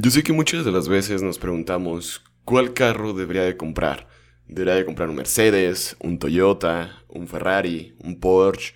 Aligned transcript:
Yo 0.00 0.12
sé 0.12 0.22
que 0.22 0.32
muchas 0.32 0.64
de 0.64 0.70
las 0.70 0.88
veces 0.88 1.24
nos 1.24 1.40
preguntamos 1.40 2.22
cuál 2.44 2.72
carro 2.72 3.14
debería 3.14 3.42
de 3.42 3.56
comprar. 3.56 4.06
Debería 4.46 4.76
de 4.76 4.84
comprar 4.84 5.08
un 5.08 5.16
Mercedes, 5.16 5.96
un 5.98 6.20
Toyota, 6.20 7.02
un 7.08 7.26
Ferrari, 7.26 7.96
un 8.04 8.20
Porsche. 8.20 8.74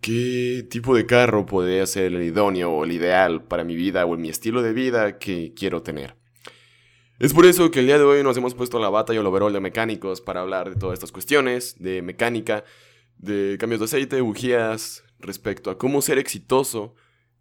¿Qué 0.00 0.64
tipo 0.70 0.94
de 0.94 1.06
carro 1.06 1.44
podría 1.44 1.84
ser 1.88 2.14
el 2.14 2.22
idóneo 2.22 2.70
o 2.70 2.84
el 2.84 2.92
ideal 2.92 3.42
para 3.42 3.64
mi 3.64 3.74
vida 3.74 4.06
o 4.06 4.14
en 4.14 4.20
mi 4.20 4.28
estilo 4.28 4.62
de 4.62 4.72
vida 4.72 5.18
que 5.18 5.54
quiero 5.56 5.82
tener? 5.82 6.14
Es 7.18 7.34
por 7.34 7.44
eso 7.44 7.72
que 7.72 7.80
el 7.80 7.86
día 7.86 7.98
de 7.98 8.04
hoy 8.04 8.22
nos 8.22 8.36
hemos 8.36 8.54
puesto 8.54 8.78
la 8.78 8.90
bata 8.90 9.12
y 9.12 9.16
el 9.16 9.26
overall 9.26 9.52
de 9.52 9.58
mecánicos 9.58 10.20
para 10.20 10.42
hablar 10.42 10.70
de 10.70 10.76
todas 10.76 10.94
estas 10.94 11.10
cuestiones, 11.10 11.74
de 11.80 12.00
mecánica, 12.00 12.62
de 13.16 13.56
cambios 13.58 13.80
de 13.80 13.86
aceite, 13.86 14.20
bujías, 14.20 15.02
respecto 15.18 15.68
a 15.68 15.78
cómo 15.78 16.00
ser 16.00 16.16
exitoso, 16.18 16.94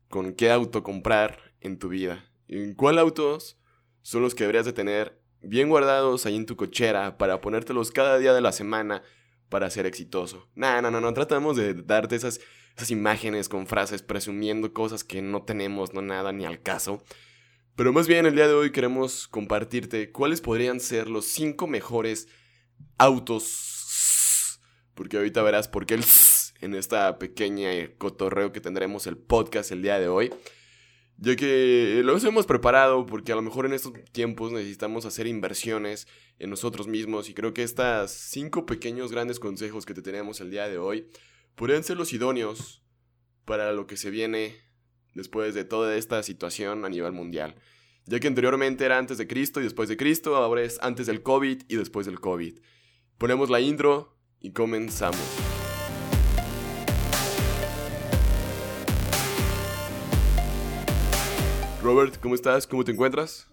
con 0.09 0.33
qué 0.33 0.49
auto 0.49 0.81
comprar 0.81 1.53
en 1.61 1.77
tu 1.77 1.89
vida. 1.89 2.27
¿En 2.47 2.73
cuál 2.75 2.97
autos 2.97 3.57
son 4.01 4.21
los 4.21 4.35
que 4.35 4.43
deberías 4.43 4.65
de 4.65 4.73
tener 4.73 5.21
bien 5.41 5.69
guardados 5.69 6.25
ahí 6.25 6.35
en 6.35 6.45
tu 6.45 6.55
cochera 6.55 7.17
para 7.17 7.41
ponértelos 7.41 7.91
cada 7.91 8.17
día 8.17 8.33
de 8.33 8.41
la 8.41 8.51
semana 8.51 9.03
para 9.49 9.69
ser 9.69 9.85
exitoso? 9.85 10.49
No, 10.55 10.81
no, 10.81 10.91
no, 10.91 11.01
no, 11.01 11.13
tratamos 11.13 11.57
de 11.57 11.73
darte 11.73 12.15
esas, 12.15 12.39
esas 12.75 12.91
imágenes 12.91 13.49
con 13.49 13.67
frases 13.67 14.01
presumiendo 14.01 14.73
cosas 14.73 15.03
que 15.03 15.21
no 15.21 15.43
tenemos, 15.43 15.93
no 15.93 16.01
nada, 16.01 16.31
ni 16.31 16.45
al 16.45 16.61
caso. 16.61 17.03
Pero 17.75 17.93
más 17.93 18.07
bien 18.07 18.25
el 18.25 18.35
día 18.35 18.47
de 18.47 18.53
hoy 18.53 18.71
queremos 18.71 19.27
compartirte 19.27 20.11
cuáles 20.11 20.41
podrían 20.41 20.79
ser 20.79 21.09
los 21.09 21.25
cinco 21.25 21.67
mejores 21.67 22.27
autos. 22.97 24.59
Porque 24.95 25.17
ahorita 25.17 25.43
verás 25.43 25.67
por 25.67 25.85
qué 25.85 25.93
el 25.93 26.03
en 26.61 26.73
esta 26.73 27.19
pequeña 27.19 27.69
cotorreo 27.97 28.51
que 28.51 28.61
tendremos 28.61 29.05
el 29.05 29.17
podcast 29.17 29.71
el 29.71 29.81
día 29.81 29.99
de 29.99 30.07
hoy 30.07 30.33
ya 31.17 31.35
que 31.35 32.01
los 32.03 32.23
hemos 32.23 32.45
preparado 32.45 33.05
porque 33.05 33.31
a 33.31 33.35
lo 33.35 33.41
mejor 33.41 33.65
en 33.65 33.73
estos 33.73 33.93
tiempos 34.11 34.51
necesitamos 34.51 35.05
hacer 35.05 35.25
inversiones 35.25 36.07
en 36.37 36.49
nosotros 36.49 36.87
mismos 36.87 37.29
y 37.29 37.33
creo 37.33 37.53
que 37.53 37.63
estos 37.63 38.11
cinco 38.11 38.65
pequeños 38.65 39.11
grandes 39.11 39.39
consejos 39.39 39.85
que 39.85 39.95
te 39.95 40.03
tenemos 40.03 40.41
el 40.41 40.51
día 40.51 40.67
de 40.67 40.77
hoy 40.77 41.07
podrían 41.55 41.83
ser 41.83 41.97
los 41.97 42.13
idóneos 42.13 42.83
para 43.45 43.73
lo 43.73 43.87
que 43.87 43.97
se 43.97 44.11
viene 44.11 44.55
después 45.15 45.55
de 45.55 45.65
toda 45.65 45.95
esta 45.95 46.21
situación 46.21 46.85
a 46.85 46.89
nivel 46.89 47.13
mundial. 47.13 47.55
Ya 48.05 48.19
que 48.19 48.27
anteriormente 48.27 48.85
era 48.85 48.97
antes 48.97 49.17
de 49.17 49.27
Cristo 49.27 49.59
y 49.59 49.63
después 49.63 49.89
de 49.89 49.97
Cristo, 49.97 50.35
ahora 50.37 50.61
es 50.61 50.77
antes 50.81 51.07
del 51.07 51.23
COVID 51.23 51.63
y 51.67 51.75
después 51.75 52.05
del 52.05 52.19
COVID. 52.19 52.59
Ponemos 53.17 53.49
la 53.49 53.59
intro 53.59 54.15
y 54.39 54.51
comenzamos. 54.51 55.56
Robert, 61.87 62.19
¿cómo 62.19 62.35
estás? 62.35 62.67
¿Cómo 62.67 62.83
te 62.83 62.91
encuentras? 62.91 63.47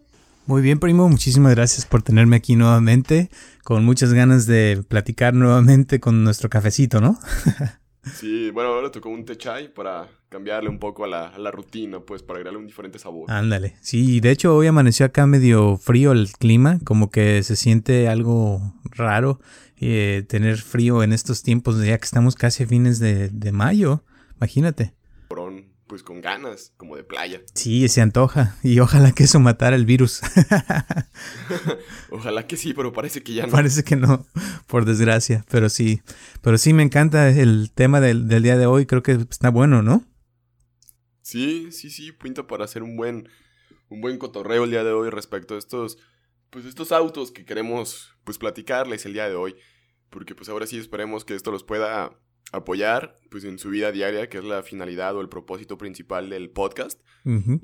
Muy 0.46 0.60
bien, 0.60 0.80
primo. 0.80 1.08
Muchísimas 1.08 1.54
gracias 1.54 1.86
por 1.86 2.02
tenerme 2.02 2.34
aquí 2.34 2.56
nuevamente. 2.56 3.30
Con 3.62 3.84
muchas 3.84 4.12
ganas 4.12 4.44
de 4.46 4.82
platicar 4.88 5.34
nuevamente 5.34 6.00
con 6.00 6.24
nuestro 6.24 6.50
cafecito, 6.50 7.00
¿no? 7.00 7.16
sí, 8.02 8.50
bueno, 8.50 8.70
ahora 8.70 8.90
tocó 8.90 9.08
un 9.08 9.24
té 9.24 9.36
chai 9.36 9.72
para 9.72 10.08
cambiarle 10.30 10.68
un 10.68 10.80
poco 10.80 11.04
a 11.04 11.06
la, 11.06 11.50
rutina, 11.52 12.00
pues, 12.00 12.24
para 12.24 12.38
agregarle 12.38 12.58
un 12.58 12.66
diferente 12.66 12.98
sabor. 12.98 13.30
Ándale. 13.30 13.76
Sí, 13.80 14.18
de 14.18 14.32
hecho 14.32 14.56
hoy 14.56 14.66
amaneció 14.66 15.06
acá 15.06 15.28
medio 15.28 15.76
frío 15.76 16.10
el 16.10 16.32
clima, 16.32 16.80
como 16.82 17.12
que 17.12 17.40
se 17.44 17.54
siente 17.54 18.08
algo 18.08 18.74
raro 18.82 19.38
eh, 19.76 20.24
tener 20.28 20.56
frío 20.56 21.04
en 21.04 21.12
estos 21.12 21.44
tiempos, 21.44 21.80
ya 21.84 21.96
que 21.98 22.04
estamos 22.04 22.34
casi 22.34 22.64
a 22.64 22.66
fines 22.66 22.98
de, 22.98 23.28
de 23.28 23.52
mayo. 23.52 24.02
Imagínate 24.38 24.92
pues 25.94 26.02
con 26.02 26.20
ganas, 26.20 26.72
como 26.76 26.96
de 26.96 27.04
playa. 27.04 27.40
Sí, 27.54 27.86
se 27.86 28.00
antoja. 28.00 28.56
Y 28.64 28.80
ojalá 28.80 29.12
que 29.12 29.22
eso 29.22 29.38
matara 29.38 29.76
el 29.76 29.86
virus. 29.86 30.22
ojalá 32.10 32.48
que 32.48 32.56
sí, 32.56 32.74
pero 32.74 32.92
parece 32.92 33.22
que 33.22 33.32
ya 33.32 33.46
no. 33.46 33.52
Parece 33.52 33.84
que 33.84 33.94
no, 33.94 34.26
por 34.66 34.86
desgracia. 34.86 35.44
Pero 35.48 35.68
sí. 35.68 36.02
Pero 36.42 36.58
sí 36.58 36.72
me 36.72 36.82
encanta 36.82 37.28
el 37.30 37.70
tema 37.72 38.00
del, 38.00 38.26
día 38.26 38.58
de 38.58 38.66
hoy. 38.66 38.86
Creo 38.86 39.04
que 39.04 39.12
está 39.12 39.50
bueno, 39.50 39.82
¿no? 39.82 40.04
Sí, 41.22 41.70
sí, 41.70 41.90
sí. 41.90 42.10
Pinta 42.10 42.48
para 42.48 42.64
hacer 42.64 42.82
un 42.82 42.96
buen, 42.96 43.28
un 43.88 44.00
buen 44.00 44.18
cotorreo 44.18 44.64
el 44.64 44.70
día 44.70 44.82
de 44.82 44.90
hoy 44.90 45.10
respecto 45.10 45.54
a 45.54 45.58
estos, 45.58 45.98
pues 46.50 46.64
estos 46.64 46.90
autos 46.90 47.30
que 47.30 47.44
queremos, 47.44 48.16
pues 48.24 48.38
platicarles 48.38 49.06
el 49.06 49.12
día 49.12 49.28
de 49.28 49.36
hoy. 49.36 49.54
Porque 50.10 50.34
pues 50.34 50.48
ahora 50.48 50.66
sí 50.66 50.76
esperemos 50.76 51.24
que 51.24 51.36
esto 51.36 51.52
los 51.52 51.62
pueda 51.62 52.18
apoyar 52.52 53.18
pues 53.30 53.44
en 53.44 53.58
su 53.58 53.70
vida 53.70 53.90
diaria, 53.90 54.28
que 54.28 54.38
es 54.38 54.44
la 54.44 54.62
finalidad 54.62 55.16
o 55.16 55.20
el 55.20 55.28
propósito 55.28 55.76
principal 55.76 56.30
del 56.30 56.50
podcast. 56.50 57.00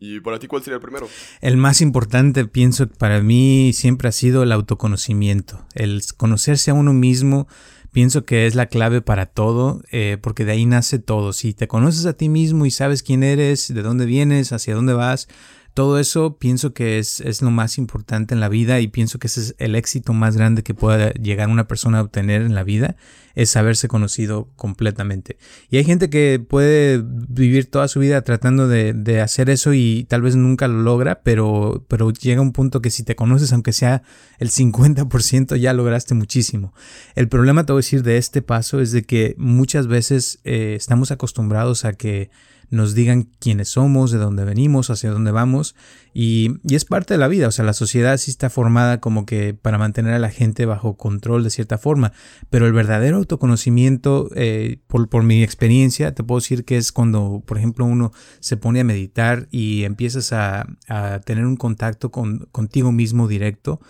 ¿Y 0.00 0.18
para 0.20 0.38
ti 0.38 0.48
cuál 0.48 0.62
sería 0.62 0.76
el 0.76 0.82
primero? 0.82 1.08
El 1.40 1.56
más 1.58 1.80
importante, 1.80 2.44
pienso, 2.46 2.88
para 2.88 3.20
mí 3.22 3.72
siempre 3.72 4.08
ha 4.08 4.12
sido 4.12 4.42
el 4.42 4.50
autoconocimiento, 4.50 5.64
el 5.74 6.02
conocerse 6.16 6.72
a 6.72 6.74
uno 6.74 6.92
mismo. 6.92 7.46
Pienso 7.92 8.24
que 8.24 8.46
es 8.46 8.54
la 8.54 8.66
clave 8.66 9.00
para 9.00 9.26
todo, 9.26 9.82
eh, 9.92 10.16
porque 10.20 10.44
de 10.44 10.52
ahí 10.52 10.66
nace 10.66 10.98
todo. 10.98 11.32
Si 11.32 11.54
te 11.54 11.68
conoces 11.68 12.06
a 12.06 12.14
ti 12.14 12.28
mismo 12.28 12.66
y 12.66 12.70
sabes 12.70 13.02
quién 13.02 13.22
eres, 13.22 13.72
de 13.72 13.82
dónde 13.82 14.06
vienes, 14.06 14.52
hacia 14.52 14.74
dónde 14.74 14.94
vas, 14.94 15.28
todo 15.74 15.98
eso 15.98 16.36
pienso 16.38 16.72
que 16.72 16.98
es, 16.98 17.20
es, 17.20 17.42
lo 17.42 17.50
más 17.50 17.78
importante 17.78 18.34
en 18.34 18.40
la 18.40 18.48
vida 18.48 18.80
y 18.80 18.88
pienso 18.88 19.18
que 19.18 19.28
ese 19.28 19.40
es 19.40 19.54
el 19.58 19.74
éxito 19.74 20.12
más 20.12 20.36
grande 20.36 20.62
que 20.62 20.74
pueda 20.74 21.12
llegar 21.12 21.48
una 21.48 21.68
persona 21.68 21.98
a 21.98 22.02
obtener 22.02 22.42
en 22.42 22.54
la 22.54 22.64
vida, 22.64 22.96
es 23.34 23.56
haberse 23.56 23.88
conocido 23.88 24.48
completamente. 24.56 25.38
Y 25.70 25.76
hay 25.76 25.84
gente 25.84 26.10
que 26.10 26.44
puede 26.46 27.02
vivir 27.04 27.70
toda 27.70 27.88
su 27.88 28.00
vida 28.00 28.22
tratando 28.22 28.68
de, 28.68 28.92
de 28.92 29.20
hacer 29.20 29.50
eso 29.50 29.72
y 29.72 30.04
tal 30.08 30.22
vez 30.22 30.36
nunca 30.36 30.68
lo 30.68 30.82
logra, 30.82 31.22
pero, 31.22 31.84
pero 31.88 32.10
llega 32.10 32.40
un 32.40 32.52
punto 32.52 32.82
que 32.82 32.90
si 32.90 33.04
te 33.04 33.16
conoces, 33.16 33.52
aunque 33.52 33.72
sea 33.72 34.02
el 34.38 34.50
50%, 34.50 35.56
ya 35.56 35.72
lograste 35.72 36.14
muchísimo. 36.14 36.74
El 37.14 37.28
problema, 37.28 37.64
te 37.64 37.72
voy 37.72 37.80
a 37.80 37.84
decir, 37.84 38.02
de 38.02 38.16
este 38.16 38.42
paso 38.42 38.80
es 38.80 38.92
de 38.92 39.02
que 39.02 39.34
muchas 39.38 39.86
veces 39.86 40.40
eh, 40.44 40.74
estamos 40.76 41.10
acostumbrados 41.10 41.84
a 41.84 41.92
que 41.92 42.30
nos 42.70 42.94
digan 42.94 43.28
quiénes 43.40 43.70
somos, 43.70 44.10
de 44.12 44.18
dónde 44.18 44.44
venimos, 44.44 44.90
hacia 44.90 45.10
dónde 45.10 45.32
vamos. 45.32 45.74
Y, 46.14 46.58
es 46.72 46.84
parte 46.84 47.14
de 47.14 47.18
la 47.18 47.28
vida, 47.28 47.48
o 47.48 47.50
sea, 47.50 47.64
la 47.64 47.72
sociedad 47.72 48.16
sí 48.16 48.30
está 48.30 48.48
formada 48.48 49.00
como 49.00 49.26
que 49.26 49.54
para 49.54 49.78
mantener 49.78 50.14
a 50.14 50.18
la 50.18 50.30
gente 50.30 50.66
bajo 50.66 50.96
control 50.96 51.44
de 51.44 51.50
cierta 51.50 51.78
forma. 51.78 52.12
Pero 52.48 52.66
el 52.66 52.72
verdadero 52.72 53.18
autoconocimiento, 53.18 54.30
eh, 54.34 54.78
por, 54.86 55.08
por, 55.08 55.22
mi 55.24 55.42
experiencia, 55.42 56.14
te 56.14 56.24
puedo 56.24 56.40
decir 56.40 56.64
que 56.64 56.76
es 56.76 56.92
cuando, 56.92 57.42
por 57.44 57.58
ejemplo, 57.58 57.84
uno 57.84 58.12
se 58.38 58.56
pone 58.56 58.80
a 58.80 58.84
meditar 58.84 59.48
y 59.50 59.84
empiezas 59.84 60.32
a, 60.32 60.66
a 60.88 61.20
tener 61.20 61.44
un 61.44 61.56
contacto 61.56 62.10
con, 62.10 62.48
contigo 62.52 62.92
mismo 62.92 63.28
directo 63.28 63.80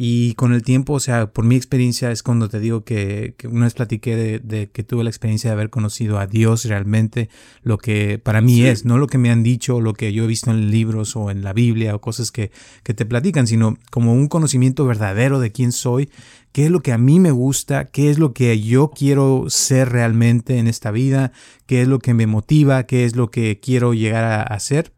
y 0.00 0.34
con 0.34 0.52
el 0.52 0.62
tiempo, 0.62 0.92
o 0.92 1.00
sea, 1.00 1.32
por 1.32 1.44
mi 1.44 1.56
experiencia 1.56 2.12
es 2.12 2.22
cuando 2.22 2.48
te 2.48 2.60
digo 2.60 2.84
que, 2.84 3.34
una 3.50 3.64
vez 3.64 3.74
platiqué 3.74 4.38
de, 4.38 4.70
que 4.70 4.84
tuve 4.84 5.02
la 5.02 5.10
experiencia 5.10 5.50
de 5.50 5.54
haber 5.54 5.70
conocido 5.70 6.20
a 6.20 6.28
Dios 6.28 6.66
realmente, 6.66 7.28
lo 7.62 7.78
que 7.78 8.20
para 8.20 8.40
mí 8.40 8.62
es, 8.62 8.84
no 8.84 8.96
lo 8.96 9.08
que 9.08 9.18
me 9.18 9.32
han 9.32 9.42
dicho, 9.42 9.80
lo 9.80 9.94
que 9.94 10.12
yo 10.12 10.22
he 10.22 10.26
visto 10.28 10.52
en 10.52 10.70
libros 10.70 11.16
o 11.16 11.32
en 11.32 11.42
la 11.42 11.52
Biblia 11.52 11.96
o 11.96 12.00
cosas 12.00 12.30
que, 12.30 12.52
que 12.84 12.94
te 12.94 13.06
platican, 13.06 13.48
sino 13.48 13.76
como 13.90 14.12
un 14.12 14.28
conocimiento 14.28 14.86
verdadero 14.86 15.40
de 15.40 15.50
quién 15.50 15.72
soy, 15.72 16.10
qué 16.52 16.66
es 16.66 16.70
lo 16.70 16.80
que 16.80 16.92
a 16.92 16.98
mí 16.98 17.18
me 17.18 17.32
gusta, 17.32 17.86
qué 17.86 18.08
es 18.08 18.20
lo 18.20 18.32
que 18.32 18.60
yo 18.60 18.92
quiero 18.94 19.46
ser 19.48 19.88
realmente 19.88 20.58
en 20.58 20.68
esta 20.68 20.92
vida, 20.92 21.32
qué 21.66 21.82
es 21.82 21.88
lo 21.88 21.98
que 21.98 22.14
me 22.14 22.28
motiva, 22.28 22.84
qué 22.84 23.04
es 23.04 23.16
lo 23.16 23.32
que 23.32 23.58
quiero 23.58 23.94
llegar 23.94 24.22
a 24.22 24.42
hacer. 24.44 24.92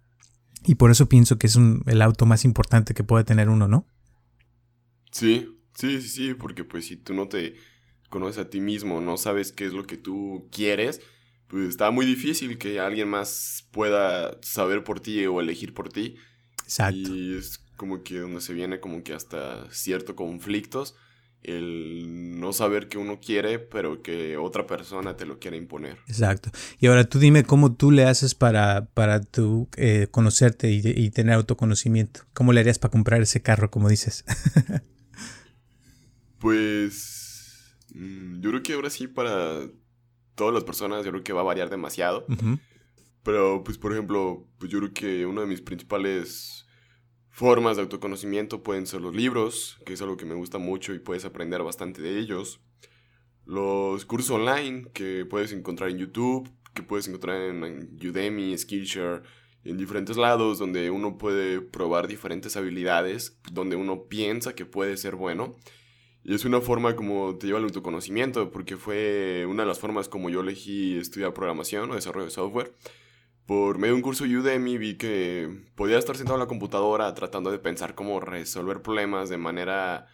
Y 0.67 0.75
por 0.75 0.91
eso 0.91 1.09
pienso 1.09 1.39
que 1.39 1.47
es 1.47 1.57
el 1.87 2.03
auto 2.03 2.27
más 2.27 2.45
importante 2.45 2.93
que 2.93 3.03
puede 3.03 3.25
tener 3.25 3.49
uno, 3.49 3.67
¿no? 3.67 3.87
Sí, 5.11 5.59
sí, 5.75 6.01
sí, 6.01 6.09
sí, 6.09 6.35
porque 6.35 6.65
pues 6.65 6.87
si 6.87 6.97
tú 6.97 7.15
no 7.15 7.29
te 7.29 7.55
conoces 8.09 8.39
a 8.39 8.51
ti 8.51 8.61
mismo, 8.61 9.01
no 9.01 9.17
sabes 9.17 9.53
qué 9.53 9.67
es 9.67 9.73
lo 9.73 9.85
que 9.85 9.97
tú 9.97 10.49
quieres, 10.53 11.01
pues 11.47 11.69
está 11.69 11.91
muy 11.91 12.07
difícil 12.07 12.59
que 12.59 12.81
alguien 12.81 13.09
más 13.09 13.67
pueda 13.73 14.39
saber 14.43 14.85
por 14.85 15.01
ti 15.01 15.27
o 15.27 15.41
elegir 15.41 15.75
por 15.75 15.93
ti. 15.93 16.17
Exacto. 16.65 17.15
Y 17.15 17.37
es 17.37 17.59
como 17.77 18.03
que 18.03 18.19
donde 18.21 18.41
se 18.41 18.53
viene 18.53 18.79
como 18.79 19.03
que 19.03 19.15
hasta 19.15 19.71
ciertos 19.71 20.15
conflictos 20.15 20.95
el 21.43 22.39
no 22.39 22.53
saber 22.53 22.89
que 22.89 22.99
uno 22.99 23.19
quiere, 23.19 23.59
pero 23.59 24.03
que 24.03 24.37
otra 24.37 24.67
persona 24.67 25.17
te 25.17 25.25
lo 25.25 25.39
quiere 25.39 25.57
imponer. 25.57 25.97
Exacto. 26.07 26.51
Y 26.79 26.87
ahora 26.87 27.05
tú 27.05 27.19
dime 27.19 27.45
cómo 27.45 27.75
tú 27.75 27.91
le 27.91 28.05
haces 28.05 28.35
para, 28.35 28.87
para 28.93 29.23
tú 29.23 29.69
eh, 29.77 30.09
conocerte 30.11 30.71
y, 30.71 30.83
y, 30.85 31.11
tener 31.11 31.35
autoconocimiento. 31.35 32.21
¿Cómo 32.35 32.53
le 32.53 32.61
harías 32.61 32.79
para 32.79 32.93
comprar 32.93 33.23
ese 33.23 33.41
carro, 33.41 33.71
como 33.71 33.89
dices? 33.89 34.25
Pues 36.41 37.77
mm, 37.95 38.41
yo 38.41 38.51
creo 38.51 38.63
que 38.63 38.73
ahora 38.73 38.91
sí 38.91 39.07
para 39.07 39.61
todas 40.35 40.55
las 40.55 40.65
personas 40.65 41.05
yo 41.05 41.13
creo 41.13 41.23
que 41.23 41.33
va 41.33 41.43
a 41.43 41.45
variar 41.45 41.71
demasiado. 41.71 42.27
Pero 43.23 43.63
pues 43.63 43.79
por 43.79 43.93
ejemplo, 43.93 44.49
pues 44.59 44.73
yo 44.73 44.79
creo 44.79 44.93
que 44.93 45.27
una 45.27 45.43
de 45.43 45.47
mis 45.47 45.61
principales 45.61 46.67
formas 47.29 47.77
de 47.77 47.83
autoconocimiento 47.83 48.63
pueden 48.63 48.87
ser 48.87 49.01
los 49.01 49.15
libros, 49.15 49.79
que 49.87 49.93
es 49.93 50.03
algo 50.03 50.17
que 50.17 50.25
me 50.25 50.35
gusta 50.35 50.59
mucho 50.59 50.95
y 50.95 50.99
puedes 50.99 51.25
aprender 51.25 51.63
bastante 51.63 52.03
de 52.03 52.19
ellos. 52.19 52.61
Los 53.45 54.05
cursos 54.05 54.31
online 54.31 54.87
que 54.93 55.27
puedes 55.27 55.53
encontrar 55.53 55.91
en 55.91 55.99
YouTube, 55.99 56.51
que 56.75 56.83
puedes 56.83 57.07
encontrar 57.09 57.41
en 57.43 57.99
Udemy, 58.03 58.57
Skillshare 58.57 59.23
en 59.65 59.77
diferentes 59.77 60.17
lados, 60.17 60.59
donde 60.59 60.91
uno 60.91 61.19
puede 61.19 61.61
probar 61.61 62.09
diferentes 62.09 62.57
habilidades, 62.57 63.39
donde 63.53 63.77
uno 63.77 64.05
piensa 64.05 64.55
que 64.55 64.65
puede 64.65 64.97
ser 64.97 65.17
bueno. 65.17 65.57
Y 66.23 66.35
es 66.35 66.45
una 66.45 66.61
forma 66.61 66.97
como 66.97 67.37
te 67.37 67.47
lleva 67.47 67.59
al 67.59 67.65
autoconocimiento, 67.65 68.51
porque 68.51 68.77
fue 68.77 69.47
una 69.49 69.63
de 69.63 69.69
las 69.69 69.79
formas 69.79 70.09
como 70.09 70.29
yo 70.29 70.41
elegí 70.41 70.99
estudiar 70.99 71.33
programación 71.33 71.91
o 71.91 71.95
desarrollo 71.95 72.27
de 72.27 72.31
software. 72.31 72.75
Por 73.47 73.79
medio 73.79 73.95
de 73.95 73.97
un 73.97 74.03
curso 74.03 74.25
Udemy 74.25 74.79
vi 74.79 74.97
que 74.97 75.65
podía 75.75 75.99
estar 75.99 76.17
sentado 76.17 76.37
en 76.37 76.41
la 76.41 76.47
computadora 76.47 77.13
tratando 77.15 77.51
de 77.51 77.59
pensar 77.59 77.95
cómo 77.95 78.21
resolver 78.21 78.83
problemas 78.83 79.29
de 79.29 79.39
manera, 79.39 80.07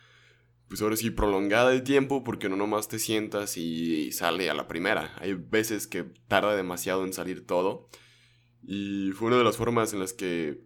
pues 0.69 0.81
ahora 0.81 0.97
sí, 0.97 1.11
prolongada 1.11 1.71
de 1.71 1.81
tiempo, 1.81 2.25
porque 2.25 2.49
no 2.49 2.57
nomás 2.57 2.89
te 2.89 2.99
sientas 2.99 3.57
y 3.57 4.13
sale 4.13 4.49
a 4.49 4.55
la 4.55 4.69
primera. 4.69 5.13
Hay 5.19 5.35
veces 5.35 5.87
que 5.87 6.05
tarda 6.29 6.57
demasiado 6.57 7.05
en 7.05 7.13
salir 7.13 7.45
todo. 7.47 7.89
Y 8.63 9.11
fue 9.13 9.29
una 9.29 9.39
de 9.39 9.45
las 9.45 9.57
formas 9.57 9.93
en 9.93 10.01
las 10.01 10.13
que 10.13 10.61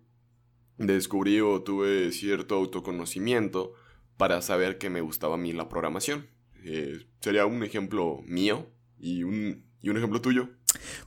descubrí 0.77 1.41
o 1.41 1.63
tuve 1.63 2.13
cierto 2.13 2.55
autoconocimiento 2.57 3.75
para 4.21 4.43
saber 4.43 4.77
que 4.77 4.91
me 4.91 5.01
gustaba 5.01 5.37
a 5.37 5.39
mí 5.39 5.55
la 5.55 5.71
programación. 5.71 6.27
Eh, 6.63 7.07
sería 7.23 7.47
un 7.47 7.63
ejemplo 7.63 8.21
mío 8.27 8.67
y 8.99 9.23
un, 9.23 9.65
y 9.81 9.89
un 9.89 9.97
ejemplo 9.97 10.21
tuyo. 10.21 10.51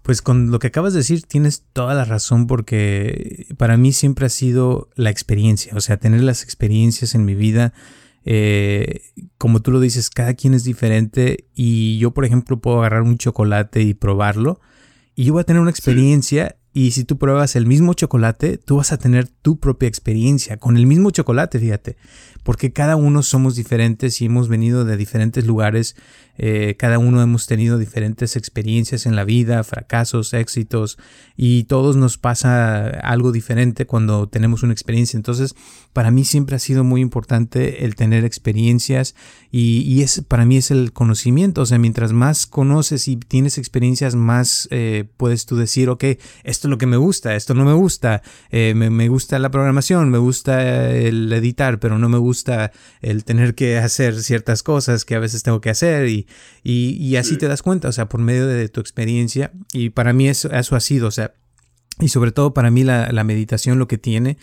Pues 0.01 0.24
con 0.24 0.50
lo 0.50 0.57
que 0.57 0.65
acabas 0.65 0.94
de 0.94 1.01
decir 1.01 1.21
tienes 1.21 1.63
toda 1.74 1.94
la 1.94 2.06
razón 2.06 2.48
porque 2.48 3.45
para 3.56 3.77
mí 3.77 3.94
siempre 3.94 4.25
ha 4.25 4.30
sido 4.30 4.89
la 4.95 5.12
experiencia, 5.12 5.74
o 5.75 5.80
sea, 5.80 5.98
tener 5.98 6.21
las 6.21 6.42
experiencias 6.42 7.13
en 7.13 7.24
mi 7.24 7.36
vida, 7.36 7.71
eh, 8.25 9.01
como 9.38 9.62
tú 9.62 9.69
lo 9.69 9.80
dices, 9.80 10.10
cada 10.10 10.33
quien 10.33 10.56
es 10.56 10.63
diferente 10.63 11.48
y 11.54 12.00
yo 12.00 12.15
por 12.15 12.25
ejemplo 12.25 12.62
puedo 12.62 12.80
agarrar 12.80 13.04
un 13.04 13.19
chocolate 13.19 13.83
y 13.83 13.94
probarlo 13.94 14.60
y 15.13 15.25
yo 15.25 15.33
voy 15.33 15.42
a 15.42 15.45
tener 15.45 15.62
una 15.62 15.69
experiencia 15.69 16.57
y 16.74 16.92
si 16.92 17.04
tú 17.04 17.20
pruebas 17.20 17.56
el 17.56 17.68
mismo 17.68 17.94
chocolate, 17.94 18.58
tú 18.58 18.78
vas 18.78 18.92
a 18.92 18.98
tener 18.98 19.28
tu 19.28 19.60
propia 19.60 19.88
experiencia 19.88 20.58
con 20.58 20.75
el 20.75 20.88
mismo 20.88 21.12
chocolate, 21.12 21.60
fíjate, 21.60 21.98
porque 22.42 22.74
cada 22.74 22.96
uno 22.96 23.22
somos 23.22 23.56
diferentes 23.56 24.20
y 24.22 24.25
hemos 24.25 24.50
venido 24.50 24.84
de 24.84 24.98
diferentes 24.98 25.46
lugares, 25.46 25.96
eh, 26.38 26.76
cada 26.78 26.98
uno 26.98 27.22
hemos 27.22 27.46
tenido 27.46 27.78
diferentes 27.78 28.36
experiencias 28.36 29.06
en 29.06 29.16
la 29.16 29.24
vida, 29.24 29.64
fracasos, 29.64 30.34
éxitos, 30.34 30.98
y 31.36 31.66
todos 31.66 31.96
nos 31.96 32.18
pasa 32.18 32.88
algo 32.88 33.32
diferente 33.32 33.86
cuando 33.86 34.28
tenemos 34.28 34.64
una 34.64 34.74
experiencia. 34.74 35.18
Entonces, 35.18 35.56
para 35.94 36.12
mí 36.12 36.26
siempre 36.26 36.56
ha 36.56 36.60
sido 36.60 36.84
muy 36.84 37.02
importante 37.02 37.86
el 37.86 37.96
tener 37.96 38.26
experiencias 38.26 39.16
y, 39.52 40.02
es, 40.02 40.24
para 40.28 40.46
mí 40.46 40.58
es 40.58 40.72
el 40.72 40.92
conocimiento, 40.94 41.62
o 41.62 41.66
sea, 41.66 41.78
mientras 41.78 42.14
más 42.14 42.48
conoces 42.48 43.08
y 43.08 43.18
tienes 43.18 43.60
experiencias, 43.60 44.16
más 44.16 44.68
eh, 44.72 45.06
puedes 45.18 45.46
tú 45.46 45.56
decir, 45.56 45.90
ok, 45.90 46.04
esto 46.44 46.68
es 46.68 46.70
lo 46.70 46.78
que 46.80 46.88
me 46.88 46.98
gusta, 46.98 47.36
esto 47.36 47.54
no 47.54 47.64
me 47.64 47.74
gusta, 47.74 48.24
eh, 48.50 48.74
me, 48.76 48.90
me 48.90 49.08
gusta 49.10 49.38
la 49.38 49.52
programación, 49.52 50.10
me 50.10 50.18
gusta 50.18 50.92
el 50.92 51.32
editar, 51.32 51.80
pero 51.80 52.00
no 52.00 52.10
me 52.10 52.18
gusta 52.18 52.72
el 53.02 53.24
tener 53.24 53.54
que 53.54 53.78
hacer 53.78 54.22
ciertas 54.24 54.64
cosas 54.64 55.06
que 55.06 55.16
a 55.16 55.20
veces 55.20 55.44
tengo 55.44 55.62
que 55.62 55.70
hacer 55.70 56.08
y 56.08 56.23
y, 56.64 57.16
así 57.16 57.38
te 57.38 57.48
das 57.48 57.62
cuenta, 57.62 57.90
o 57.90 57.92
sea, 57.92 58.10
por 58.10 58.22
medio 58.22 58.48
de 58.48 58.70
tu 58.70 58.81
experiencia. 58.81 59.52
Y 59.74 59.90
para 59.90 60.14
mí 60.14 60.28
eso, 60.28 60.52
eso 60.52 60.75
ha 60.75 60.80
sido, 60.80 61.08
o 61.08 61.12
sea, 61.12 61.34
y 62.00 62.08
sobre 62.10 62.31
todo 62.31 62.54
para 62.54 62.72
mí 62.72 62.84
la, 62.84 63.24
meditación 63.24 63.80
lo 63.80 63.88
que 63.88 63.98
tiene 63.98 64.38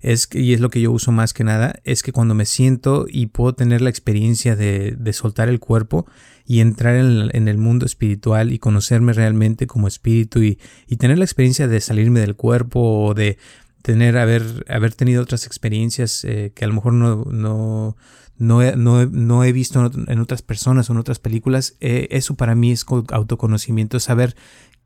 es 0.00 0.28
y 0.32 0.52
es 0.52 0.60
lo 0.60 0.70
que 0.70 0.80
yo 0.80 0.92
uso 0.92 1.12
más 1.12 1.32
que 1.32 1.44
nada, 1.44 1.80
es 1.84 2.02
que 2.02 2.12
cuando 2.12 2.34
me 2.34 2.44
siento 2.44 3.06
y 3.08 3.26
puedo 3.26 3.54
tener 3.54 3.80
la 3.80 3.90
experiencia 3.90 4.56
de, 4.56 4.96
soltar 5.12 5.48
el 5.48 5.60
cuerpo 5.60 6.06
y 6.44 6.60
entrar 6.60 6.96
en, 6.96 7.48
el 7.48 7.58
mundo 7.58 7.86
espiritual 7.86 8.52
y 8.52 8.58
conocerme 8.58 9.12
realmente 9.12 9.66
como 9.66 9.88
espíritu 9.88 10.42
y, 10.42 10.58
tener 10.98 11.18
la 11.18 11.24
experiencia 11.24 11.68
de 11.68 11.80
salirme 11.80 12.20
del 12.20 12.36
cuerpo 12.36 13.06
o 13.06 13.14
de 13.14 13.38
tener, 13.82 14.18
haber, 14.18 14.64
haber 14.68 14.94
tenido 14.94 15.22
otras 15.22 15.46
experiencias 15.46 16.24
eh, 16.24 16.52
que 16.54 16.64
a 16.64 16.68
lo 16.68 16.74
mejor 16.74 16.92
no, 16.92 17.24
no, 17.30 17.96
no 18.38 18.62
he, 18.62 18.76
no, 18.76 19.44
he 19.44 19.52
visto 19.52 19.90
en 20.08 20.18
otras 20.20 20.42
personas 20.42 20.88
o 20.88 20.92
en 20.92 20.98
otras 20.98 21.18
películas, 21.18 21.76
eh, 21.80 22.08
eso 22.10 22.34
para 22.34 22.54
mí 22.54 22.72
es 22.72 22.84
autoconocimiento, 23.10 24.00
saber 24.00 24.36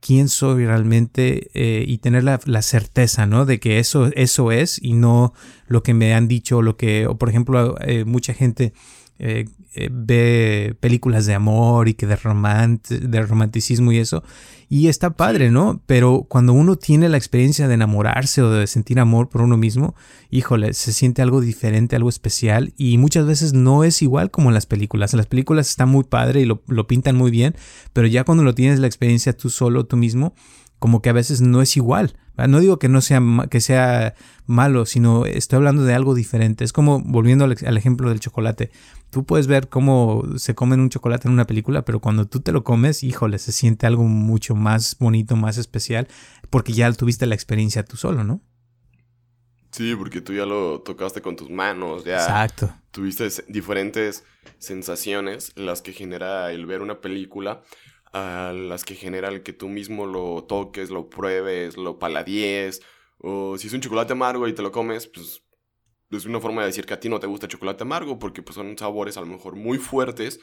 quién 0.01 0.29
soy 0.29 0.67
realmente 0.67 1.51
eh, 1.55 1.85
y 1.87 1.99
tener 1.99 2.25
la, 2.25 2.63
certeza, 2.63 3.27
¿no? 3.27 3.45
De 3.45 3.61
que 3.61 3.79
eso, 3.79 4.11
eso 4.15 4.51
es 4.51 4.83
y 4.83 4.95
no 4.95 5.35
lo 5.67 5.83
que 5.83 5.95
me 5.95 6.15
han 6.15 6.27
dicho, 6.27 6.63
lo 6.63 6.77
que, 6.77 7.07
o 7.07 7.19
por 7.19 7.29
ejemplo, 7.29 7.77
eh, 7.81 8.05
mucha 8.05 8.33
gente 8.35 8.73
ve 9.91 10.75
películas 10.81 11.27
de 11.27 11.35
amor 11.35 11.89
y 11.89 11.95
que 11.95 12.07
de, 12.07 12.17
de 13.01 13.23
romanticismo 13.23 13.93
y 13.93 13.99
eso, 13.99 14.23
y 14.73 14.87
está 14.87 15.11
padre, 15.11 15.51
¿no? 15.51 15.83
Pero 15.87 16.27
cuando 16.29 16.53
uno 16.53 16.77
tiene 16.77 17.09
la 17.09 17.17
experiencia 17.17 17.67
de 17.67 17.75
enamorarse 17.75 18.41
o 18.41 18.51
de 18.51 18.69
sentir 18.69 19.01
amor 19.01 19.29
por 19.29 19.43
uno 19.43 19.57
mismo, 19.57 19.97
híjole, 20.31 20.75
se 20.75 20.93
siente 20.93 21.23
algo 21.23 21.41
diferente, 21.41 21.97
algo 21.97 22.09
especial 22.09 22.73
y 22.77 22.97
muchas 22.97 23.27
veces 23.27 23.53
no 23.53 23.83
es 23.83 24.01
igual 24.01 24.31
como 24.31 24.49
en 24.49 24.55
las 24.55 24.67
películas. 24.67 25.13
En 25.13 25.19
las 25.19 25.27
películas 25.27 25.69
está 25.69 25.87
muy 25.87 26.05
padre 26.05 26.41
y 26.41 26.45
lo, 26.45 26.63
lo 26.69 26.87
pintan 26.87 27.17
muy 27.17 27.33
bien, 27.33 27.57
pero 27.93 28.07
ya 28.07 28.23
cuando 28.23 28.45
lo 28.45 28.55
tienes 28.55 28.79
la 28.79 28.87
experiencia 28.87 29.37
tú 29.37 29.51
solo, 29.51 29.87
tú 29.87 29.97
mismo, 29.97 30.35
como 30.79 31.03
que 31.03 31.11
a 31.11 31.15
veces 31.15 31.41
no 31.41 31.63
es 31.63 31.77
igual. 31.77 32.17
No 32.47 32.61
digo 32.61 32.79
que 32.79 32.89
no 32.89 33.01
sea, 33.01 33.23
que 33.51 33.61
sea 33.61 34.15
malo, 34.47 34.87
sino 34.87 35.27
estoy 35.27 35.59
hablando 35.59 35.85
de 35.85 35.95
algo 35.95 36.15
diferente. 36.15 36.65
Es 36.65 36.73
como, 36.73 37.01
volviendo 37.01 37.45
al, 37.45 37.77
ejemplo 37.77 38.09
del 38.09 38.21
chocolate, 38.21 38.71
tú 39.11 39.25
puedes 39.25 39.47
ver 39.47 39.69
cómo 39.69 40.25
se 40.37 40.55
comen 40.55 40.81
un 40.81 40.91
chocolate 40.91 41.29
en 41.29 41.35
una 41.35 41.47
película, 41.47 41.85
pero 41.85 42.01
cuando 42.01 42.27
tú 42.27 42.41
te 42.41 42.53
lo 42.53 42.65
comes, 42.65 43.03
híjole, 43.03 43.39
se 43.39 43.53
siente 43.53 43.87
algo 43.87 44.05
mucho 44.05 44.55
más 44.55 44.97
bonito, 44.99 45.37
más 45.37 45.59
especial, 45.59 46.09
porque 46.51 46.73
ya 46.73 46.93
tuviste 46.93 47.27
la 47.27 47.35
experiencia 47.35 47.85
tú 47.85 47.97
solo, 47.97 48.25
¿no? 48.25 48.41
Sí, 49.71 49.95
porque 49.95 50.21
tú 50.21 50.33
ya 50.33 50.47
lo 50.47 50.81
tocaste 50.81 51.23
con 51.23 51.37
tus 51.37 51.49
manos, 51.49 52.05
ya 52.05 52.17
Exacto. 52.17 52.75
tuviste 52.91 53.29
diferentes 53.49 54.25
sensaciones 54.59 55.53
las 55.55 55.81
que 55.81 55.93
genera 55.93 56.51
el 56.51 56.67
ver 56.67 56.83
una 56.83 57.01
película 57.01 57.63
a 58.13 58.53
las 58.55 58.85
que 58.85 58.95
genera 58.95 59.29
el 59.29 59.43
que 59.43 59.53
tú 59.53 59.69
mismo 59.69 60.07
lo 60.07 60.45
toques, 60.45 60.91
lo 60.91 61.09
pruebes, 61.09 61.77
lo 61.77 61.99
paladíes, 61.99 62.83
o 63.19 63.59
si 63.59 63.69
es 63.69 63.73
un 63.73 63.81
chocolate 63.81 64.13
amargo 64.13 64.49
y 64.49 64.55
te 64.55 64.63
lo 64.63 64.73
comes, 64.73 65.07
pues 65.07 65.43
es 66.11 66.25
una 66.27 66.41
forma 66.41 66.63
de 66.63 66.69
decir 66.69 66.87
que 66.87 66.95
a 66.95 67.01
ti 67.01 67.09
no 67.09 67.21
te 67.21 67.27
gusta 67.27 67.47
el 67.47 67.53
chocolate 67.53 67.85
amargo 67.85 68.19
porque 68.19 68.43
pues 68.43 68.57
son 68.57 68.77
sabores 68.77 69.17
a 69.17 69.21
lo 69.21 69.27
mejor 69.27 69.57
muy 69.57 69.79
fuertes 69.79 70.41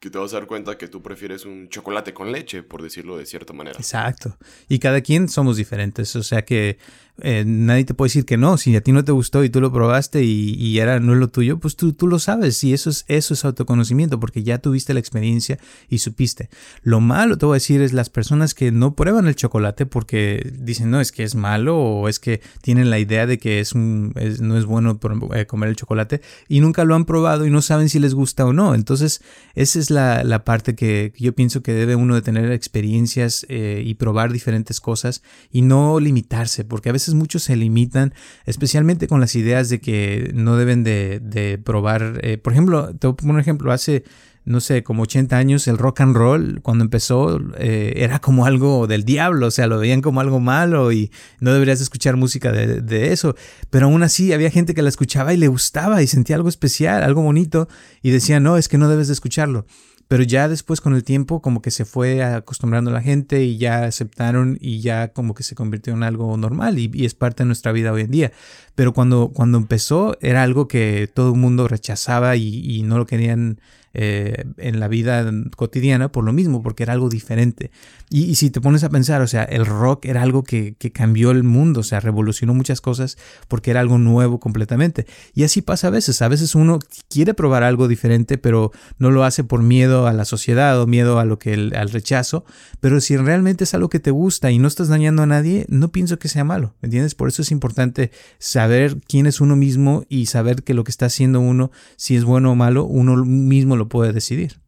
que 0.00 0.08
te 0.08 0.16
vas 0.16 0.32
a 0.32 0.38
dar 0.38 0.46
cuenta 0.46 0.78
que 0.78 0.88
tú 0.88 1.02
prefieres 1.02 1.44
un 1.44 1.68
chocolate 1.68 2.14
con 2.14 2.32
leche, 2.32 2.62
por 2.62 2.82
decirlo 2.82 3.18
de 3.18 3.26
cierta 3.26 3.52
manera. 3.52 3.78
Exacto. 3.78 4.38
Y 4.66 4.78
cada 4.78 5.02
quien 5.02 5.28
somos 5.28 5.58
diferentes, 5.58 6.16
o 6.16 6.22
sea 6.22 6.42
que 6.42 6.78
eh, 7.22 7.44
nadie 7.46 7.84
te 7.84 7.94
puede 7.94 8.08
decir 8.08 8.24
que 8.24 8.36
no. 8.36 8.56
Si 8.56 8.74
a 8.76 8.80
ti 8.80 8.92
no 8.92 9.04
te 9.04 9.12
gustó 9.12 9.44
y 9.44 9.50
tú 9.50 9.60
lo 9.60 9.72
probaste 9.72 10.24
y, 10.24 10.54
y 10.54 10.78
era 10.78 11.00
no 11.00 11.12
es 11.12 11.18
lo 11.18 11.28
tuyo, 11.28 11.58
pues 11.58 11.76
tú, 11.76 11.92
tú, 11.92 12.06
lo 12.06 12.18
sabes. 12.18 12.62
Y 12.64 12.72
eso 12.72 12.90
es, 12.90 13.04
eso 13.08 13.34
es 13.34 13.44
autoconocimiento, 13.44 14.18
porque 14.18 14.42
ya 14.42 14.58
tuviste 14.58 14.94
la 14.94 15.00
experiencia 15.00 15.58
y 15.88 15.98
supiste. 15.98 16.48
Lo 16.82 17.00
malo, 17.00 17.38
te 17.38 17.46
voy 17.46 17.54
a 17.54 17.56
decir, 17.56 17.82
es 17.82 17.92
las 17.92 18.10
personas 18.10 18.54
que 18.54 18.72
no 18.72 18.94
prueban 18.94 19.26
el 19.26 19.36
chocolate 19.36 19.86
porque 19.86 20.52
dicen, 20.58 20.90
no, 20.90 21.00
es 21.00 21.12
que 21.12 21.24
es 21.24 21.34
malo 21.34 21.76
o 21.78 22.08
es 22.08 22.18
que 22.18 22.40
tienen 22.62 22.90
la 22.90 22.98
idea 22.98 23.26
de 23.26 23.38
que 23.38 23.60
es 23.60 23.72
un, 23.72 24.14
no 24.40 24.56
es 24.56 24.64
bueno 24.64 24.98
eh, 25.34 25.46
comer 25.46 25.68
el 25.68 25.76
chocolate 25.76 26.22
y 26.48 26.60
nunca 26.60 26.84
lo 26.84 26.94
han 26.94 27.04
probado 27.04 27.46
y 27.46 27.50
no 27.50 27.62
saben 27.62 27.88
si 27.88 27.98
les 27.98 28.14
gusta 28.14 28.46
o 28.46 28.52
no. 28.52 28.74
Entonces, 28.74 29.22
esa 29.54 29.78
es 29.78 29.89
la, 29.90 30.24
la 30.24 30.44
parte 30.44 30.74
que 30.74 31.12
yo 31.16 31.34
pienso 31.34 31.62
que 31.62 31.72
debe 31.72 31.94
uno 31.94 32.14
de 32.14 32.22
tener 32.22 32.50
experiencias 32.52 33.46
eh, 33.48 33.82
y 33.84 33.94
probar 33.94 34.32
diferentes 34.32 34.80
cosas 34.80 35.22
y 35.50 35.62
no 35.62 36.00
limitarse, 36.00 36.64
porque 36.64 36.88
a 36.88 36.92
veces 36.92 37.14
muchos 37.14 37.42
se 37.42 37.56
limitan, 37.56 38.14
especialmente 38.46 39.08
con 39.08 39.20
las 39.20 39.34
ideas 39.34 39.68
de 39.68 39.80
que 39.80 40.30
no 40.34 40.56
deben 40.56 40.84
de, 40.84 41.20
de 41.20 41.58
probar. 41.58 42.20
Eh, 42.22 42.38
por 42.38 42.52
ejemplo, 42.52 42.94
te 42.94 43.06
voy 43.06 43.14
a 43.14 43.16
poner 43.16 43.34
un 43.34 43.40
ejemplo, 43.40 43.72
hace 43.72 44.04
no 44.50 44.60
sé, 44.60 44.82
como 44.82 45.04
80 45.04 45.36
años, 45.36 45.68
el 45.68 45.78
rock 45.78 46.00
and 46.00 46.16
roll, 46.16 46.60
cuando 46.62 46.84
empezó, 46.84 47.40
eh, 47.56 47.94
era 47.96 48.18
como 48.18 48.44
algo 48.44 48.86
del 48.86 49.04
diablo, 49.04 49.46
o 49.46 49.50
sea, 49.50 49.66
lo 49.66 49.78
veían 49.78 50.02
como 50.02 50.20
algo 50.20 50.40
malo 50.40 50.92
y 50.92 51.10
no 51.40 51.52
deberías 51.52 51.80
escuchar 51.80 52.16
música 52.16 52.52
de, 52.52 53.12
eso. 53.12 53.36
Pero 53.70 53.86
aún 53.86 54.02
así 54.02 54.32
había 54.32 54.50
gente 54.50 54.74
que 54.74 54.82
la 54.82 54.88
escuchaba 54.88 55.32
y 55.32 55.36
le 55.36 55.48
gustaba 55.48 56.02
y 56.02 56.06
sentía 56.06 56.36
algo 56.36 56.48
especial, 56.48 57.02
algo 57.02 57.22
bonito, 57.22 57.68
y 58.02 58.10
decía, 58.10 58.40
no, 58.40 58.56
es 58.56 58.68
que 58.68 58.78
no 58.78 58.88
debes 58.88 59.06
de 59.06 59.14
escucharlo. 59.14 59.66
Pero 60.10 60.24
ya 60.24 60.48
después 60.48 60.80
con 60.80 60.96
el 60.96 61.04
tiempo 61.04 61.40
como 61.40 61.62
que 61.62 61.70
se 61.70 61.84
fue 61.84 62.24
acostumbrando 62.24 62.90
la 62.90 63.00
gente 63.00 63.44
y 63.44 63.58
ya 63.58 63.84
aceptaron 63.84 64.58
y 64.60 64.80
ya 64.80 65.12
como 65.12 65.34
que 65.34 65.44
se 65.44 65.54
convirtió 65.54 65.92
en 65.92 66.02
algo 66.02 66.36
normal 66.36 66.80
y, 66.80 66.90
es 67.04 67.14
parte 67.14 67.44
de 67.44 67.46
nuestra 67.46 67.70
vida 67.70 67.92
hoy 67.92 68.02
en 68.02 68.10
día. 68.10 68.32
Pero 68.74 68.92
cuando, 68.92 69.30
cuando 69.32 69.58
empezó 69.58 70.16
era 70.20 70.42
algo 70.42 70.66
que 70.66 71.08
todo 71.14 71.32
el 71.32 71.38
mundo 71.38 71.68
rechazaba 71.68 72.34
y, 72.34 72.82
no 72.82 72.98
lo 72.98 73.06
querían 73.06 73.60
eh, 73.92 74.44
en 74.56 74.78
la 74.78 74.88
vida 74.88 75.30
cotidiana 75.56 76.12
por 76.12 76.24
lo 76.24 76.32
mismo, 76.32 76.62
porque 76.62 76.84
era 76.84 76.92
algo 76.92 77.08
diferente. 77.08 77.70
Y, 78.08 78.34
si 78.36 78.50
te 78.50 78.60
pones 78.60 78.84
a 78.84 78.88
pensar, 78.88 79.20
o 79.22 79.26
sea, 79.26 79.44
el 79.44 79.66
rock 79.66 80.06
era 80.06 80.22
algo 80.22 80.42
que, 80.42 80.74
que, 80.78 80.90
cambió 80.90 81.30
el 81.30 81.44
mundo, 81.44 81.80
o 81.80 81.82
sea, 81.82 82.00
revolucionó 82.00 82.54
muchas 82.54 82.80
cosas 82.80 83.18
porque 83.48 83.70
era 83.70 83.80
algo 83.80 83.98
nuevo 83.98 84.40
completamente. 84.40 85.06
Y 85.34 85.44
así 85.44 85.62
pasa 85.62 85.88
a 85.88 85.90
veces, 85.90 86.20
a 86.22 86.28
veces 86.28 86.54
uno 86.54 86.80
quiere 87.08 87.34
probar 87.34 87.62
algo 87.62 87.88
diferente, 87.88 88.38
pero 88.38 88.72
no 88.98 89.10
lo 89.10 89.24
hace 89.24 89.44
por 89.44 89.62
miedo 89.62 90.06
a 90.06 90.12
la 90.12 90.24
sociedad 90.24 90.80
o 90.80 90.86
miedo 90.86 91.18
a 91.18 91.24
lo 91.24 91.38
que 91.38 91.54
al 91.54 91.90
rechazo, 91.90 92.44
pero 92.80 93.00
si 93.00 93.16
realmente 93.16 93.64
es 93.64 93.74
algo 93.74 93.88
que 93.88 94.00
te 94.00 94.10
gusta 94.10 94.50
y 94.50 94.58
no 94.58 94.68
estás 94.68 94.88
dañando 94.88 95.22
a 95.22 95.26
nadie, 95.26 95.66
no 95.68 95.90
pienso 95.90 96.18
que 96.18 96.28
sea 96.28 96.44
malo, 96.44 96.74
¿me 96.80 96.86
entiendes? 96.86 97.14
Por 97.14 97.28
eso 97.28 97.42
es 97.42 97.50
importante 97.50 98.10
saber 98.38 98.98
quién 99.06 99.26
es 99.26 99.40
uno 99.40 99.56
mismo 99.56 100.04
y 100.08 100.26
saber 100.26 100.62
que 100.62 100.74
lo 100.74 100.84
que 100.84 100.90
está 100.90 101.06
haciendo 101.06 101.40
uno, 101.40 101.70
si 101.96 102.16
es 102.16 102.24
bueno 102.24 102.52
o 102.52 102.54
malo, 102.54 102.84
uno 102.84 103.16
mismo 103.24 103.76
lo 103.76 103.79
puede 103.88 104.12
decidir. 104.12 104.60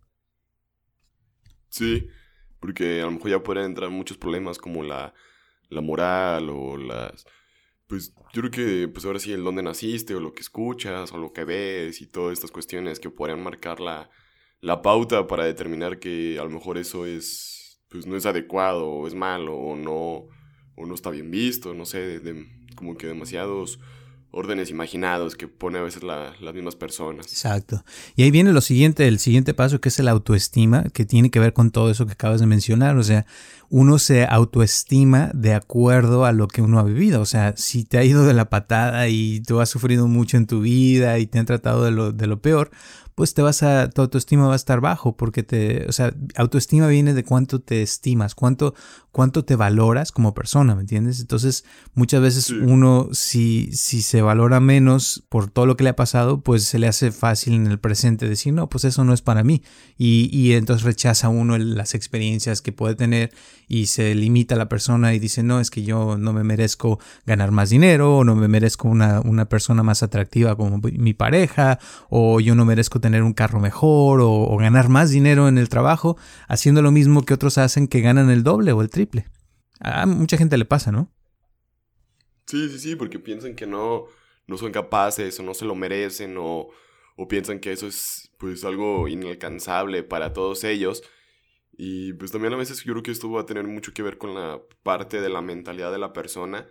Sí, 1.68 2.08
porque 2.60 3.00
a 3.00 3.06
lo 3.06 3.12
mejor 3.12 3.30
ya 3.30 3.42
pueden 3.42 3.64
entrar 3.64 3.90
muchos 3.90 4.18
problemas 4.18 4.58
como 4.58 4.82
la, 4.82 5.14
la 5.68 5.80
moral 5.80 6.48
o 6.50 6.76
las... 6.76 7.24
Pues 7.86 8.14
yo 8.32 8.42
creo 8.42 8.50
que 8.50 8.88
pues 8.88 9.04
ahora 9.04 9.18
sí 9.18 9.32
el 9.32 9.44
dónde 9.44 9.62
naciste 9.62 10.14
o 10.14 10.20
lo 10.20 10.32
que 10.32 10.40
escuchas 10.40 11.12
o 11.12 11.18
lo 11.18 11.32
que 11.32 11.44
ves 11.44 12.00
y 12.00 12.06
todas 12.06 12.32
estas 12.32 12.50
cuestiones 12.50 13.00
que 13.00 13.10
podrían 13.10 13.42
marcar 13.42 13.80
la, 13.80 14.08
la 14.60 14.80
pauta 14.80 15.26
para 15.26 15.44
determinar 15.44 15.98
que 15.98 16.38
a 16.38 16.44
lo 16.44 16.50
mejor 16.50 16.78
eso 16.78 17.04
es 17.04 17.82
pues 17.88 18.06
no 18.06 18.16
es 18.16 18.24
adecuado 18.24 18.88
o 18.88 19.06
es 19.06 19.14
malo 19.14 19.54
o 19.54 19.76
no 19.76 20.28
o 20.74 20.86
no 20.86 20.94
está 20.94 21.10
bien 21.10 21.30
visto, 21.30 21.74
no 21.74 21.84
sé, 21.84 22.18
de, 22.20 22.46
como 22.74 22.96
que 22.96 23.06
demasiados 23.06 23.78
órdenes 24.32 24.70
imaginados 24.70 25.36
que 25.36 25.46
pone 25.46 25.78
a 25.78 25.82
veces 25.82 26.02
las 26.02 26.54
mismas 26.54 26.74
personas. 26.74 27.26
Exacto. 27.26 27.84
Y 28.16 28.22
ahí 28.22 28.30
viene 28.30 28.52
lo 28.52 28.62
siguiente, 28.62 29.06
el 29.06 29.18
siguiente 29.18 29.54
paso 29.54 29.80
que 29.80 29.90
es 29.90 29.98
el 29.98 30.08
autoestima, 30.08 30.84
que 30.92 31.04
tiene 31.04 31.30
que 31.30 31.38
ver 31.38 31.52
con 31.52 31.70
todo 31.70 31.90
eso 31.90 32.06
que 32.06 32.12
acabas 32.12 32.40
de 32.40 32.46
mencionar. 32.46 32.96
O 32.96 33.02
sea, 33.02 33.26
uno 33.68 33.98
se 33.98 34.24
autoestima 34.24 35.30
de 35.34 35.54
acuerdo 35.54 36.24
a 36.24 36.32
lo 36.32 36.48
que 36.48 36.62
uno 36.62 36.78
ha 36.78 36.82
vivido. 36.82 37.20
O 37.20 37.26
sea, 37.26 37.54
si 37.56 37.84
te 37.84 37.98
ha 37.98 38.04
ido 38.04 38.24
de 38.24 38.32
la 38.32 38.48
patada 38.48 39.08
y 39.08 39.40
tú 39.42 39.60
has 39.60 39.68
sufrido 39.68 40.08
mucho 40.08 40.38
en 40.38 40.46
tu 40.46 40.62
vida 40.62 41.18
y 41.18 41.26
te 41.26 41.38
han 41.38 41.46
tratado 41.46 41.84
de 41.84 41.90
lo, 41.90 42.12
de 42.12 42.26
lo 42.26 42.40
peor, 42.40 42.70
pues 43.14 43.34
te 43.34 43.42
vas 43.42 43.62
a, 43.62 43.90
tu 43.90 44.02
autoestima 44.02 44.46
va 44.46 44.54
a 44.54 44.56
estar 44.56 44.80
bajo 44.80 45.16
porque 45.16 45.42
te, 45.42 45.86
o 45.88 45.92
sea, 45.92 46.14
autoestima 46.34 46.86
viene 46.88 47.14
de 47.14 47.24
cuánto 47.24 47.60
te 47.60 47.82
estimas, 47.82 48.34
cuánto, 48.34 48.74
cuánto 49.10 49.44
te 49.44 49.56
valoras 49.56 50.12
como 50.12 50.34
persona, 50.34 50.74
¿me 50.74 50.82
entiendes? 50.82 51.20
Entonces, 51.20 51.64
muchas 51.94 52.22
veces 52.22 52.50
uno, 52.50 53.08
si, 53.12 53.70
si 53.72 54.02
se 54.02 54.22
valora 54.22 54.60
menos 54.60 55.24
por 55.28 55.50
todo 55.50 55.66
lo 55.66 55.76
que 55.76 55.84
le 55.84 55.90
ha 55.90 55.96
pasado, 55.96 56.40
pues 56.40 56.64
se 56.64 56.78
le 56.78 56.88
hace 56.88 57.12
fácil 57.12 57.54
en 57.54 57.66
el 57.66 57.78
presente 57.78 58.28
decir, 58.28 58.54
no, 58.54 58.68
pues 58.68 58.84
eso 58.84 59.04
no 59.04 59.12
es 59.12 59.20
para 59.20 59.44
mí. 59.44 59.62
Y, 59.98 60.30
y 60.32 60.54
entonces 60.54 60.84
rechaza 60.84 61.28
uno 61.28 61.58
las 61.58 61.94
experiencias 61.94 62.62
que 62.62 62.72
puede 62.72 62.94
tener 62.94 63.32
y 63.68 63.86
se 63.86 64.14
limita 64.14 64.54
a 64.54 64.58
la 64.58 64.68
persona 64.68 65.14
y 65.14 65.18
dice, 65.18 65.42
no, 65.42 65.60
es 65.60 65.70
que 65.70 65.82
yo 65.82 66.16
no 66.16 66.32
me 66.32 66.44
merezco 66.44 66.98
ganar 67.26 67.50
más 67.50 67.70
dinero, 67.70 68.18
o 68.18 68.24
no 68.24 68.34
me 68.36 68.48
merezco 68.48 68.88
una, 68.88 69.20
una 69.20 69.46
persona 69.46 69.82
más 69.82 70.02
atractiva 70.02 70.56
como 70.56 70.78
mi 70.78 71.14
pareja, 71.14 71.78
o 72.08 72.40
yo 72.40 72.54
no 72.54 72.64
merezco 72.64 73.00
tener 73.02 73.22
un 73.22 73.34
carro 73.34 73.60
mejor, 73.60 74.20
o, 74.22 74.56
ganar 74.56 74.88
más 74.88 75.10
dinero 75.10 75.48
en 75.48 75.58
el 75.58 75.68
trabajo, 75.68 76.16
haciendo 76.48 76.80
lo 76.80 76.90
mismo 76.90 77.22
que 77.22 77.34
otros 77.34 77.58
hacen 77.58 77.86
que 77.86 78.00
ganan 78.00 78.30
el 78.30 78.42
doble 78.42 78.72
o 78.72 78.80
el 78.80 78.88
triple. 78.88 79.26
A 79.80 80.06
mucha 80.06 80.38
gente 80.38 80.56
le 80.56 80.64
pasa, 80.64 80.90
¿no? 80.90 81.12
Sí, 82.46 82.70
sí, 82.70 82.78
sí, 82.78 82.96
porque 82.96 83.18
piensan 83.18 83.54
que 83.54 83.66
no, 83.66 84.04
no 84.46 84.56
son 84.56 84.72
capaces 84.72 85.38
o 85.38 85.42
no 85.42 85.52
se 85.52 85.66
lo 85.66 85.74
merecen 85.74 86.36
o, 86.38 86.68
o 87.16 87.28
piensan 87.28 87.60
que 87.60 87.72
eso 87.72 87.86
es 87.86 88.30
pues 88.38 88.64
algo 88.64 89.06
inalcanzable 89.06 90.02
para 90.02 90.32
todos 90.32 90.64
ellos 90.64 91.02
y 91.76 92.12
pues 92.14 92.30
también 92.32 92.52
a 92.52 92.56
veces 92.56 92.84
yo 92.84 92.92
creo 92.92 93.02
que 93.02 93.10
esto 93.10 93.30
va 93.30 93.42
a 93.42 93.46
tener 93.46 93.66
mucho 93.66 93.92
que 93.94 94.02
ver 94.02 94.18
con 94.18 94.34
la 94.34 94.60
parte 94.82 95.20
de 95.20 95.28
la 95.28 95.40
mentalidad 95.40 95.90
de 95.90 95.98
la 95.98 96.12
persona. 96.12 96.68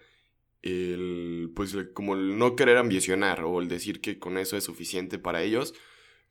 El, 0.62 1.52
pues 1.56 1.76
como 1.94 2.14
el 2.14 2.38
no 2.38 2.56
querer 2.56 2.78
ambicionar 2.78 3.44
o 3.44 3.60
el 3.60 3.68
decir 3.68 4.00
que 4.00 4.20
con 4.20 4.38
eso 4.38 4.58
es 4.58 4.64
suficiente 4.64 5.18
para 5.18 5.42
ellos. 5.42 5.74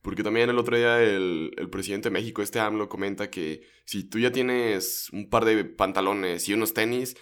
Porque 0.01 0.23
también 0.23 0.49
el 0.49 0.57
otro 0.57 0.75
día 0.75 1.01
el, 1.01 1.51
el 1.57 1.69
presidente 1.69 2.09
de 2.09 2.13
México, 2.13 2.41
este 2.41 2.59
AMLO, 2.59 2.89
comenta 2.89 3.29
que 3.29 3.61
si 3.85 4.03
tú 4.03 4.19
ya 4.19 4.31
tienes 4.31 5.09
un 5.11 5.29
par 5.29 5.45
de 5.45 5.63
pantalones 5.63 6.49
y 6.49 6.53
unos 6.53 6.73
tenis 6.73 7.15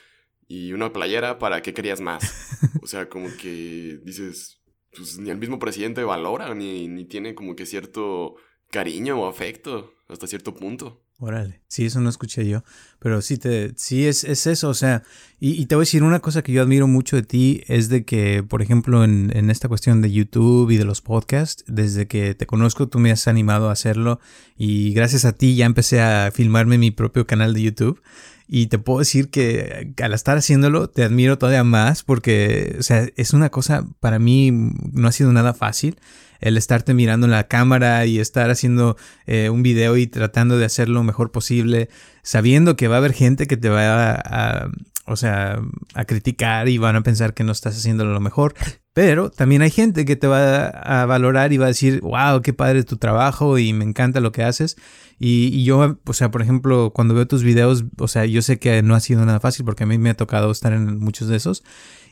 y 0.48 0.72
una 0.74 0.94
playera, 0.94 1.40
¿para 1.40 1.62
qué 1.62 1.74
querías 1.74 2.02
más? 2.02 2.48
O 2.82 2.88
sea, 2.88 3.08
como 3.08 3.28
que 3.38 4.00
dices, 4.04 4.62
pues 4.96 5.20
ni 5.20 5.30
el 5.30 5.38
mismo 5.38 5.60
presidente 5.60 6.04
valora, 6.04 6.56
ni, 6.56 6.88
ni 6.88 7.06
tiene 7.06 7.36
como 7.36 7.56
que 7.56 7.66
cierto 7.66 8.36
cariño 8.72 9.22
o 9.22 9.28
afecto 9.28 9.94
hasta 10.08 10.28
cierto 10.28 10.56
punto. 10.56 11.04
Órale, 11.22 11.60
sí, 11.68 11.86
eso 11.86 12.00
no 12.00 12.10
escuché 12.10 12.48
yo, 12.48 12.64
pero 12.98 13.22
sí, 13.22 13.38
te, 13.38 13.74
sí 13.76 14.08
es, 14.08 14.24
es 14.24 14.48
eso, 14.48 14.70
o 14.70 14.74
sea, 14.74 15.04
y, 15.38 15.66
te 15.66 15.76
voy 15.76 15.82
a 15.82 15.86
decir 15.86 16.04
una 16.04 16.22
cosa 16.22 16.44
que 16.44 16.54
yo 16.54 16.62
admiro 16.62 16.88
mucho 16.88 17.18
de 17.18 17.24
ti, 17.24 17.62
es 17.68 17.90
de 17.90 18.06
que, 18.06 18.42
por 18.42 18.62
ejemplo, 18.62 19.04
en, 19.04 19.30
en, 19.36 19.50
esta 19.50 19.68
cuestión 19.68 20.02
de 20.02 20.14
YouTube 20.14 20.72
y 20.72 20.78
de 20.78 20.86
los 20.86 21.02
podcasts, 21.02 21.66
desde 21.68 22.08
que 22.08 22.36
te 22.36 22.46
conozco 22.46 22.88
tú 22.88 23.00
me 23.00 23.12
has 23.12 23.28
animado 23.28 23.68
a 23.68 23.74
hacerlo 23.74 24.22
y 24.56 24.94
gracias 24.94 25.26
a 25.26 25.34
ti 25.34 25.58
ya 25.58 25.66
empecé 25.66 26.00
a 26.00 26.32
filmarme 26.34 26.78
mi 26.78 26.92
propio 26.92 27.28
canal 27.28 27.54
de 27.54 27.64
YouTube. 27.64 28.02
Y 28.48 28.68
te 28.68 28.80
puedo 28.80 29.00
decir 29.00 29.30
que 29.30 29.94
al 30.02 30.14
estar 30.14 30.38
haciéndolo 30.38 30.90
te 30.90 31.04
admiro 31.04 31.38
todavía 31.38 31.64
más 31.64 32.02
porque, 32.02 32.78
o 32.80 32.84
sea, 32.84 33.08
es 33.16 33.34
una 33.34 33.50
cosa, 33.50 33.86
para 34.00 34.20
mí 34.20 34.52
no 34.52 35.08
ha 35.08 35.12
sido 35.12 35.32
nada 35.34 35.54
fácil 35.54 36.00
el 36.40 36.58
estarte 36.58 36.94
mirando 36.94 37.26
en 37.28 37.32
la 37.32 37.48
cámara 37.48 38.06
y 38.06 38.20
estar 38.20 38.50
haciendo 38.50 38.98
eh, 39.26 39.50
un 39.50 39.64
video 39.64 39.98
y 39.98 40.08
tratando 40.08 40.58
de 40.58 40.66
hacer 40.66 40.90
lo 40.90 41.04
mejor 41.04 41.32
posible, 41.32 41.90
sabiendo 42.24 42.76
que 42.76 42.88
va 42.88 42.96
a 42.96 43.00
haber 43.00 43.14
gente 43.14 43.48
que 43.48 43.58
te 43.58 43.70
va 43.70 44.14
a, 44.14 44.70
o 45.06 45.16
sea, 45.16 45.60
a 45.96 46.06
criticar 46.06 46.70
y 46.70 46.78
van 46.78 46.96
a 46.96 47.02
pensar 47.04 47.34
que 47.34 47.44
no 47.44 47.52
estás 47.52 47.76
haciendo 47.76 48.06
lo 48.06 48.20
mejor. 48.20 48.54
Pero 48.94 49.30
también 49.32 49.62
hay 49.62 49.72
gente 49.72 50.06
que 50.06 50.16
te 50.16 50.28
va 50.28 50.68
a 50.68 51.06
valorar 51.06 51.52
y 51.54 51.58
va 51.58 51.66
a 51.66 51.70
decir, 51.70 52.02
wow, 52.02 52.42
qué 52.42 52.54
padre 52.54 52.84
tu 52.84 52.98
trabajo 52.98 53.58
y 53.58 53.74
me 53.74 53.86
encanta 53.86 54.20
lo 54.20 54.32
que 54.32 54.44
haces. 54.44 54.78
Y, 55.18 55.64
yo, 55.64 56.00
o 56.06 56.14
sea, 56.14 56.32
por 56.32 56.42
ejemplo, 56.42 56.92
cuando 56.94 57.14
veo 57.14 57.28
tus 57.28 57.44
videos, 57.44 57.86
o 57.98 58.08
sea, 58.08 58.26
yo 58.26 58.42
sé 58.42 58.60
que 58.60 58.82
no 58.84 58.96
ha 58.96 59.00
sido 59.00 59.26
nada 59.26 59.40
fácil 59.40 59.66
porque 59.66 59.84
a 59.84 59.88
mí 59.88 59.98
me 59.98 60.12
ha 60.12 60.18
tocado 60.18 60.52
estar 60.52 60.74
en 60.74 61.00
muchos 61.00 61.28
de 61.28 61.38
esos. 61.38 61.64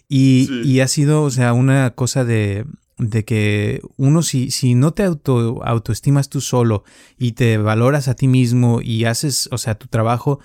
Y, 0.09 0.49
y 0.63 0.79
ha 0.79 0.87
sido, 0.87 1.23
o 1.23 1.29
sea, 1.31 1.53
una 1.53 1.91
cosa 1.91 2.23
de, 2.23 2.65
de 2.97 3.25
que 3.25 3.81
uno 3.95 4.23
si, 4.23 4.51
si 4.51 4.75
no 4.75 4.91
te 4.91 5.03
auto, 5.03 5.63
autoestimas 5.63 6.29
tú 6.29 6.41
solo 6.41 6.83
y 7.17 7.33
te 7.33 7.57
valoras 7.57 8.07
a 8.07 8.15
ti 8.15 8.27
mismo 8.27 8.81
y 8.81 9.05
haces, 9.05 9.49
o 9.51 9.57
sea, 9.57 9.75
tu 9.75 9.87
trabajo, 9.87 10.39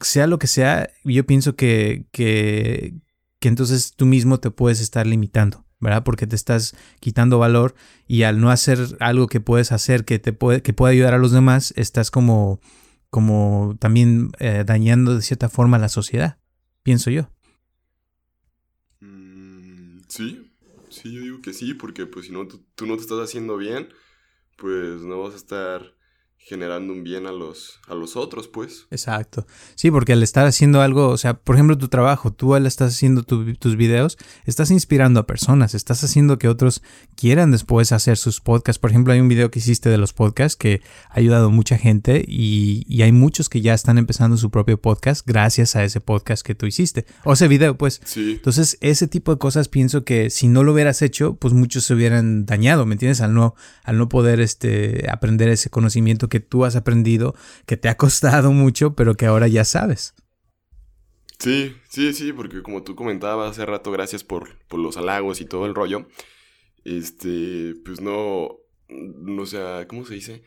sea 0.00 0.26
lo 0.26 0.38
que 0.38 0.46
sea, 0.46 0.88
yo 1.04 1.26
pienso 1.26 1.54
que, 1.54 2.06
que, 2.10 2.94
que 3.40 3.48
entonces 3.48 3.94
tú 3.94 4.06
mismo 4.06 4.40
te 4.40 4.50
puedes 4.50 4.80
estar 4.80 5.06
limitando, 5.06 5.66
¿verdad? 5.80 6.02
Porque 6.02 6.26
te 6.26 6.36
estás 6.36 6.74
quitando 7.00 7.38
valor 7.38 7.74
y 8.06 8.22
al 8.22 8.40
no 8.40 8.50
hacer 8.50 8.78
algo 9.00 9.26
que 9.26 9.40
puedes 9.40 9.70
hacer 9.72 10.04
que 10.04 10.18
te 10.18 10.32
puede, 10.32 10.62
que 10.62 10.72
puede 10.72 10.94
ayudar 10.94 11.14
a 11.14 11.18
los 11.18 11.32
demás, 11.32 11.74
estás 11.76 12.10
como, 12.10 12.60
como 13.10 13.76
también 13.78 14.30
eh, 14.38 14.64
dañando 14.66 15.14
de 15.14 15.22
cierta 15.22 15.50
forma 15.50 15.76
a 15.76 15.80
la 15.80 15.88
sociedad, 15.90 16.38
pienso 16.82 17.10
yo. 17.10 17.30
Mm, 19.00 20.00
sí, 20.08 20.47
Sí, 20.90 21.12
yo 21.12 21.20
digo 21.20 21.42
que 21.42 21.52
sí, 21.52 21.74
porque 21.74 22.06
pues 22.06 22.26
si 22.26 22.32
no, 22.32 22.46
tú, 22.48 22.86
no 22.86 22.96
te 22.96 23.02
estás 23.02 23.18
haciendo 23.20 23.56
bien, 23.56 23.92
pues 24.58 25.02
no 25.02 25.22
vas 25.22 25.34
a 25.34 25.38
estar 25.38 25.94
generando 26.48 26.94
un 26.94 27.04
bien 27.04 27.26
a 27.26 27.32
los, 27.32 27.78
a 27.88 27.94
los 27.94 28.16
otros, 28.16 28.48
pues. 28.48 28.86
Exacto. 28.90 29.46
Sí, 29.74 29.90
porque 29.90 30.14
al 30.14 30.22
estar 30.22 30.46
haciendo 30.46 30.80
algo, 30.80 31.08
o 31.08 31.18
sea, 31.18 31.34
por 31.34 31.56
ejemplo, 31.56 31.76
tu 31.76 31.88
trabajo, 31.88 32.32
tú 32.32 32.54
al 32.54 32.64
estar 32.64 32.88
haciendo 32.88 33.22
tus 33.22 33.76
videos, 33.76 34.16
estás 34.46 34.70
inspirando 34.70 35.20
a 35.20 35.26
personas, 35.26 35.74
estás 35.74 36.02
haciendo 36.04 36.38
que 36.38 36.48
otros 36.48 36.82
quieran 37.16 37.50
después 37.50 37.92
hacer 37.92 38.16
sus 38.16 38.40
podcasts. 38.40 38.78
Por 38.78 38.90
ejemplo, 38.90 39.12
hay 39.12 39.20
un 39.20 39.28
video 39.28 39.50
que 39.50 39.58
hiciste 39.58 39.90
de 39.90 39.98
los 39.98 40.14
podcasts 40.14 40.56
que 40.56 40.80
ha 41.10 41.18
ayudado 41.18 41.48
a 41.48 41.50
mucha 41.50 41.76
gente 41.76 42.24
y, 42.26 42.82
y 42.88 43.02
hay 43.02 43.12
muchos 43.12 43.50
que 43.50 43.60
ya 43.60 43.74
están 43.74 43.98
empezando 43.98 44.38
su 44.38 44.50
propio 44.50 44.80
podcast 44.80 45.26
gracias 45.26 45.76
a 45.76 45.84
ese 45.84 46.00
podcast 46.00 46.46
que 46.46 46.54
tú 46.54 46.64
hiciste. 46.64 47.04
O 47.24 47.34
ese 47.34 47.48
video, 47.48 47.76
pues. 47.76 48.00
Sí. 48.04 48.32
Entonces, 48.36 48.78
ese 48.80 49.06
tipo 49.06 49.32
de 49.32 49.38
cosas 49.38 49.68
pienso 49.68 50.04
que 50.04 50.30
si 50.30 50.48
no 50.48 50.62
lo 50.62 50.72
hubieras 50.72 51.02
hecho, 51.02 51.34
pues 51.34 51.52
muchos 51.52 51.84
se 51.84 51.92
hubieran 51.92 52.46
dañado, 52.46 52.86
¿me 52.86 52.94
entiendes? 52.94 53.20
Al 53.20 53.34
no, 53.34 53.54
al 53.84 53.98
no 53.98 54.08
poder 54.08 54.40
este, 54.40 55.10
aprender 55.10 55.50
ese 55.50 55.68
conocimiento 55.68 56.27
que 56.28 56.40
tú 56.40 56.64
has 56.64 56.76
aprendido, 56.76 57.34
que 57.66 57.76
te 57.76 57.88
ha 57.88 57.96
costado 57.96 58.52
mucho, 58.52 58.94
pero 58.94 59.14
que 59.14 59.26
ahora 59.26 59.48
ya 59.48 59.64
sabes. 59.64 60.14
Sí, 61.38 61.76
sí, 61.88 62.12
sí, 62.12 62.32
porque 62.32 62.62
como 62.62 62.82
tú 62.82 62.96
comentabas 62.96 63.52
hace 63.52 63.64
rato, 63.64 63.92
gracias 63.92 64.24
por, 64.24 64.58
por 64.66 64.80
los 64.80 64.96
halagos 64.96 65.40
y 65.40 65.44
todo 65.44 65.66
el 65.66 65.74
rollo. 65.74 66.08
Este, 66.84 67.74
pues 67.84 68.00
no, 68.00 68.56
no 68.88 69.46
sé, 69.46 69.58
¿cómo 69.88 70.04
se 70.04 70.14
dice? 70.14 70.42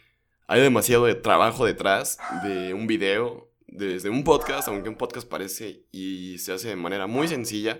Hay 0.47 0.61
demasiado 0.61 1.05
de 1.05 1.15
trabajo 1.15 1.65
detrás 1.65 2.17
de 2.43 2.73
un 2.73 2.87
video, 2.87 3.49
desde 3.67 4.09
un 4.09 4.23
podcast, 4.25 4.67
aunque 4.67 4.89
un 4.89 4.97
podcast 4.97 5.27
parece 5.27 5.85
y 5.91 6.37
se 6.39 6.51
hace 6.51 6.67
de 6.69 6.75
manera 6.75 7.07
muy 7.07 7.29
sencilla, 7.29 7.79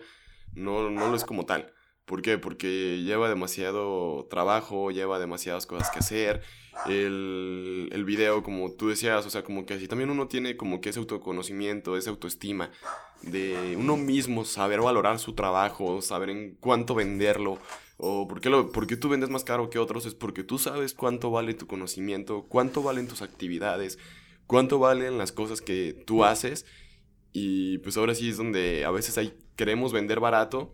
no, 0.53 0.89
no 0.89 1.10
lo 1.10 1.15
es 1.15 1.25
como 1.25 1.46
tal 1.46 1.74
¿Por 2.11 2.21
qué? 2.21 2.37
Porque 2.37 3.01
lleva 3.05 3.29
demasiado 3.29 4.27
trabajo, 4.29 4.91
lleva 4.91 5.17
demasiadas 5.17 5.65
cosas 5.65 5.89
que 5.91 5.99
hacer. 5.99 6.41
El, 6.85 8.03
video, 8.05 8.43
como 8.43 8.73
tú 8.73 8.89
decías, 8.89 9.25
o 9.25 9.29
sea, 9.29 9.45
como 9.45 9.65
que 9.65 9.79
si 9.79 9.87
también 9.87 10.09
uno 10.09 10.27
tiene 10.27 10.57
como 10.57 10.81
que 10.81 10.89
ese 10.89 10.99
autoconocimiento, 10.99 11.95
esa 11.95 12.09
autoestima 12.09 12.69
de 13.21 13.77
uno 13.79 13.95
mismo, 13.95 14.43
saber 14.43 14.81
valorar 14.81 15.19
su 15.19 15.35
trabajo, 15.35 16.01
saber 16.01 16.31
en 16.31 16.57
cuánto 16.59 16.95
venderlo, 16.95 17.59
o 17.95 18.27
por 18.27 18.41
qué, 18.41 18.49
lo, 18.49 18.73
por 18.73 18.87
qué 18.87 18.97
tú 18.97 19.07
vendes 19.07 19.29
más 19.29 19.45
caro 19.45 19.69
que 19.69 19.79
otros, 19.79 20.05
es 20.05 20.13
porque 20.13 20.43
tú 20.43 20.59
sabes 20.59 20.93
cuánto 20.93 21.31
vale 21.31 21.53
tu 21.53 21.65
conocimiento, 21.65 22.43
cuánto 22.49 22.83
valen 22.83 23.07
tus 23.07 23.21
actividades, 23.21 23.99
cuánto 24.47 24.79
valen 24.79 25.17
las 25.17 25.31
cosas 25.31 25.61
que 25.61 26.03
tú 26.05 26.25
haces. 26.25 26.65
Y 27.31 27.77
pues 27.77 27.95
ahora 27.95 28.15
sí 28.15 28.31
es 28.31 28.35
donde 28.35 28.83
a 28.83 28.91
veces 28.91 29.17
hay, 29.17 29.33
queremos 29.55 29.93
vender 29.93 30.19
barato 30.19 30.73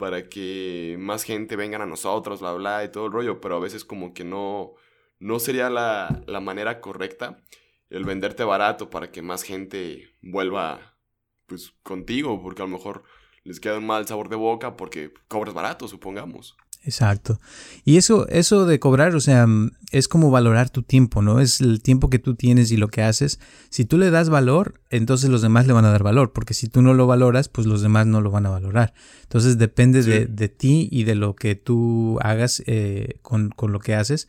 para 0.00 0.30
que 0.30 0.96
más 0.98 1.24
gente 1.24 1.56
vengan 1.56 1.82
a 1.82 1.86
nosotros, 1.86 2.40
bla, 2.40 2.54
bla, 2.54 2.84
y 2.84 2.90
todo 2.90 3.04
el 3.04 3.12
rollo, 3.12 3.38
pero 3.38 3.56
a 3.56 3.60
veces 3.60 3.84
como 3.84 4.14
que 4.14 4.24
no, 4.24 4.72
no 5.18 5.38
sería 5.38 5.68
la, 5.68 6.22
la 6.26 6.40
manera 6.40 6.80
correcta 6.80 7.44
el 7.90 8.04
venderte 8.06 8.42
barato 8.42 8.88
para 8.88 9.12
que 9.12 9.20
más 9.20 9.42
gente 9.42 10.16
vuelva 10.22 10.96
pues 11.44 11.74
contigo, 11.82 12.40
porque 12.42 12.62
a 12.62 12.64
lo 12.64 12.70
mejor 12.70 13.02
les 13.44 13.60
queda 13.60 13.76
un 13.76 13.86
mal 13.86 14.06
sabor 14.06 14.30
de 14.30 14.36
boca 14.36 14.74
porque 14.74 15.12
cobras 15.28 15.52
barato, 15.52 15.86
supongamos. 15.86 16.56
Exacto. 16.82 17.40
Y 17.84 17.98
eso, 17.98 18.26
eso 18.28 18.64
de 18.64 18.80
cobrar, 18.80 19.14
o 19.14 19.20
sea, 19.20 19.46
es 19.90 20.08
como 20.08 20.30
valorar 20.30 20.70
tu 20.70 20.82
tiempo, 20.82 21.20
¿no? 21.20 21.40
Es 21.40 21.60
el 21.60 21.82
tiempo 21.82 22.08
que 22.08 22.18
tú 22.18 22.36
tienes 22.36 22.72
y 22.72 22.78
lo 22.78 22.88
que 22.88 23.02
haces. 23.02 23.38
Si 23.68 23.84
tú 23.84 23.98
le 23.98 24.10
das 24.10 24.30
valor, 24.30 24.80
entonces 24.88 25.28
los 25.28 25.42
demás 25.42 25.66
le 25.66 25.74
van 25.74 25.84
a 25.84 25.90
dar 25.90 26.02
valor, 26.02 26.32
porque 26.32 26.54
si 26.54 26.68
tú 26.68 26.80
no 26.80 26.94
lo 26.94 27.06
valoras, 27.06 27.48
pues 27.48 27.66
los 27.66 27.82
demás 27.82 28.06
no 28.06 28.22
lo 28.22 28.30
van 28.30 28.46
a 28.46 28.50
valorar. 28.50 28.94
Entonces 29.24 29.58
depende 29.58 30.02
de, 30.02 30.26
de, 30.26 30.48
ti 30.48 30.88
y 30.90 31.04
de 31.04 31.16
lo 31.16 31.36
que 31.36 31.54
tú 31.54 32.18
hagas 32.22 32.62
eh, 32.66 33.18
con, 33.20 33.50
con 33.50 33.72
lo 33.72 33.80
que 33.80 33.94
haces. 33.94 34.26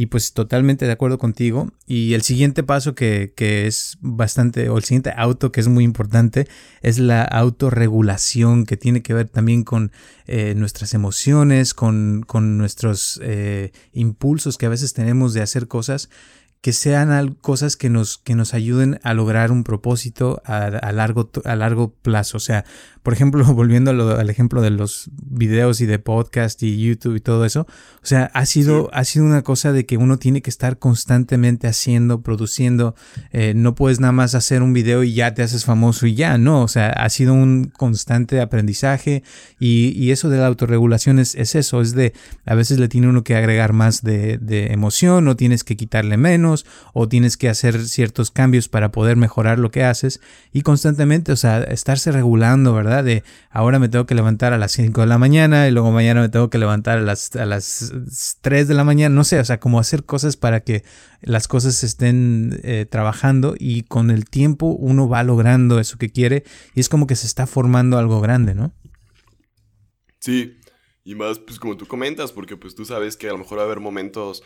Y 0.00 0.06
pues 0.06 0.32
totalmente 0.32 0.86
de 0.86 0.92
acuerdo 0.92 1.18
contigo. 1.18 1.72
Y 1.84 2.14
el 2.14 2.22
siguiente 2.22 2.62
paso 2.62 2.94
que, 2.94 3.32
que, 3.34 3.66
es 3.66 3.98
bastante, 4.00 4.68
o 4.68 4.76
el 4.78 4.84
siguiente 4.84 5.12
auto 5.16 5.50
que 5.50 5.58
es 5.58 5.66
muy 5.66 5.82
importante, 5.82 6.46
es 6.82 7.00
la 7.00 7.24
autorregulación, 7.24 8.64
que 8.64 8.76
tiene 8.76 9.02
que 9.02 9.12
ver 9.12 9.28
también 9.28 9.64
con 9.64 9.90
eh, 10.28 10.54
nuestras 10.56 10.94
emociones, 10.94 11.74
con, 11.74 12.22
con 12.24 12.58
nuestros 12.58 13.18
eh, 13.24 13.72
impulsos 13.92 14.56
que 14.56 14.66
a 14.66 14.68
veces 14.68 14.92
tenemos 14.92 15.34
de 15.34 15.42
hacer 15.42 15.66
cosas 15.66 16.10
que 16.60 16.72
sean 16.72 17.36
cosas 17.40 17.76
que 17.76 17.88
nos, 17.88 18.18
que 18.18 18.34
nos 18.34 18.52
ayuden 18.52 18.98
a 19.04 19.14
lograr 19.14 19.52
un 19.52 19.62
propósito 19.62 20.42
a, 20.44 20.64
a, 20.64 20.92
largo, 20.92 21.30
a 21.44 21.54
largo 21.54 21.92
plazo. 22.02 22.36
O 22.38 22.40
sea, 22.40 22.64
por 23.02 23.12
ejemplo, 23.12 23.44
volviendo 23.54 23.90
al 23.90 24.30
ejemplo 24.30 24.60
de 24.60 24.70
los 24.70 25.08
videos 25.14 25.80
y 25.80 25.86
de 25.86 25.98
podcast 25.98 26.62
y 26.62 26.78
YouTube 26.78 27.16
y 27.16 27.20
todo 27.20 27.44
eso, 27.44 27.66
o 28.02 28.06
sea, 28.06 28.30
ha 28.34 28.44
sido, 28.44 28.90
ha 28.92 29.04
sido 29.04 29.24
una 29.24 29.42
cosa 29.42 29.72
de 29.72 29.86
que 29.86 29.96
uno 29.96 30.18
tiene 30.18 30.42
que 30.42 30.50
estar 30.50 30.78
constantemente 30.78 31.68
haciendo, 31.68 32.22
produciendo. 32.22 32.96
Eh, 33.30 33.52
no 33.54 33.76
puedes 33.76 34.00
nada 34.00 34.12
más 34.12 34.34
hacer 34.34 34.62
un 34.62 34.72
video 34.72 35.04
y 35.04 35.14
ya 35.14 35.34
te 35.34 35.42
haces 35.42 35.64
famoso 35.64 36.06
y 36.06 36.14
ya, 36.14 36.38
no. 36.38 36.62
O 36.62 36.68
sea, 36.68 36.88
ha 36.88 37.08
sido 37.08 37.34
un 37.34 37.66
constante 37.76 38.40
aprendizaje 38.40 39.22
y, 39.60 39.90
y 39.96 40.10
eso 40.10 40.28
de 40.28 40.38
la 40.38 40.48
autorregulación 40.48 41.20
es, 41.20 41.36
es, 41.36 41.54
eso, 41.54 41.80
es 41.80 41.94
de 41.94 42.14
a 42.46 42.54
veces 42.54 42.78
le 42.80 42.88
tiene 42.88 43.08
uno 43.08 43.22
que 43.22 43.36
agregar 43.36 43.72
más 43.72 44.02
de, 44.02 44.38
de 44.38 44.72
emoción 44.72 45.28
o 45.28 45.36
tienes 45.36 45.62
que 45.62 45.76
quitarle 45.76 46.16
menos 46.16 46.47
o 46.92 47.08
tienes 47.08 47.36
que 47.36 47.48
hacer 47.48 47.86
ciertos 47.86 48.30
cambios 48.30 48.68
para 48.68 48.90
poder 48.90 49.16
mejorar 49.16 49.58
lo 49.58 49.70
que 49.70 49.84
haces 49.84 50.20
y 50.52 50.62
constantemente, 50.62 51.32
o 51.32 51.36
sea, 51.36 51.62
estarse 51.62 52.12
regulando, 52.12 52.72
¿verdad? 52.74 53.04
De 53.04 53.24
ahora 53.50 53.78
me 53.78 53.88
tengo 53.88 54.06
que 54.06 54.14
levantar 54.14 54.52
a 54.52 54.58
las 54.58 54.72
5 54.72 55.00
de 55.00 55.06
la 55.06 55.18
mañana 55.18 55.68
y 55.68 55.70
luego 55.70 55.90
mañana 55.92 56.20
me 56.20 56.28
tengo 56.28 56.50
que 56.50 56.58
levantar 56.58 56.98
a 56.98 57.02
las, 57.02 57.34
a 57.36 57.46
las 57.46 58.38
3 58.40 58.68
de 58.68 58.74
la 58.74 58.84
mañana, 58.84 59.14
no 59.14 59.24
sé, 59.24 59.38
o 59.40 59.44
sea, 59.44 59.60
como 59.60 59.80
hacer 59.80 60.04
cosas 60.04 60.36
para 60.36 60.60
que 60.60 60.84
las 61.20 61.48
cosas 61.48 61.82
estén 61.84 62.60
eh, 62.62 62.86
trabajando 62.88 63.54
y 63.58 63.82
con 63.82 64.10
el 64.10 64.28
tiempo 64.28 64.68
uno 64.68 65.08
va 65.08 65.22
logrando 65.22 65.80
eso 65.80 65.98
que 65.98 66.10
quiere 66.10 66.44
y 66.74 66.80
es 66.80 66.88
como 66.88 67.06
que 67.06 67.16
se 67.16 67.26
está 67.26 67.46
formando 67.46 67.98
algo 67.98 68.20
grande, 68.20 68.54
¿no? 68.54 68.72
Sí, 70.20 70.58
y 71.04 71.14
más 71.14 71.38
pues 71.38 71.58
como 71.58 71.76
tú 71.76 71.86
comentas, 71.86 72.32
porque 72.32 72.56
pues 72.56 72.74
tú 72.74 72.84
sabes 72.84 73.16
que 73.16 73.28
a 73.28 73.32
lo 73.32 73.38
mejor 73.38 73.58
va 73.58 73.62
a 73.62 73.64
haber 73.66 73.80
momentos 73.80 74.42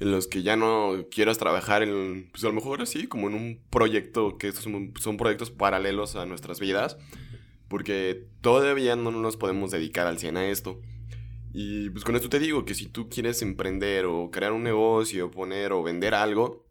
en 0.00 0.10
los 0.10 0.26
que 0.26 0.42
ya 0.42 0.56
no 0.56 1.06
quieras 1.10 1.38
trabajar 1.38 1.82
en, 1.82 2.28
pues 2.30 2.44
a 2.44 2.48
lo 2.48 2.52
mejor 2.52 2.82
así, 2.82 3.06
como 3.06 3.28
en 3.28 3.34
un 3.34 3.60
proyecto, 3.70 4.38
que 4.38 4.48
estos 4.48 4.64
son, 4.64 4.92
son 5.00 5.16
proyectos 5.16 5.50
paralelos 5.50 6.16
a 6.16 6.26
nuestras 6.26 6.60
vidas, 6.60 6.96
porque 7.68 8.26
todavía 8.40 8.96
no 8.96 9.10
nos 9.10 9.36
podemos 9.36 9.70
dedicar 9.70 10.06
al 10.06 10.18
100 10.18 10.36
a 10.36 10.48
esto. 10.48 10.80
Y 11.52 11.90
pues 11.90 12.04
con 12.04 12.16
esto 12.16 12.28
te 12.28 12.40
digo 12.40 12.64
que 12.64 12.74
si 12.74 12.86
tú 12.86 13.08
quieres 13.08 13.40
emprender 13.40 14.06
o 14.06 14.30
crear 14.32 14.52
un 14.52 14.64
negocio, 14.64 15.30
poner 15.30 15.72
o 15.72 15.84
vender 15.84 16.14
algo, 16.14 16.66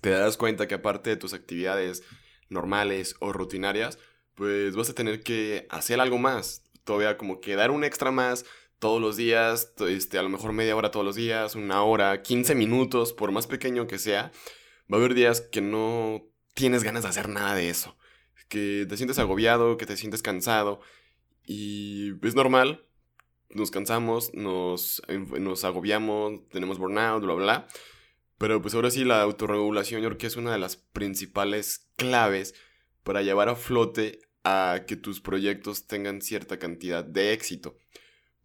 te 0.00 0.10
das 0.10 0.36
cuenta 0.36 0.66
que 0.66 0.74
aparte 0.74 1.10
de 1.10 1.16
tus 1.16 1.32
actividades 1.32 2.02
normales 2.48 3.14
o 3.20 3.32
rutinarias, 3.32 3.98
pues 4.34 4.74
vas 4.74 4.90
a 4.90 4.94
tener 4.94 5.22
que 5.22 5.66
hacer 5.70 6.00
algo 6.00 6.18
más, 6.18 6.64
todavía 6.84 7.16
como 7.16 7.40
que 7.40 7.56
dar 7.56 7.70
un 7.70 7.84
extra 7.84 8.10
más 8.10 8.44
todos 8.78 9.00
los 9.00 9.16
días, 9.16 9.72
este, 9.88 10.18
a 10.18 10.22
lo 10.22 10.28
mejor 10.28 10.52
media 10.52 10.76
hora 10.76 10.90
todos 10.90 11.06
los 11.06 11.16
días, 11.16 11.54
una 11.54 11.82
hora, 11.82 12.22
15 12.22 12.54
minutos, 12.54 13.12
por 13.12 13.32
más 13.32 13.46
pequeño 13.46 13.86
que 13.86 13.98
sea, 13.98 14.32
va 14.92 14.96
a 14.96 15.00
haber 15.00 15.14
días 15.14 15.40
que 15.40 15.60
no 15.60 16.22
tienes 16.54 16.82
ganas 16.82 17.02
de 17.02 17.08
hacer 17.08 17.28
nada 17.28 17.54
de 17.54 17.68
eso 17.68 17.96
que 18.48 18.86
te 18.88 18.96
sientes 18.96 19.18
agobiado, 19.18 19.76
que 19.76 19.86
te 19.86 19.96
sientes 19.96 20.22
cansado. 20.22 20.80
Y 21.44 22.12
es 22.26 22.34
normal, 22.34 22.84
nos 23.50 23.70
cansamos, 23.70 24.34
nos, 24.34 25.02
nos 25.08 25.64
agobiamos, 25.64 26.48
tenemos 26.48 26.78
burnout, 26.78 27.22
bla, 27.22 27.34
bla. 27.34 27.68
Pero 28.38 28.60
pues 28.60 28.74
ahora 28.74 28.90
sí 28.90 29.04
la 29.04 29.22
autorregulación 29.22 30.02
yo 30.02 30.08
creo 30.08 30.18
que 30.18 30.26
es 30.26 30.36
una 30.36 30.52
de 30.52 30.58
las 30.58 30.76
principales 30.76 31.88
claves 31.96 32.54
para 33.02 33.22
llevar 33.22 33.48
a 33.48 33.56
flote 33.56 34.20
a 34.44 34.82
que 34.86 34.96
tus 34.96 35.20
proyectos 35.20 35.86
tengan 35.86 36.20
cierta 36.20 36.58
cantidad 36.58 37.04
de 37.04 37.32
éxito. 37.32 37.78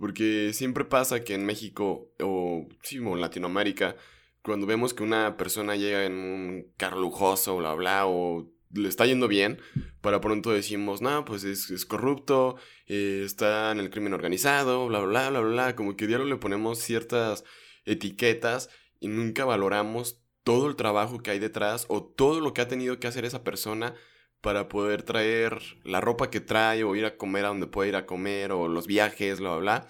Porque 0.01 0.51
siempre 0.51 0.83
pasa 0.83 1.23
que 1.23 1.35
en 1.35 1.45
México 1.45 2.11
o, 2.19 2.67
sí, 2.81 2.97
en 2.97 3.21
Latinoamérica, 3.21 3.95
cuando 4.41 4.65
vemos 4.65 4.95
que 4.95 5.03
una 5.03 5.37
persona 5.37 5.75
llega 5.75 6.05
en 6.05 6.13
un 6.13 6.73
carro 6.75 6.99
lujoso, 6.99 7.55
bla, 7.57 7.75
bla, 7.75 8.07
o 8.07 8.51
le 8.71 8.89
está 8.89 9.05
yendo 9.05 9.27
bien, 9.27 9.61
para 10.01 10.19
pronto 10.19 10.49
decimos, 10.49 11.03
no, 11.03 11.23
pues 11.23 11.43
es, 11.43 11.85
corrupto, 11.85 12.55
eh, 12.87 13.21
está 13.23 13.71
en 13.71 13.79
el 13.79 13.91
crimen 13.91 14.13
organizado, 14.13 14.87
bla, 14.87 15.01
bla, 15.01 15.29
bla, 15.29 15.39
bla, 15.41 15.75
como 15.75 15.95
que 15.95 16.07
diario 16.07 16.25
le 16.25 16.37
ponemos 16.37 16.79
ciertas 16.79 17.43
etiquetas 17.85 18.71
y 18.99 19.07
nunca 19.07 19.45
valoramos 19.45 20.19
todo 20.43 20.67
el 20.67 20.77
trabajo 20.77 21.19
que 21.19 21.29
hay 21.29 21.37
detrás 21.37 21.85
o 21.89 22.03
todo 22.03 22.39
lo 22.39 22.55
que 22.55 22.61
ha 22.61 22.67
tenido 22.67 22.99
que 22.99 23.05
hacer 23.05 23.23
esa 23.23 23.43
persona 23.43 23.93
para 24.41 24.67
poder 24.67 25.03
traer 25.03 25.59
la 25.83 26.01
ropa 26.01 26.29
que 26.29 26.41
trae 26.41 26.83
o 26.83 26.95
ir 26.95 27.05
a 27.05 27.15
comer 27.15 27.45
a 27.45 27.49
donde 27.49 27.67
puede 27.67 27.89
ir 27.89 27.95
a 27.95 28.05
comer 28.05 28.51
o 28.51 28.67
los 28.67 28.87
viajes, 28.87 29.39
bla, 29.39 29.51
bla, 29.51 29.59
bla. 29.59 29.87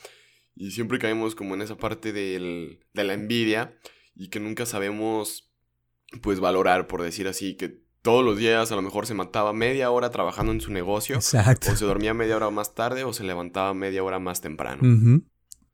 Y 0.55 0.71
siempre 0.71 0.99
caemos 0.99 1.35
como 1.35 1.55
en 1.55 1.61
esa 1.61 1.77
parte 1.77 2.11
del, 2.11 2.85
de 2.93 3.03
la 3.03 3.13
envidia 3.13 3.77
y 4.13 4.29
que 4.29 4.39
nunca 4.39 4.65
sabemos 4.65 5.51
pues 6.21 6.39
valorar, 6.39 6.87
por 6.87 7.01
decir 7.01 7.27
así, 7.27 7.55
que 7.55 7.81
todos 8.01 8.25
los 8.25 8.37
días 8.37 8.71
a 8.71 8.75
lo 8.75 8.81
mejor 8.81 9.05
se 9.05 9.13
mataba 9.13 9.53
media 9.53 9.91
hora 9.91 10.09
trabajando 10.09 10.51
en 10.51 10.61
su 10.61 10.71
negocio. 10.71 11.15
Exacto. 11.15 11.71
O 11.71 11.75
se 11.75 11.85
dormía 11.85 12.13
media 12.13 12.35
hora 12.35 12.49
más 12.49 12.75
tarde 12.75 13.03
o 13.03 13.13
se 13.13 13.23
levantaba 13.23 13.73
media 13.73 14.03
hora 14.03 14.19
más 14.19 14.41
temprano. 14.41 14.81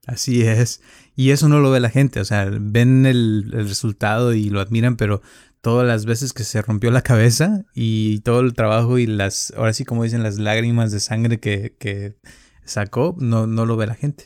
Así 0.05 0.41
es. 0.41 0.81
Y 1.15 1.31
eso 1.31 1.49
no 1.49 1.59
lo 1.59 1.71
ve 1.71 1.79
la 1.79 1.89
gente. 1.89 2.19
O 2.19 2.25
sea, 2.25 2.49
ven 2.49 3.05
el, 3.05 3.51
resultado 3.51 4.33
y 4.33 4.49
lo 4.49 4.61
admiran, 4.61 4.95
pero 4.95 5.21
todas 5.61 5.87
las 5.87 6.05
veces 6.05 6.33
que 6.33 6.43
se 6.43 6.61
rompió 6.61 6.91
la 6.91 7.01
cabeza 7.01 7.65
y 7.73 8.19
todo 8.19 8.39
el 8.41 8.53
trabajo 8.53 8.97
y 8.97 9.07
las, 9.07 9.53
ahora 9.57 9.73
sí 9.73 9.85
como 9.85 10.03
dicen, 10.03 10.23
las 10.23 10.37
lágrimas 10.37 10.91
de 10.91 10.99
sangre 10.99 11.39
que, 11.39 11.75
que 11.79 12.15
sacó, 12.63 13.15
no, 13.19 13.47
no 13.47 13.65
lo 13.65 13.77
ve 13.77 13.87
la 13.87 13.95
gente. 13.95 14.25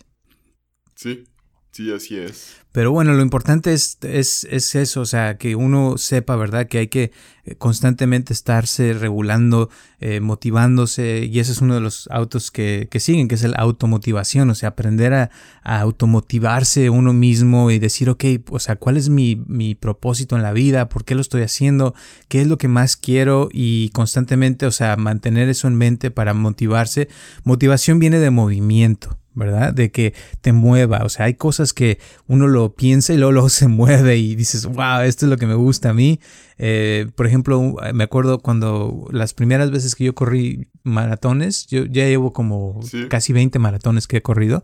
Sí. 0.96 1.26
Sí, 1.72 1.92
así 1.92 2.18
es. 2.18 2.61
Pero 2.72 2.92
bueno, 2.92 3.14
lo 3.14 3.22
importante 3.22 3.74
es, 3.74 3.98
es, 4.02 4.48
es, 4.50 4.76
eso, 4.76 5.02
o 5.02 5.06
sea, 5.06 5.38
que 5.38 5.56
uno 5.58 5.98
sepa, 5.98 6.38
¿verdad? 6.38 6.68
Que 6.68 6.78
hay 6.78 6.88
que 6.88 7.12
eh, 7.44 7.56
constantemente 7.56 8.32
estarse 8.32 8.94
regulando, 8.94 9.70
eh, 10.00 10.22
motivándose, 10.22 11.26
y 11.30 11.40
ese 11.40 11.52
es 11.52 11.60
uno 11.60 11.76
de 11.76 11.82
los 11.82 12.08
autos 12.12 12.50
que, 12.50 12.88
que 12.90 13.02
siguen, 13.02 13.28
que 13.28 13.36
es 13.36 13.44
el 13.44 13.56
automotivación, 13.58 14.50
o 14.50 14.56
sea, 14.56 14.70
aprender 14.70 15.14
a, 15.14 15.32
a, 15.64 15.82
automotivarse 15.82 16.90
uno 16.90 17.12
mismo 17.12 17.72
y 17.72 17.80
decir, 17.80 18.10
ok, 18.10 18.24
o 18.50 18.60
sea, 18.60 18.78
¿cuál 18.78 18.96
es 18.96 19.10
mi, 19.10 19.44
mi 19.48 19.76
propósito 19.76 20.38
en 20.38 20.44
la 20.44 20.54
vida? 20.54 20.88
¿Por 20.88 21.04
qué 21.04 21.14
lo 21.14 21.22
estoy 21.22 21.42
haciendo? 21.42 21.94
¿Qué 22.30 22.40
es 22.40 22.48
lo 22.48 22.58
que 22.58 22.70
más 22.70 22.96
quiero? 22.96 23.50
Y 23.52 23.90
constantemente, 23.90 24.66
o 24.66 24.72
sea, 24.72 24.96
mantener 24.96 25.50
eso 25.50 25.68
en 25.68 25.76
mente 25.76 26.10
para 26.10 26.34
motivarse. 26.34 27.10
Motivación 27.44 28.00
viene 28.00 28.20
de 28.20 28.30
movimiento. 28.30 29.21
¿Verdad? 29.34 29.74
De 29.74 29.92
que 29.92 30.14
te 30.42 30.54
mueva. 30.54 31.04
O 31.04 31.10
sea, 31.10 31.26
hay 31.26 31.36
cosas 31.36 31.74
que 31.74 32.00
uno 32.28 32.48
lo 32.48 32.76
piensa 32.76 33.14
y 33.14 33.18
luego, 33.18 33.50
se 33.50 33.68
mueve 33.68 34.18
y 34.18 34.36
dices, 34.36 34.66
wow, 34.66 35.02
esto 35.02 35.26
es 35.26 35.30
lo 35.30 35.38
que 35.38 35.48
me 35.48 35.56
gusta 35.56 35.90
a 35.90 35.94
mí. 35.94 36.20
Eh, 36.58 37.08
por 37.16 37.28
ejemplo, 37.28 37.76
me 37.94 38.04
acuerdo 38.04 38.40
cuando 38.40 39.08
las 39.12 39.34
primeras 39.34 39.72
veces 39.72 39.96
que 39.96 40.06
yo 40.06 40.16
corrí 40.16 40.68
maratones, 40.84 41.68
yo 41.68 41.86
ya 41.86 42.06
llevo 42.06 42.34
como 42.34 42.80
casi 43.10 43.34
20 43.34 43.58
maratones 43.60 44.08
que 44.08 44.18
he 44.18 44.22
corrido. 44.22 44.64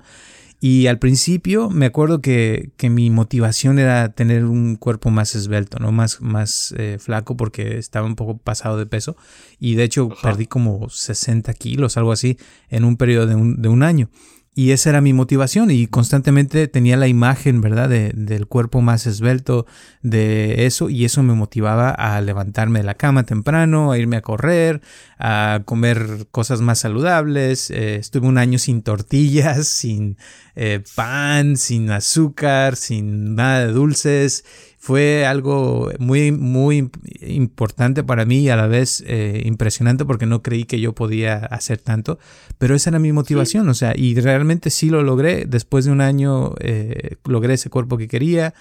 Y 0.59 0.87
al 0.87 0.97
principio 0.97 1.69
me 1.69 1.85
acuerdo 1.85 2.19
que, 2.19 2.71
que, 2.77 2.89
mi 2.89 3.11
motivación 3.11 3.77
era 3.77 4.09
tener 4.13 4.45
un 4.45 4.75
cuerpo 4.75 5.11
más 5.11 5.35
esbelto, 5.35 5.77
¿no? 5.77 5.91
Más, 5.91 6.19
más 6.19 6.73
eh, 6.77 6.97
flaco 6.99 7.37
porque 7.37 7.77
estaba 7.77 8.07
un 8.07 8.15
poco 8.15 8.37
pasado 8.37 8.77
de 8.77 8.87
peso. 8.87 9.15
Y 9.59 9.75
de 9.75 9.83
hecho 9.83 10.09
perdí 10.23 10.47
como 10.47 10.89
60 10.89 11.53
kilos, 11.53 11.95
algo 11.97 12.11
así, 12.11 12.39
en 12.69 12.85
un 12.85 12.97
periodo 12.97 13.27
de 13.27 13.35
un, 13.35 13.61
de 13.61 13.69
un 13.69 13.83
año. 13.83 14.09
Y 14.57 14.71
esa 14.71 14.89
era 14.89 15.01
mi 15.01 15.13
motivación 15.13 15.69
y 15.69 15.85
constantemente 15.85 16.67
tenía 16.67 16.97
la 16.97 17.07
imagen, 17.07 17.61
¿verdad? 17.61 17.89
De, 17.89 18.11
del 18.15 18.47
cuerpo 18.47 18.81
más 18.81 19.05
esbelto, 19.05 19.67
de 20.01 20.65
eso, 20.65 20.89
y 20.89 21.05
eso 21.05 21.21
me 21.21 21.35
motivaba 21.35 21.91
a 21.91 22.19
levantarme 22.21 22.79
de 22.79 22.85
la 22.85 22.95
cama 22.95 23.21
temprano, 23.21 23.91
a 23.91 23.99
irme 23.99 24.17
a 24.17 24.23
correr, 24.23 24.81
a 25.19 25.61
comer 25.65 26.25
cosas 26.31 26.61
más 26.61 26.79
saludables. 26.79 27.69
Eh, 27.69 27.97
estuve 27.97 28.25
un 28.25 28.39
año 28.39 28.57
sin 28.57 28.81
tortillas, 28.81 29.67
sin 29.67 30.17
eh, 30.59 30.83
pan, 30.95 31.55
sin 31.55 31.91
azúcar, 31.91 32.75
sin 32.75 33.35
nada 33.35 33.67
de 33.67 33.73
dulces. 33.73 34.43
Fue 34.79 35.23
algo 35.27 35.91
muy, 35.99 36.31
muy 36.31 36.89
importante 37.21 38.03
para 38.03 38.25
mí 38.25 38.39
y 38.39 38.49
a 38.49 38.55
la 38.55 38.65
vez 38.65 39.03
eh, 39.05 39.43
impresionante 39.45 40.03
porque 40.03 40.25
no 40.25 40.41
creí 40.41 40.63
que 40.63 40.79
yo 40.79 40.93
podía 40.93 41.35
hacer 41.37 41.77
tanto, 41.77 42.17
pero 42.57 42.73
esa 42.73 42.89
era 42.89 42.97
mi 42.97 43.11
motivación, 43.11 43.69
o 43.69 43.73
sea, 43.73 43.93
y 43.95 44.19
realmente 44.19 44.69
sí 44.69 44.89
lo 44.89 45.03
logré, 45.03 45.45
después 45.45 45.85
de 45.85 45.91
un 45.91 46.01
año 46.01 46.55
eh, 46.59 47.17
logré 47.25 47.55
ese 47.55 47.69
cuerpo 47.69 47.97
que 47.97 48.07
quería, 48.07 48.53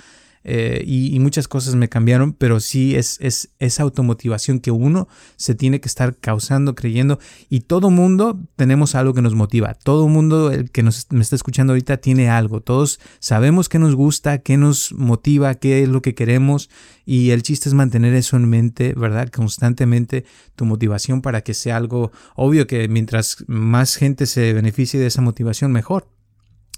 eh, 0.49 0.85
y, 0.87 1.19
muchas 1.19 1.49
cosas 1.49 1.75
me 1.75 1.89
cambiaron, 1.89 2.33
pero 2.33 2.61
sí 2.61 2.95
es, 2.95 3.19
es 3.21 3.51
esa 3.59 3.83
automotivación 3.83 4.61
que 4.61 4.71
uno 4.71 5.09
se 5.35 5.57
tiene 5.57 5.81
que 5.81 5.89
estar 5.89 6.17
causando, 6.19 6.77
creyendo, 6.77 7.19
y 7.51 7.61
todo 7.61 7.91
mundo 7.91 8.39
tenemos 8.55 8.95
algo 8.95 9.13
que 9.13 9.23
nos 9.23 9.35
motiva, 9.35 9.75
todo 9.75 10.07
mundo 10.07 10.53
el 10.53 10.71
que 10.71 10.85
nos, 10.85 11.09
me 11.11 11.23
está 11.23 11.35
escuchando 11.35 11.73
ahorita 11.73 11.97
tiene 11.97 12.31
algo, 12.31 12.61
todos 12.61 13.01
sabemos 13.19 13.69
qué 13.69 13.81
nos 13.81 13.97
gusta, 13.97 14.39
qué 14.39 14.57
nos 14.57 14.93
motiva, 14.93 15.57
qué 15.57 15.83
es 15.83 15.89
lo 15.89 16.01
que 16.01 16.15
queremos, 16.15 16.71
y 17.05 17.31
el 17.31 17.43
chiste 17.43 17.69
es 17.69 17.75
mantener 17.75 18.15
eso 18.15 18.37
en 18.37 18.49
mente, 18.49 18.95
¿verdad? 18.97 19.29
Constantemente 19.31 20.25
tu 20.55 20.65
motivación 20.65 21.23
para 21.23 21.41
que 21.41 21.55
sea 21.55 21.77
algo 21.77 22.13
obvio 22.37 22.69
que 22.69 22.87
mientras 22.87 23.45
más 23.49 23.97
gente 23.97 24.27
se 24.27 24.53
beneficie 24.53 25.01
de 25.01 25.09
esa 25.09 25.23
motivación, 25.23 25.73
mejor. 25.73 26.16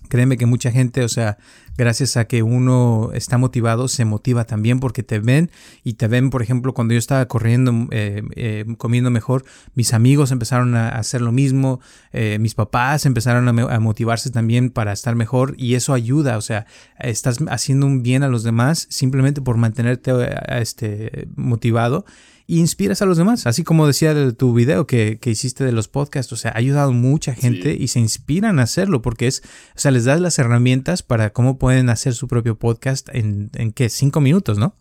Créeme 0.08 0.36
que 0.36 0.46
mucha 0.46 0.70
gente, 0.70 1.04
o 1.04 1.08
sea, 1.08 1.38
gracias 1.76 2.16
a 2.16 2.26
que 2.26 2.42
uno 2.42 3.10
está 3.14 3.38
motivado, 3.38 3.88
se 3.88 4.04
motiva 4.04 4.44
también 4.44 4.80
porque 4.80 5.02
te 5.02 5.20
ven 5.20 5.50
y 5.84 5.94
te 5.94 6.08
ven, 6.08 6.30
por 6.30 6.42
ejemplo, 6.42 6.74
cuando 6.74 6.92
yo 6.92 6.98
estaba 6.98 7.26
corriendo, 7.26 7.86
eh, 7.92 8.22
eh, 8.34 8.64
comiendo 8.78 9.10
mejor, 9.10 9.44
mis 9.74 9.94
amigos 9.94 10.32
empezaron 10.32 10.74
a 10.74 10.88
hacer 10.88 11.20
lo 11.20 11.30
mismo, 11.30 11.80
eh, 12.12 12.38
mis 12.40 12.54
papás 12.54 13.06
empezaron 13.06 13.48
a, 13.48 13.78
motivarse 13.78 14.30
también 14.30 14.70
para 14.70 14.92
estar 14.92 15.14
mejor 15.14 15.54
y 15.56 15.74
eso 15.74 15.94
ayuda, 15.94 16.36
o 16.36 16.40
sea, 16.40 16.66
estás 16.98 17.38
haciendo 17.48 17.86
un 17.86 18.02
bien 18.02 18.22
a 18.24 18.28
los 18.28 18.42
demás 18.42 18.86
simplemente 18.90 19.40
por 19.40 19.56
mantenerte 19.56 20.12
este, 20.48 21.28
motivado 21.36 22.04
y 22.50 22.60
inspiras 22.60 23.02
a 23.02 23.06
los 23.06 23.18
demás. 23.18 23.46
Así 23.46 23.62
como 23.62 23.86
decía 23.86 24.14
de 24.14 24.32
tu 24.32 24.54
video 24.54 24.86
que, 24.86 25.20
hiciste 25.22 25.64
de 25.64 25.70
los 25.70 25.86
podcasts, 25.86 26.32
o 26.32 26.36
sea, 26.36 26.50
ha 26.52 26.58
ayudado 26.58 26.92
mucha 26.92 27.34
gente 27.34 27.76
y 27.78 27.88
se 27.88 28.00
inspiran 28.00 28.58
a 28.58 28.62
hacerlo 28.62 29.02
porque 29.02 29.26
es, 29.26 29.42
o 29.76 29.78
sea, 29.78 29.90
les 29.90 30.06
das 30.06 30.18
las 30.18 30.38
herramientas 30.38 31.02
para 31.02 31.30
cómo 31.30 31.58
pueden 31.58 31.90
hacer 31.90 32.14
su 32.14 32.26
propio 32.26 32.58
podcast 32.58 33.10
en, 33.14 33.50
en 33.54 33.70
qué, 33.72 33.90
cinco 33.90 34.22
minutos, 34.22 34.56
¿no? 34.56 34.74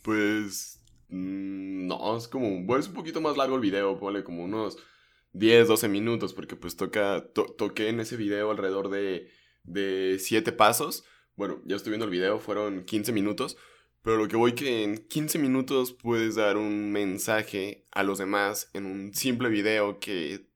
Pues, 0.00 0.80
mm, 1.10 1.86
no, 1.86 2.16
es 2.16 2.26
como, 2.26 2.48
bueno, 2.64 2.80
es 2.80 2.88
un 2.88 2.94
poquito 2.94 3.20
más 3.20 3.36
largo 3.36 3.56
el 3.56 3.60
video, 3.60 3.98
ponle 4.00 4.24
como 4.24 4.42
unos 4.42 4.78
10, 5.34 5.68
12 5.68 5.88
minutos 5.88 6.32
porque 6.32 6.56
pues 6.56 6.74
toca, 6.74 7.22
toqué 7.34 7.90
en 7.90 8.00
ese 8.00 8.16
video 8.16 8.50
alrededor 8.50 8.88
de, 8.88 9.28
de 9.64 10.16
7 10.18 10.52
pasos. 10.52 11.04
Bueno, 11.36 11.60
ya 11.66 11.76
estoy 11.76 11.90
viendo 11.90 12.06
el 12.06 12.10
video, 12.10 12.40
fueron 12.40 12.84
15 12.86 13.12
minutos. 13.12 13.58
Pero 14.02 14.16
lo 14.16 14.28
que 14.28 14.36
voy 14.36 14.54
que 14.54 14.82
en 14.82 14.96
15 14.96 15.38
minutos 15.38 15.92
puedes 15.92 16.36
dar 16.36 16.56
un 16.56 16.90
mensaje 16.90 17.84
a 17.92 18.02
los 18.02 18.18
demás 18.18 18.70
en 18.72 18.86
un 18.86 19.14
simple 19.14 19.50
video 19.50 20.00
que, 20.00 20.48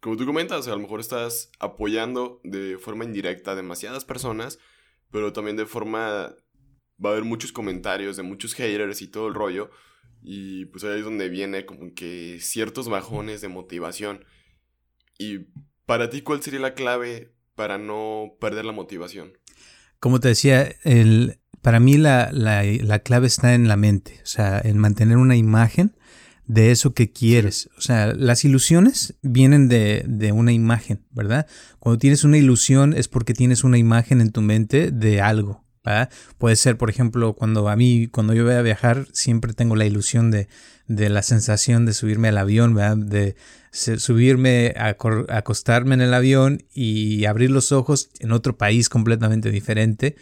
como 0.00 0.16
tú 0.16 0.24
comentas, 0.24 0.66
a 0.66 0.70
lo 0.70 0.78
mejor 0.78 1.00
estás 1.00 1.50
apoyando 1.58 2.40
de 2.42 2.78
forma 2.78 3.04
indirecta 3.04 3.52
a 3.52 3.56
demasiadas 3.56 4.04
personas, 4.04 4.58
pero 5.10 5.32
también 5.32 5.56
de 5.56 5.66
forma... 5.66 6.34
Va 7.02 7.08
a 7.08 7.12
haber 7.12 7.24
muchos 7.24 7.50
comentarios 7.50 8.18
de 8.18 8.22
muchos 8.22 8.52
haters 8.52 9.00
y 9.00 9.08
todo 9.08 9.28
el 9.28 9.34
rollo. 9.34 9.70
Y 10.22 10.66
pues 10.66 10.84
ahí 10.84 10.98
es 10.98 11.04
donde 11.04 11.30
viene 11.30 11.64
como 11.64 11.94
que 11.94 12.38
ciertos 12.40 12.90
bajones 12.90 13.40
de 13.40 13.48
motivación. 13.48 14.26
Y 15.18 15.46
para 15.86 16.10
ti, 16.10 16.20
¿cuál 16.20 16.42
sería 16.42 16.60
la 16.60 16.74
clave 16.74 17.32
para 17.54 17.78
no 17.78 18.36
perder 18.38 18.66
la 18.66 18.72
motivación? 18.72 19.38
Como 19.98 20.20
te 20.20 20.28
decía, 20.28 20.76
el, 20.84 21.39
para 21.62 21.80
mí 21.80 21.96
la, 21.96 22.30
la, 22.32 22.98
clave 23.00 23.26
está 23.26 23.54
en 23.54 23.68
la 23.68 23.76
mente, 23.76 24.20
o 24.22 24.26
sea, 24.26 24.60
en 24.62 24.78
mantener 24.78 25.16
una 25.16 25.36
imagen 25.36 25.96
de 26.46 26.70
eso 26.70 26.94
que 26.94 27.12
quieres. 27.12 27.70
O 27.76 27.80
sea, 27.80 28.14
las 28.14 28.44
ilusiones 28.44 29.14
vienen 29.22 29.68
de, 29.68 30.04
de, 30.06 30.32
una 30.32 30.52
imagen, 30.52 31.04
¿verdad? 31.10 31.46
Cuando 31.78 31.98
tienes 31.98 32.24
una 32.24 32.38
ilusión 32.38 32.94
es 32.94 33.08
porque 33.08 33.34
tienes 33.34 33.62
una 33.62 33.78
imagen 33.78 34.20
en 34.20 34.32
tu 34.32 34.40
mente 34.40 34.90
de 34.90 35.20
algo. 35.20 35.64
¿verdad? 35.84 36.10
Puede 36.38 36.56
ser, 36.56 36.76
por 36.76 36.90
ejemplo, 36.90 37.34
cuando 37.34 37.68
a 37.68 37.76
mí, 37.76 38.08
cuando 38.08 38.34
yo 38.34 38.44
voy 38.44 38.54
a 38.54 38.62
viajar, 38.62 39.06
siempre 39.12 39.54
tengo 39.54 39.76
la 39.76 39.86
ilusión 39.86 40.30
de, 40.30 40.48
de 40.86 41.08
la 41.08 41.22
sensación 41.22 41.86
de 41.86 41.94
subirme 41.94 42.28
al 42.28 42.38
avión, 42.38 42.74
¿verdad? 42.74 42.96
De 42.96 43.36
subirme, 43.70 44.74
a 44.76 44.96
acostarme 45.28 45.94
en 45.94 46.00
el 46.00 46.12
avión 46.12 46.64
y 46.74 47.24
abrir 47.26 47.50
los 47.50 47.70
ojos 47.70 48.10
en 48.18 48.32
otro 48.32 48.58
país 48.58 48.88
completamente 48.88 49.50
diferente 49.50 50.16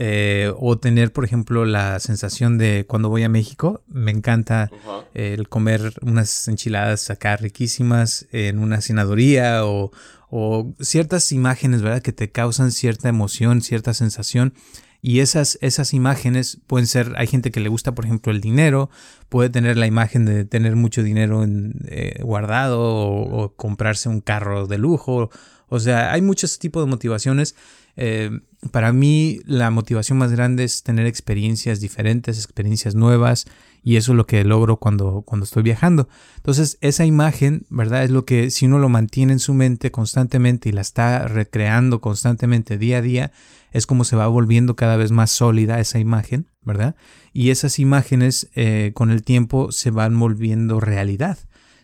eh, 0.00 0.52
o 0.56 0.78
tener, 0.78 1.12
por 1.12 1.24
ejemplo, 1.24 1.64
la 1.64 1.98
sensación 1.98 2.56
de 2.56 2.86
cuando 2.86 3.08
voy 3.08 3.24
a 3.24 3.28
México, 3.28 3.82
me 3.88 4.12
encanta 4.12 4.70
el 5.12 5.48
comer 5.48 5.92
unas 6.02 6.46
enchiladas 6.46 7.10
acá 7.10 7.36
riquísimas 7.36 8.28
en 8.30 8.60
una 8.60 8.80
cenadoría 8.80 9.66
o, 9.66 9.90
o, 10.30 10.72
ciertas 10.78 11.32
imágenes, 11.32 11.82
¿verdad? 11.82 12.00
Que 12.00 12.12
te 12.12 12.30
causan 12.30 12.70
cierta 12.70 13.08
emoción, 13.08 13.60
cierta 13.60 13.92
sensación. 13.92 14.54
Y 15.02 15.18
esas, 15.18 15.58
esas 15.62 15.92
imágenes 15.92 16.60
pueden 16.68 16.86
ser, 16.86 17.14
hay 17.16 17.26
gente 17.26 17.50
que 17.50 17.58
le 17.58 17.68
gusta, 17.68 17.92
por 17.92 18.04
ejemplo, 18.04 18.30
el 18.30 18.40
dinero, 18.40 18.90
puede 19.28 19.50
tener 19.50 19.76
la 19.76 19.88
imagen 19.88 20.24
de 20.24 20.44
tener 20.44 20.76
mucho 20.76 21.02
dinero 21.02 21.42
en, 21.42 21.74
eh, 21.88 22.20
guardado 22.22 22.80
o, 22.80 23.42
o, 23.42 23.54
comprarse 23.56 24.08
un 24.08 24.20
carro 24.20 24.68
de 24.68 24.78
lujo. 24.78 25.30
O 25.68 25.80
sea, 25.80 26.12
hay 26.12 26.22
muchos 26.22 26.58
tipos 26.58 26.84
de 26.84 26.90
motivaciones 26.90 27.54
eh, 28.00 28.30
para 28.70 28.92
mí 28.92 29.40
la 29.44 29.72
motivación 29.72 30.18
más 30.18 30.30
grande 30.30 30.62
es 30.62 30.84
tener 30.84 31.06
experiencias 31.06 31.80
diferentes, 31.80 32.38
experiencias 32.38 32.94
nuevas 32.94 33.46
y 33.82 33.96
eso 33.96 34.12
es 34.12 34.16
lo 34.16 34.24
que 34.24 34.44
logro 34.44 34.76
cuando, 34.76 35.22
cuando 35.22 35.42
estoy 35.42 35.64
viajando. 35.64 36.08
Entonces 36.36 36.78
esa 36.80 37.04
imagen, 37.04 37.66
¿verdad? 37.70 38.04
Es 38.04 38.10
lo 38.10 38.24
que 38.24 38.52
si 38.52 38.66
uno 38.66 38.78
lo 38.78 38.88
mantiene 38.88 39.32
en 39.32 39.40
su 39.40 39.52
mente 39.52 39.90
constantemente 39.90 40.68
y 40.68 40.72
la 40.72 40.80
está 40.80 41.26
recreando 41.26 42.00
constantemente 42.00 42.78
día 42.78 42.98
a 42.98 43.02
día, 43.02 43.32
es 43.72 43.84
como 43.84 44.04
se 44.04 44.14
va 44.14 44.28
volviendo 44.28 44.76
cada 44.76 44.96
vez 44.96 45.10
más 45.10 45.32
sólida 45.32 45.80
esa 45.80 45.98
imagen, 45.98 46.46
¿verdad? 46.62 46.94
Y 47.32 47.50
esas 47.50 47.80
imágenes 47.80 48.48
eh, 48.54 48.92
con 48.94 49.10
el 49.10 49.24
tiempo 49.24 49.72
se 49.72 49.90
van 49.90 50.16
volviendo 50.16 50.78
realidad. 50.78 51.36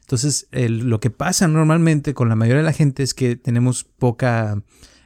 Entonces 0.04 0.48
lo 0.52 1.00
que 1.00 1.08
pasa 1.08 1.48
normalmente 1.48 2.12
con 2.12 2.28
la 2.28 2.36
mayoría 2.36 2.58
de 2.58 2.66
la 2.66 2.74
gente 2.74 3.02
es 3.02 3.14
que 3.14 3.36
tenemos 3.36 3.84
poca 3.84 4.62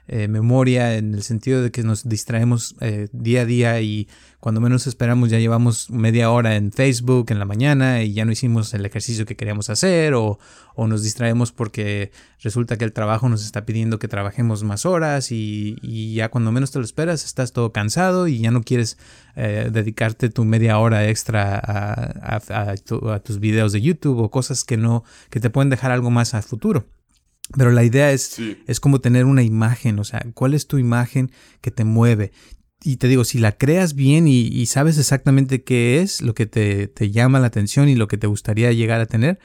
eh, 0.09 0.27
memoria 0.27 0.97
en 0.97 1.15
el 1.15 1.23
sentido 1.23 1.63
de 1.63 1.71
que 1.71 1.83
nos 1.83 2.09
distraemos 2.09 2.75
eh, 2.81 3.09
día 3.13 3.43
a 3.43 3.45
día 3.45 3.81
y 3.83 4.09
cuando 4.41 4.61
menos 4.61 4.87
esperamos 4.87 5.29
ya 5.29 5.39
llevamos 5.39 5.91
media 5.91 6.31
hora 6.31 6.57
en 6.57 6.73
Facebook 6.73 7.27
en 7.29 7.39
la 7.39 7.45
mañana 7.45 8.03
y 8.03 8.15
ya 8.15 8.25
no 8.25 8.33
hicimos 8.33 8.73
el 8.73 8.87
ejercicio 8.87 9.27
que 9.27 9.37
queríamos 9.37 9.69
hacer 9.69 10.15
o, 10.15 10.39
o 10.75 10.87
nos 10.87 11.03
distraemos 11.03 11.53
porque 11.53 12.11
resulta 12.41 12.79
que 12.79 12.87
el 12.87 12.95
trabajo 12.95 13.29
nos 13.29 13.45
está 13.45 13.67
pidiendo 13.67 13.99
que 13.99 14.09
trabajemos 14.09 14.65
más 14.65 14.87
horas 14.87 15.31
y, 15.31 15.77
y 15.83 16.15
ya 16.15 16.31
cuando 16.31 16.53
menos 16.53 16.71
te 16.71 16.79
lo 16.79 16.87
esperas 16.87 17.27
estás 17.27 17.53
todo 17.53 17.73
cansado 17.73 18.29
y 18.29 18.39
ya 18.39 18.51
no 18.51 18.63
quieres 18.63 18.97
eh, 19.37 19.69
dedicarte 19.71 20.31
tu 20.31 20.45
media 20.45 20.79
hora 20.79 21.07
extra 21.07 21.59
a, 21.59 22.41
a, 22.49 22.75
a 23.13 23.19
tus 23.21 23.41
videos 23.41 23.73
de 23.73 23.83
YouTube 23.83 24.21
o 24.21 24.31
cosas 24.31 24.65
que 24.65 24.79
no 24.79 25.05
que 25.29 25.41
te 25.41 25.51
pueden 25.51 25.69
dejar 25.69 25.91
algo 25.91 26.11
más 26.11 26.33
a 26.33 26.41
futuro. 26.41 26.87
Pero 27.57 27.71
la 27.71 27.85
idea 27.85 28.13
es, 28.13 28.39
es 28.67 28.81
como 28.81 29.01
tener 29.01 29.25
una 29.25 29.43
imagen, 29.43 29.99
o 29.99 30.05
sea, 30.05 30.25
¿cuál 30.35 30.55
es 30.55 30.67
tu 30.67 30.79
imagen 30.79 31.31
que 31.61 31.71
te 31.71 31.85
mueve? 31.85 32.33
Y 32.83 32.97
te 32.97 33.09
digo, 33.09 33.25
si 33.25 33.39
la 33.39 33.53
creas 33.53 33.95
bien 33.95 34.29
y, 34.29 34.67
sabes 34.67 34.99
exactamente 34.99 35.65
qué 35.65 36.01
es 36.01 36.21
lo 36.21 36.35
que 36.35 36.47
te, 36.47 36.89
te, 36.89 37.11
llama 37.11 37.41
la 37.41 37.47
atención 37.47 37.89
y 37.89 37.97
lo 37.97 38.07
que 38.07 38.19
te 38.19 38.27
gustaría 38.27 38.73
llegar 38.73 39.01
a 39.01 39.07
tener, 39.07 39.39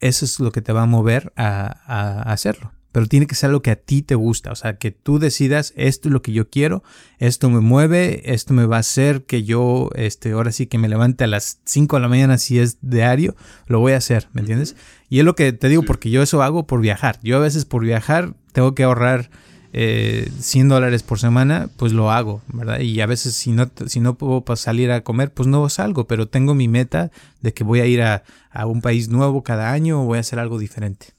eso 0.00 0.24
es 0.24 0.40
lo 0.40 0.52
que 0.52 0.62
te 0.62 0.72
va 0.72 0.82
a 0.82 0.86
mover 0.86 1.32
a, 1.36 1.80
a 1.86 2.32
hacerlo 2.32 2.72
pero 2.92 3.06
tiene 3.06 3.26
que 3.26 3.34
ser 3.34 3.50
lo 3.50 3.62
que 3.62 3.70
a 3.70 3.76
ti 3.76 4.02
te 4.02 4.14
gusta, 4.14 4.50
o 4.50 4.54
sea, 4.54 4.78
que 4.78 4.90
tú 4.90 5.18
decidas, 5.18 5.72
esto 5.76 6.08
es 6.08 6.12
lo 6.12 6.22
que 6.22 6.32
yo 6.32 6.48
quiero, 6.48 6.82
esto 7.18 7.50
me 7.50 7.60
mueve, 7.60 8.32
esto 8.32 8.54
me 8.54 8.66
va 8.66 8.76
a 8.76 8.80
hacer 8.80 9.24
que 9.24 9.44
yo, 9.44 9.90
este, 9.94 10.32
ahora 10.32 10.52
sí 10.52 10.66
que 10.66 10.78
me 10.78 10.88
levante 10.88 11.24
a 11.24 11.26
las 11.26 11.60
5 11.64 11.96
de 11.96 12.02
la 12.02 12.08
mañana 12.08 12.38
si 12.38 12.58
es 12.58 12.78
diario, 12.80 13.36
lo 13.66 13.80
voy 13.80 13.92
a 13.92 13.98
hacer, 13.98 14.28
¿me 14.32 14.40
entiendes? 14.40 14.74
Y 15.08 15.20
es 15.20 15.24
lo 15.24 15.34
que 15.34 15.52
te 15.52 15.68
digo, 15.68 15.82
porque 15.82 16.10
yo 16.10 16.22
eso 16.22 16.42
hago 16.42 16.66
por 16.66 16.80
viajar, 16.80 17.18
yo 17.22 17.36
a 17.36 17.40
veces 17.40 17.64
por 17.64 17.82
viajar 17.82 18.34
tengo 18.52 18.74
que 18.74 18.84
ahorrar 18.84 19.30
eh, 19.72 20.30
100 20.38 20.68
dólares 20.68 21.02
por 21.02 21.18
semana, 21.18 21.68
pues 21.76 21.92
lo 21.92 22.10
hago, 22.10 22.42
¿verdad? 22.48 22.80
Y 22.80 23.00
a 23.00 23.06
veces 23.06 23.34
si 23.34 23.52
no, 23.52 23.70
si 23.86 24.00
no 24.00 24.14
puedo 24.14 24.44
salir 24.56 24.90
a 24.90 25.02
comer, 25.02 25.32
pues 25.32 25.46
no 25.46 25.68
salgo, 25.68 26.06
pero 26.06 26.28
tengo 26.28 26.54
mi 26.54 26.68
meta 26.68 27.10
de 27.40 27.52
que 27.52 27.64
voy 27.64 27.80
a 27.80 27.86
ir 27.86 28.02
a, 28.02 28.22
a 28.50 28.66
un 28.66 28.80
país 28.80 29.08
nuevo 29.08 29.42
cada 29.42 29.72
año 29.72 30.02
o 30.02 30.04
voy 30.04 30.18
a 30.18 30.20
hacer 30.20 30.38
algo 30.38 30.58
diferente. 30.58 31.14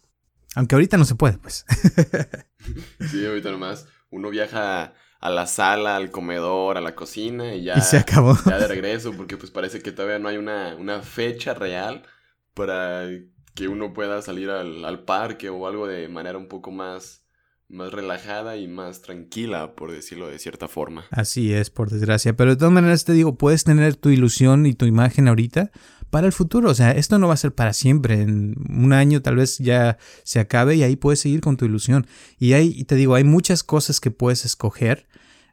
Aunque 0.56 0.76
ahorita 0.76 0.98
no 0.98 1.06
se 1.06 1.16
puede, 1.16 1.38
pues. 1.38 1.66
sí, 3.12 3.26
ahorita 3.26 3.52
nomás 3.52 3.88
uno 4.10 4.30
viaja 4.30 4.94
a 5.20 5.30
la 5.30 5.48
sala, 5.48 5.96
al 5.96 6.12
comedor, 6.12 6.78
a 6.78 6.82
la 6.82 6.96
cocina 6.96 7.54
y 7.54 7.64
ya. 7.64 7.78
Y 7.78 7.82
se 7.82 7.98
acabó. 7.98 8.38
Ya 8.46 8.58
de 8.58 8.68
regreso, 8.68 9.14
porque 9.14 9.38
pues 9.38 9.52
parece 9.52 9.82
que 9.82 9.92
todavía 9.92 10.20
no 10.20 10.28
hay 10.28 10.38
una, 10.38 10.76
una 10.76 11.02
fecha 11.02 11.54
real 11.54 12.04
para 12.54 13.08
que 13.56 13.68
uno 13.68 13.94
pueda 13.94 14.22
salir 14.22 14.50
al, 14.50 14.86
al, 14.86 15.04
parque 15.04 15.50
o 15.50 15.68
algo 15.68 15.88
de 15.88 16.08
manera 16.08 16.38
un 16.38 16.48
poco 16.48 16.72
más, 16.72 17.24
más 17.68 17.92
relajada 17.92 18.58
y 18.58 18.68
más 18.68 19.02
tranquila, 19.02 19.76
por 19.76 19.92
decirlo 19.92 20.28
de 20.28 20.40
cierta 20.40 20.68
forma. 20.68 21.06
Así 21.12 21.54
es, 21.54 21.70
por 21.70 21.90
desgracia. 21.90 22.36
Pero 22.36 22.52
de 22.52 22.58
todas 22.58 22.74
maneras 22.74 23.06
te 23.06 23.14
digo, 23.14 23.38
puedes 23.38 23.64
tener 23.64 23.96
tu 23.96 24.10
ilusión 24.10 24.66
y 24.66 24.74
tu 24.74 24.86
imagen 24.86 25.28
ahorita 25.28 25.72
para 26.10 26.28
el 26.28 26.34
futuro. 26.34 26.70
O 26.70 26.74
sea, 26.74 26.92
esto 26.92 27.20
no 27.20 27.28
va 27.28 27.34
a 27.34 27.38
ser 27.38 27.54
para 27.54 27.74
siempre. 27.74 28.22
En 28.22 28.56
un 28.70 28.94
año 28.94 29.22
tal 29.22 29.36
vez 29.36 29.58
ya 29.60 29.98
se 30.24 30.40
acabe 30.40 30.76
y 30.76 30.84
ahí 30.84 30.96
puedes 30.96 31.20
seguir 31.20 31.42
con 31.42 31.58
tu 31.58 31.66
ilusión. 31.66 32.08
Y 32.38 32.54
ahí 32.54 32.84
te 32.86 32.96
digo, 32.96 33.16
hay 33.16 33.24
muchas 33.24 33.64
cosas 33.64 34.00
que 34.00 34.12
puedes 34.12 34.46
escoger. 34.46 35.08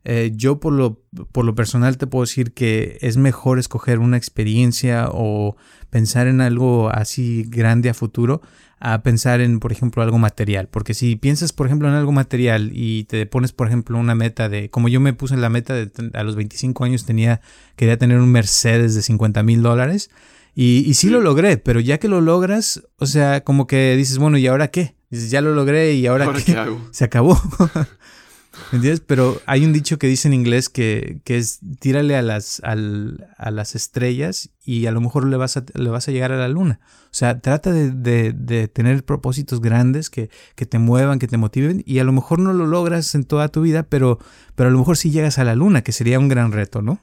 Eh, 0.08 0.30
yo 0.36 0.60
por 0.60 0.72
lo, 0.72 1.02
por 1.32 1.44
lo 1.44 1.56
personal 1.56 1.98
te 1.98 2.06
puedo 2.06 2.22
decir 2.22 2.52
que 2.52 2.96
es 3.00 3.16
mejor 3.16 3.58
escoger 3.58 3.98
una 3.98 4.16
experiencia 4.16 5.08
o 5.10 5.56
pensar 5.90 6.28
en 6.28 6.40
algo 6.40 6.90
así 6.90 7.44
grande 7.48 7.90
a 7.90 7.94
futuro 7.94 8.40
a 8.78 9.02
pensar 9.02 9.40
en, 9.40 9.58
por 9.58 9.72
ejemplo, 9.72 10.04
algo 10.04 10.18
material. 10.18 10.68
Porque 10.68 10.94
si 10.94 11.16
piensas, 11.16 11.52
por 11.52 11.66
ejemplo, 11.66 11.88
en 11.88 11.94
algo 11.94 12.12
material 12.12 12.70
y 12.72 13.02
te 13.04 13.26
pones, 13.26 13.50
por 13.50 13.66
ejemplo, 13.66 13.98
una 13.98 14.14
meta 14.14 14.48
de, 14.48 14.70
como 14.70 14.88
yo 14.88 15.00
me 15.00 15.12
puse 15.12 15.34
en 15.34 15.40
la 15.40 15.48
meta 15.48 15.74
de 15.74 15.90
a 16.14 16.22
los 16.22 16.36
25 16.36 16.84
años 16.84 17.04
tenía, 17.04 17.40
quería 17.74 17.98
tener 17.98 18.18
un 18.20 18.30
Mercedes 18.30 18.94
de 18.94 19.02
50 19.02 19.42
mil 19.42 19.60
dólares. 19.60 20.10
Y, 20.54 20.84
y 20.86 20.94
sí 20.94 21.10
lo 21.10 21.20
logré, 21.20 21.56
pero 21.56 21.80
ya 21.80 21.98
que 21.98 22.06
lo 22.06 22.20
logras, 22.20 22.84
o 22.98 23.06
sea, 23.06 23.42
como 23.42 23.66
que 23.66 23.96
dices, 23.96 24.18
bueno, 24.18 24.38
¿y 24.38 24.46
ahora 24.46 24.68
qué? 24.68 24.94
Dices, 25.10 25.32
ya 25.32 25.40
lo 25.40 25.52
logré 25.52 25.94
y 25.94 26.06
ahora, 26.06 26.26
¿Ahora 26.26 26.38
qué? 26.38 26.52
qué 26.52 26.58
hago? 26.58 26.80
Se 26.92 27.02
acabó. 27.02 27.40
¿Me 28.72 28.76
entiendes? 28.76 29.00
Pero 29.06 29.40
hay 29.46 29.64
un 29.64 29.72
dicho 29.72 29.98
que 29.98 30.06
dice 30.06 30.28
en 30.28 30.34
inglés 30.34 30.68
que, 30.68 31.20
que 31.24 31.36
es 31.36 31.60
tírale 31.80 32.16
a 32.16 32.22
las, 32.22 32.60
al, 32.64 33.28
a 33.36 33.50
las 33.50 33.74
estrellas 33.74 34.50
y 34.64 34.86
a 34.86 34.92
lo 34.92 35.00
mejor 35.00 35.26
le 35.26 35.36
vas 35.36 35.56
a, 35.56 35.64
le 35.74 35.88
vas 35.88 36.08
a 36.08 36.12
llegar 36.12 36.32
a 36.32 36.36
la 36.36 36.48
luna. 36.48 36.80
O 37.04 37.14
sea, 37.18 37.40
trata 37.40 37.72
de, 37.72 37.90
de, 37.90 38.32
de 38.32 38.68
tener 38.68 39.04
propósitos 39.04 39.60
grandes 39.60 40.10
que, 40.10 40.30
que, 40.54 40.66
te 40.66 40.78
muevan, 40.78 41.18
que 41.18 41.28
te 41.28 41.36
motiven 41.36 41.82
y 41.86 41.98
a 42.00 42.04
lo 42.04 42.12
mejor 42.12 42.38
no 42.38 42.52
lo 42.52 42.66
logras 42.66 43.14
en 43.14 43.24
toda 43.24 43.48
tu 43.48 43.62
vida, 43.62 43.84
pero, 43.84 44.18
pero 44.54 44.68
a 44.68 44.72
lo 44.72 44.78
mejor 44.78 44.96
sí 44.96 45.10
llegas 45.10 45.38
a 45.38 45.44
la 45.44 45.54
luna, 45.54 45.82
que 45.82 45.92
sería 45.92 46.18
un 46.18 46.28
gran 46.28 46.52
reto, 46.52 46.82
¿no? 46.82 47.00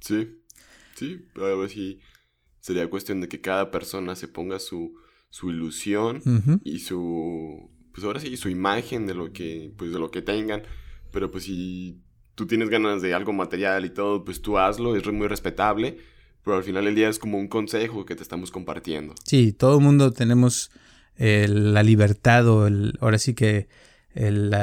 Sí, 0.00 0.40
sí, 0.94 1.26
a 1.36 1.56
ver 1.56 1.68
si 1.68 2.00
sería 2.60 2.88
cuestión 2.88 3.20
de 3.20 3.28
que 3.28 3.40
cada 3.40 3.70
persona 3.70 4.16
se 4.16 4.28
ponga 4.28 4.58
su, 4.58 4.94
su 5.28 5.50
ilusión 5.50 6.22
uh 6.24 6.30
-huh. 6.30 6.60
y 6.64 6.78
su 6.78 7.70
pues 8.00 8.06
ahora 8.06 8.20
sí, 8.20 8.34
su 8.38 8.48
imagen 8.48 9.06
de 9.06 9.12
lo 9.12 9.30
que, 9.30 9.72
pues 9.76 9.92
de 9.92 9.98
lo 9.98 10.10
que 10.10 10.22
tengan, 10.22 10.62
pero 11.12 11.30
pues 11.30 11.44
si 11.44 12.00
tú 12.34 12.46
tienes 12.46 12.70
ganas 12.70 13.02
de 13.02 13.12
algo 13.12 13.34
material 13.34 13.84
y 13.84 13.90
todo, 13.90 14.24
pues 14.24 14.40
tú 14.40 14.56
hazlo, 14.56 14.96
es 14.96 15.06
muy 15.12 15.28
respetable, 15.28 15.98
pero 16.42 16.56
al 16.56 16.64
final 16.64 16.86
del 16.86 16.94
día 16.94 17.10
es 17.10 17.18
como 17.18 17.36
un 17.36 17.48
consejo 17.48 18.06
que 18.06 18.16
te 18.16 18.22
estamos 18.22 18.50
compartiendo. 18.50 19.14
Sí, 19.24 19.52
todo 19.52 19.76
el 19.76 19.84
mundo 19.84 20.12
tenemos 20.12 20.70
eh, 21.18 21.46
la 21.46 21.82
libertad 21.82 22.48
o 22.48 22.66
el, 22.66 22.96
ahora 23.00 23.18
sí 23.18 23.34
que 23.34 23.68
el, 24.14 24.56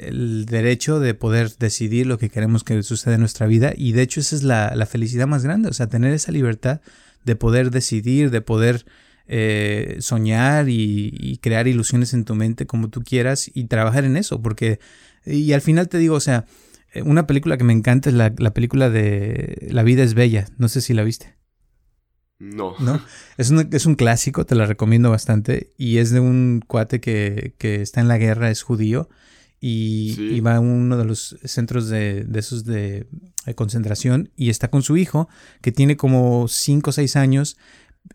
el, 0.00 0.44
derecho 0.44 1.00
de 1.00 1.14
poder 1.14 1.56
decidir 1.56 2.06
lo 2.06 2.18
que 2.18 2.28
queremos 2.28 2.64
que 2.64 2.82
suceda 2.82 3.14
en 3.14 3.20
nuestra 3.20 3.46
vida 3.46 3.72
y 3.74 3.92
de 3.92 4.02
hecho 4.02 4.20
esa 4.20 4.36
es 4.36 4.42
la, 4.42 4.76
la 4.76 4.84
felicidad 4.84 5.26
más 5.26 5.42
grande, 5.42 5.70
o 5.70 5.72
sea, 5.72 5.86
tener 5.86 6.12
esa 6.12 6.32
libertad 6.32 6.82
de 7.24 7.34
poder 7.34 7.70
decidir, 7.70 8.30
de 8.30 8.42
poder 8.42 8.84
eh, 9.26 9.96
soñar 10.00 10.68
y, 10.68 11.10
y, 11.12 11.38
crear 11.38 11.66
ilusiones 11.66 12.12
en 12.14 12.24
tu 12.24 12.34
mente 12.34 12.66
como 12.66 12.90
tú 12.90 13.02
quieras 13.02 13.50
y 13.52 13.64
trabajar 13.64 14.04
en 14.04 14.16
eso, 14.16 14.42
porque, 14.42 14.80
y 15.24 15.52
al 15.52 15.60
final 15.60 15.88
te 15.88 15.98
digo, 15.98 16.14
o 16.14 16.20
sea, 16.20 16.46
una 17.04 17.26
película 17.26 17.56
que 17.56 17.64
me 17.64 17.72
encanta 17.72 18.10
es 18.10 18.14
la, 18.14 18.32
la 18.36 18.54
película 18.54 18.90
de 18.90 19.68
La 19.70 19.82
vida 19.82 20.02
es 20.02 20.14
bella, 20.14 20.46
no 20.58 20.68
sé 20.68 20.80
si 20.80 20.94
la 20.94 21.02
viste. 21.02 21.34
No. 22.38 22.74
¿No? 22.78 23.00
Es, 23.36 23.50
un, 23.50 23.68
es 23.72 23.86
un 23.86 23.94
clásico, 23.94 24.44
te 24.44 24.54
la 24.54 24.66
recomiendo 24.66 25.10
bastante, 25.10 25.72
y 25.78 25.98
es 25.98 26.10
de 26.10 26.20
un 26.20 26.62
cuate 26.66 27.00
que, 27.00 27.54
que 27.58 27.80
está 27.80 28.00
en 28.00 28.08
la 28.08 28.18
guerra, 28.18 28.50
es 28.50 28.62
judío, 28.62 29.08
y, 29.60 30.12
sí. 30.16 30.22
y, 30.34 30.40
va 30.40 30.56
a 30.56 30.60
uno 30.60 30.98
de 30.98 31.06
los 31.06 31.36
centros 31.44 31.88
de, 31.88 32.24
de 32.24 32.38
esos 32.38 32.64
de, 32.66 33.06
de, 33.46 33.54
concentración 33.54 34.30
y 34.36 34.50
está 34.50 34.68
con 34.68 34.82
su 34.82 34.98
hijo, 34.98 35.28
que 35.62 35.72
tiene 35.72 35.96
como 35.96 36.48
5 36.48 36.90
o 36.90 36.92
6 36.92 37.16
años, 37.16 37.56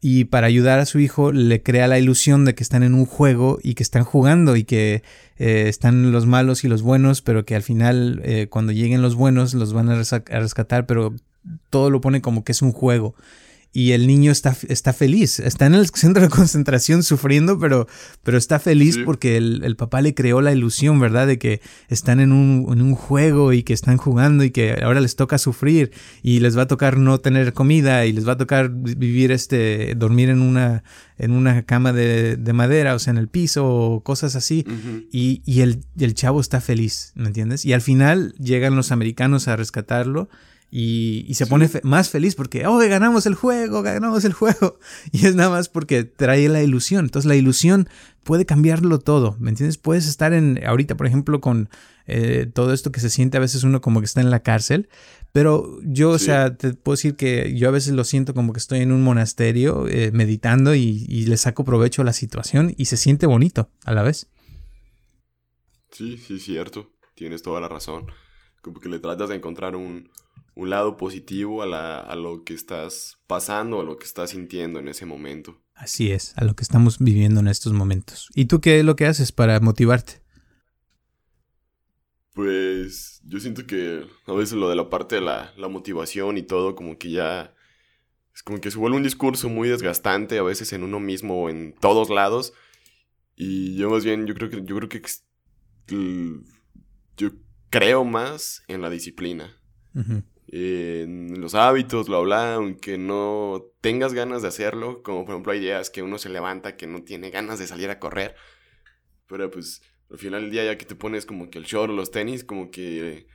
y 0.01 0.25
para 0.25 0.47
ayudar 0.47 0.79
a 0.79 0.85
su 0.85 0.99
hijo 0.99 1.31
le 1.31 1.61
crea 1.61 1.87
la 1.87 1.99
ilusión 1.99 2.45
de 2.45 2.55
que 2.55 2.63
están 2.63 2.83
en 2.83 2.93
un 2.93 3.05
juego 3.05 3.59
y 3.63 3.73
que 3.73 3.83
están 3.83 4.03
jugando 4.03 4.55
y 4.55 4.63
que 4.63 5.03
eh, 5.37 5.65
están 5.67 6.11
los 6.11 6.25
malos 6.25 6.63
y 6.63 6.67
los 6.67 6.81
buenos, 6.81 7.21
pero 7.21 7.45
que 7.45 7.55
al 7.55 7.63
final 7.63 8.21
eh, 8.23 8.47
cuando 8.49 8.71
lleguen 8.71 9.01
los 9.01 9.15
buenos 9.15 9.53
los 9.53 9.73
van 9.73 9.89
a, 9.89 9.93
a 9.93 10.39
rescatar, 10.39 10.85
pero 10.85 11.15
todo 11.69 11.89
lo 11.89 12.01
pone 12.01 12.21
como 12.21 12.43
que 12.43 12.51
es 12.51 12.61
un 12.61 12.71
juego 12.71 13.15
y 13.71 13.91
el 13.91 14.07
niño 14.07 14.31
está, 14.31 14.57
está 14.67 14.93
feliz, 14.93 15.39
está 15.39 15.67
en 15.67 15.75
el 15.75 15.87
centro 15.89 16.23
de 16.23 16.29
concentración 16.29 17.03
sufriendo, 17.03 17.59
pero, 17.59 17.87
pero 18.23 18.37
está 18.37 18.59
feliz 18.59 18.95
sí. 18.95 19.03
porque 19.03 19.37
el, 19.37 19.63
el, 19.63 19.75
papá 19.75 20.01
le 20.01 20.15
creó 20.15 20.41
la 20.41 20.51
ilusión, 20.51 20.99
¿verdad? 20.99 21.27
De 21.27 21.37
que 21.37 21.61
están 21.87 22.19
en 22.19 22.31
un, 22.31 22.65
en 22.71 22.81
un, 22.81 22.95
juego 22.95 23.53
y 23.53 23.61
que 23.61 23.73
están 23.73 23.97
jugando 23.97 24.43
y 24.43 24.49
que 24.49 24.79
ahora 24.83 25.01
les 25.01 25.15
toca 25.15 25.37
sufrir 25.37 25.91
y 26.23 26.39
les 26.39 26.57
va 26.57 26.63
a 26.63 26.67
tocar 26.67 26.97
no 26.97 27.19
tener 27.19 27.53
comida 27.53 28.05
y 28.07 28.13
les 28.13 28.27
va 28.27 28.33
a 28.33 28.37
tocar 28.37 28.71
vivir 28.71 29.31
este, 29.31 29.93
dormir 29.95 30.29
en 30.29 30.41
una, 30.41 30.83
en 31.19 31.31
una 31.31 31.61
cama 31.63 31.93
de, 31.93 32.37
de 32.37 32.53
madera, 32.53 32.95
o 32.95 32.99
sea, 32.99 33.11
en 33.11 33.17
el 33.17 33.27
piso 33.27 33.67
o 33.67 34.03
cosas 34.03 34.35
así. 34.35 34.65
Uh 34.67 34.71
-huh. 34.71 35.07
Y, 35.11 35.43
y 35.45 35.61
el, 35.61 35.81
el 35.99 36.15
chavo 36.15 36.41
está 36.41 36.59
feliz, 36.59 37.11
¿me 37.15 37.27
entiendes? 37.27 37.65
Y 37.65 37.73
al 37.73 37.81
final 37.81 38.33
llegan 38.39 38.75
los 38.75 38.91
americanos 38.91 39.47
a 39.47 39.55
rescatarlo 39.55 40.29
y, 40.71 41.25
y 41.27 41.33
se 41.33 41.45
sí. 41.45 41.49
pone 41.49 41.67
fe 41.67 41.81
más 41.83 42.09
feliz 42.09 42.35
porque, 42.35 42.67
oh, 42.67 42.77
ganamos 42.77 43.25
el 43.25 43.35
juego, 43.35 43.81
ganamos 43.81 44.25
el 44.25 44.33
juego. 44.33 44.79
Y 45.11 45.25
es 45.25 45.35
nada 45.35 45.49
más 45.49 45.69
porque 45.69 46.03
trae 46.03 46.47
la 46.49 46.61
ilusión. 46.61 47.05
Entonces 47.05 47.27
la 47.27 47.35
ilusión 47.35 47.89
puede 48.23 48.45
cambiarlo 48.45 48.99
todo, 48.99 49.35
¿me 49.39 49.49
entiendes? 49.49 49.77
Puedes 49.77 50.07
estar 50.07 50.33
en, 50.33 50.59
ahorita, 50.65 50.95
por 50.95 51.07
ejemplo, 51.07 51.41
con 51.41 51.69
eh, 52.05 52.49
todo 52.53 52.73
esto 52.73 52.91
que 52.91 52.99
se 52.99 53.09
siente 53.09 53.37
a 53.37 53.39
veces 53.39 53.63
uno 53.63 53.81
como 53.81 53.99
que 53.99 54.05
está 54.05 54.21
en 54.21 54.29
la 54.29 54.41
cárcel. 54.41 54.89
Pero 55.31 55.79
yo, 55.83 56.17
sí. 56.17 56.23
o 56.23 56.25
sea, 56.25 56.55
te 56.55 56.73
puedo 56.73 56.95
decir 56.95 57.15
que 57.15 57.55
yo 57.55 57.67
a 57.67 57.71
veces 57.71 57.93
lo 57.93 58.03
siento 58.03 58.33
como 58.33 58.53
que 58.53 58.59
estoy 58.59 58.79
en 58.79 58.91
un 58.91 59.03
monasterio 59.03 59.87
eh, 59.87 60.11
meditando 60.11 60.75
y, 60.75 61.05
y 61.07 61.25
le 61.25 61.37
saco 61.37 61.63
provecho 61.63 62.01
a 62.01 62.05
la 62.05 62.13
situación 62.13 62.73
y 62.77 62.85
se 62.85 62.97
siente 62.97 63.25
bonito 63.25 63.69
a 63.85 63.93
la 63.93 64.03
vez. 64.03 64.27
Sí, 65.91 66.17
sí, 66.17 66.39
cierto. 66.39 66.91
Tienes 67.15 67.41
toda 67.41 67.59
la 67.59 67.67
razón. 67.67 68.07
Como 68.61 68.79
que 68.79 68.89
le 68.89 68.99
tratas 68.99 69.29
de 69.29 69.35
encontrar 69.35 69.75
un, 69.75 70.09
un 70.59 70.69
lado 70.69 70.97
positivo 70.97 71.63
a, 71.63 71.65
la, 71.65 71.99
a, 71.99 72.15
lo 72.15 72.43
que 72.43 72.53
estás 72.53 73.17
pasando, 73.27 73.79
a 73.79 73.83
lo 73.83 73.97
que 73.97 74.05
estás 74.05 74.31
sintiendo 74.31 74.79
en 74.79 74.89
ese 74.89 75.05
momento. 75.05 75.57
Así 75.73 76.11
es, 76.11 76.33
a 76.35 76.43
lo 76.43 76.53
que 76.53 76.63
estamos 76.63 76.99
viviendo 76.99 77.39
en 77.39 77.47
estos 77.47 77.71
momentos. 77.71 78.29
¿Y 78.35 78.45
tú 78.45 78.59
qué 78.59 78.79
es 78.79 78.85
lo 78.85 78.97
que 78.97 79.05
haces 79.05 79.31
para 79.31 79.61
motivarte? 79.61 80.21
Pues 82.33 83.21
yo 83.23 83.39
siento 83.39 83.65
que 83.65 84.05
a 84.25 84.33
veces 84.33 84.57
lo 84.57 84.69
de 84.69 84.75
la 84.75 84.89
parte 84.89 85.15
de 85.15 85.21
la, 85.21 85.53
la 85.55 85.69
motivación 85.69 86.37
y 86.37 86.43
todo, 86.43 86.75
como 86.75 86.97
que 86.97 87.09
ya 87.11 87.53
es 88.35 88.43
como 88.43 88.59
que 88.59 88.69
se 88.69 88.77
vuelve 88.77 88.97
un 88.97 89.03
discurso 89.03 89.47
muy 89.47 89.69
desgastante 89.69 90.39
a 90.39 90.43
veces 90.43 90.73
en 90.73 90.83
uno 90.83 90.99
mismo 90.99 91.43
o 91.43 91.49
en 91.49 91.73
todos 91.79 92.09
lados. 92.09 92.51
Y 93.37 93.77
yo 93.77 93.89
más 93.89 94.03
bien, 94.03 94.27
yo 94.27 94.33
creo 94.35 94.49
que 94.49 94.61
yo 94.65 94.75
creo 94.75 94.89
que 94.89 95.01
yo 97.15 97.31
creo 97.69 98.03
más 98.03 98.61
en 98.67 98.81
la 98.81 98.89
disciplina. 98.89 99.57
Uh 99.95 100.01
-huh 100.01 100.23
en 100.51 101.39
los 101.39 101.53
hábitos, 101.53 102.07
bla, 102.07 102.19
bla, 102.19 102.55
aunque 102.55 102.97
no 102.97 103.65
tengas 103.81 104.13
ganas 104.13 104.41
de 104.41 104.47
hacerlo, 104.47 105.03
como 105.03 105.25
por 105.25 105.35
ejemplo 105.35 105.51
hay 105.51 105.59
días 105.59 105.89
que 105.89 106.01
uno 106.01 106.17
se 106.17 106.29
levanta 106.29 106.75
que 106.75 106.87
no 106.87 107.03
tiene 107.03 107.29
ganas 107.29 107.59
de 107.59 107.67
salir 107.67 107.89
a 107.89 107.99
correr, 107.99 108.35
pero 109.27 109.51
pues 109.51 109.81
al 110.09 110.17
final 110.17 110.41
del 110.41 110.51
día 110.51 110.65
ya 110.65 110.77
que 110.77 110.85
te 110.85 110.95
pones 110.95 111.25
como 111.25 111.49
que 111.49 111.59
el 111.59 111.65
short 111.65 111.91
o 111.91 111.95
los 111.95 112.09
tenis, 112.09 112.43
como 112.43 112.71
que 112.71 113.27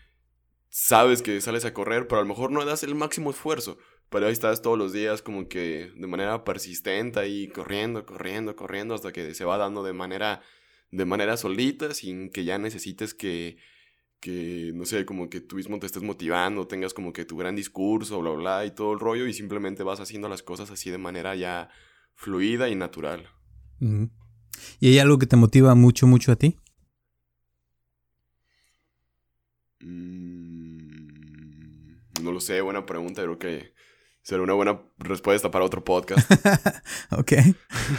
sabes 0.69 1.23
que 1.23 1.41
sales 1.41 1.65
a 1.65 1.73
correr, 1.73 2.09
pero 2.09 2.21
a 2.21 2.25
lo 2.25 2.29
mejor 2.29 2.51
no 2.51 2.65
das 2.65 2.83
el 2.83 2.97
máximo 2.97 3.31
esfuerzo, 3.31 3.79
pero 4.11 4.27
ahí 4.27 4.33
estás 4.33 4.61
todos 4.61 4.77
los 4.77 4.93
días 4.93 5.23
como 5.23 5.49
que 5.49 5.93
de 5.95 6.07
manera 6.09 6.43
persistente 6.43 7.21
ahí 7.21 7.47
corriendo, 7.49 8.05
corriendo, 8.07 8.57
corriendo, 8.57 8.95
hasta 8.95 9.13
que 9.13 9.35
se 9.35 9.45
va 9.45 9.57
dando 9.57 9.85
de 9.85 9.93
manera, 9.93 10.43
de 10.91 11.05
manera 11.05 11.37
solita, 11.37 11.95
sin 11.95 12.29
que 12.31 12.45
ya 12.45 12.59
necesites 12.59 13.15
que 13.15 13.57
que, 14.25 14.73
no 14.75 14.87
sé, 14.87 15.05
como 15.05 15.29
que 15.29 15.43
tú 15.43 15.57
mismo 15.57 15.79
te 15.79 15.85
estés 15.85 16.03
motivando, 16.03 16.67
tengas 16.67 16.95
como 16.95 17.13
que 17.13 17.27
tu 17.27 17.37
gran 17.37 17.55
discurso, 17.55 18.23
bla, 18.23 18.31
bla, 18.31 18.65
y 18.65 18.71
todo 18.71 18.95
el 18.95 18.99
rollo, 18.99 19.27
y 19.27 19.35
simplemente 19.35 19.83
vas 19.83 20.01
haciendo 20.01 20.31
las 20.31 20.43
cosas 20.43 20.71
así 20.71 20.91
de 20.91 20.97
manera 20.97 21.37
ya 21.37 21.69
fluida 22.15 22.71
y 22.71 22.75
natural. 22.75 23.29
¿Y 24.81 24.89
hay 24.89 24.99
algo 24.99 25.19
que 25.19 25.27
te 25.27 25.37
motiva 25.37 25.75
mucho, 25.75 26.07
mucho 26.07 26.33
a 26.33 26.37
ti? 26.37 26.57
Mm, 29.81 31.03
no 32.23 32.33
lo 32.33 32.41
sé, 32.41 32.63
buena 32.63 32.87
pregunta. 32.87 33.21
Creo 33.21 33.39
que 33.39 33.74
será 34.25 34.43
una 34.43 34.55
buena 34.55 34.81
respuesta 34.99 35.51
para 35.51 35.67
otro 35.67 35.85
podcast. 35.85 36.29
ok, 37.11 37.33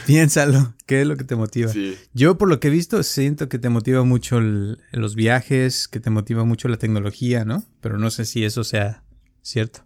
piénsalo. 0.07 0.73
¿Qué 0.87 1.01
es 1.01 1.07
lo 1.07 1.15
que 1.17 1.23
te 1.23 1.35
motiva? 1.35 1.71
Yo, 2.13 2.37
por 2.37 2.49
lo 2.49 2.59
que 2.59 2.67
he 2.67 2.71
visto, 2.71 3.01
siento 3.03 3.47
que 3.47 3.59
te 3.59 3.69
motiva 3.69 4.03
mucho 4.03 4.41
los 4.41 5.15
viajes, 5.15 5.87
que 5.87 5.99
te 5.99 6.09
motiva 6.09 6.43
mucho 6.43 6.67
la 6.67 6.77
tecnología, 6.77 7.45
¿no? 7.45 7.63
Pero 7.79 7.99
no 7.99 8.09
sé 8.09 8.25
si 8.25 8.43
eso 8.43 8.63
sea 8.63 9.03
cierto. 9.43 9.85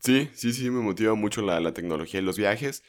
Sí, 0.00 0.28
sí, 0.34 0.52
sí, 0.52 0.70
me 0.70 0.80
motiva 0.80 1.14
mucho 1.14 1.40
la, 1.40 1.58
la 1.60 1.72
tecnología 1.72 2.20
y 2.20 2.22
los 2.22 2.36
viajes. 2.36 2.82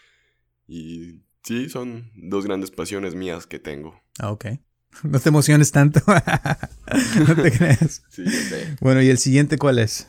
Y 0.68 1.22
sí, 1.44 1.70
son 1.70 2.12
dos 2.14 2.46
grandes 2.46 2.72
pasiones 2.72 3.16
mías 3.16 3.48
que 3.48 3.58
tengo. 3.58 4.00
Ah, 4.20 4.32
ok. 4.32 4.46
No 5.04 5.20
te 5.20 5.30
emociones 5.30 5.72
tanto. 5.72 6.02
no 7.28 7.36
te 7.36 7.52
creas. 7.52 8.02
Sí, 8.10 8.28
sé. 8.28 8.76
Bueno, 8.82 9.02
¿y 9.02 9.10
el 9.10 9.20
siguiente 9.20 9.58
cuál 9.58 9.80
es? 9.80 10.09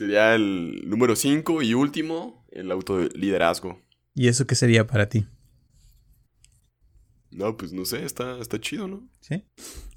Sería 0.00 0.34
el 0.34 0.88
número 0.88 1.14
5 1.14 1.60
y 1.60 1.74
último, 1.74 2.46
el 2.52 2.70
autoliderazgo. 2.70 3.82
¿Y 4.14 4.28
eso 4.28 4.46
qué 4.46 4.54
sería 4.54 4.86
para 4.86 5.10
ti? 5.10 5.26
No, 7.30 7.58
pues 7.58 7.74
no 7.74 7.84
sé, 7.84 8.02
está, 8.06 8.38
está 8.38 8.58
chido, 8.58 8.88
¿no? 8.88 9.06
Sí. 9.20 9.44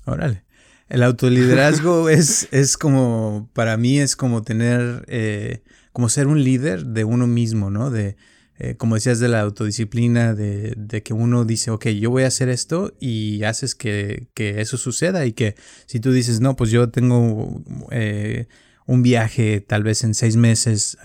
Órale. 0.03 0.43
El 0.89 1.03
autoliderazgo 1.03 2.09
es, 2.09 2.49
es 2.51 2.75
como, 2.75 3.49
para 3.53 3.77
mí 3.77 3.97
es 3.97 4.17
como 4.17 4.41
tener, 4.41 5.05
eh, 5.07 5.63
como 5.93 6.09
ser 6.09 6.27
un 6.27 6.43
líder 6.43 6.87
de 6.87 7.05
uno 7.05 7.25
mismo, 7.25 7.69
¿no? 7.69 7.89
De, 7.89 8.17
eh, 8.59 8.75
como 8.75 8.95
decías, 8.95 9.21
de 9.21 9.29
la 9.29 9.39
autodisciplina, 9.39 10.33
de, 10.33 10.73
de, 10.75 11.01
que 11.01 11.13
uno 11.13 11.45
dice, 11.45 11.71
ok, 11.71 11.87
yo 11.87 12.09
voy 12.09 12.23
a 12.23 12.27
hacer 12.27 12.49
esto 12.49 12.93
y 12.99 13.43
haces 13.43 13.73
que, 13.73 14.27
que 14.33 14.59
eso 14.59 14.75
suceda 14.75 15.25
y 15.25 15.31
que 15.31 15.55
si 15.85 16.01
tú 16.01 16.11
dices, 16.11 16.41
no, 16.41 16.57
pues 16.57 16.71
yo 16.71 16.89
tengo 16.89 17.63
eh, 17.91 18.47
un 18.85 19.03
viaje 19.03 19.61
tal 19.61 19.83
vez 19.83 20.03
en 20.03 20.13
seis 20.13 20.35
meses, 20.35 20.97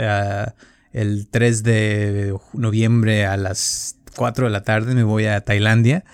el 0.93 1.29
3 1.29 1.63
de 1.63 2.35
noviembre 2.53 3.27
a 3.27 3.37
las 3.37 3.97
4 4.17 4.47
de 4.47 4.51
la 4.51 4.63
tarde 4.63 4.95
me 4.95 5.05
voy 5.05 5.27
a 5.27 5.41
Tailandia 5.43 6.05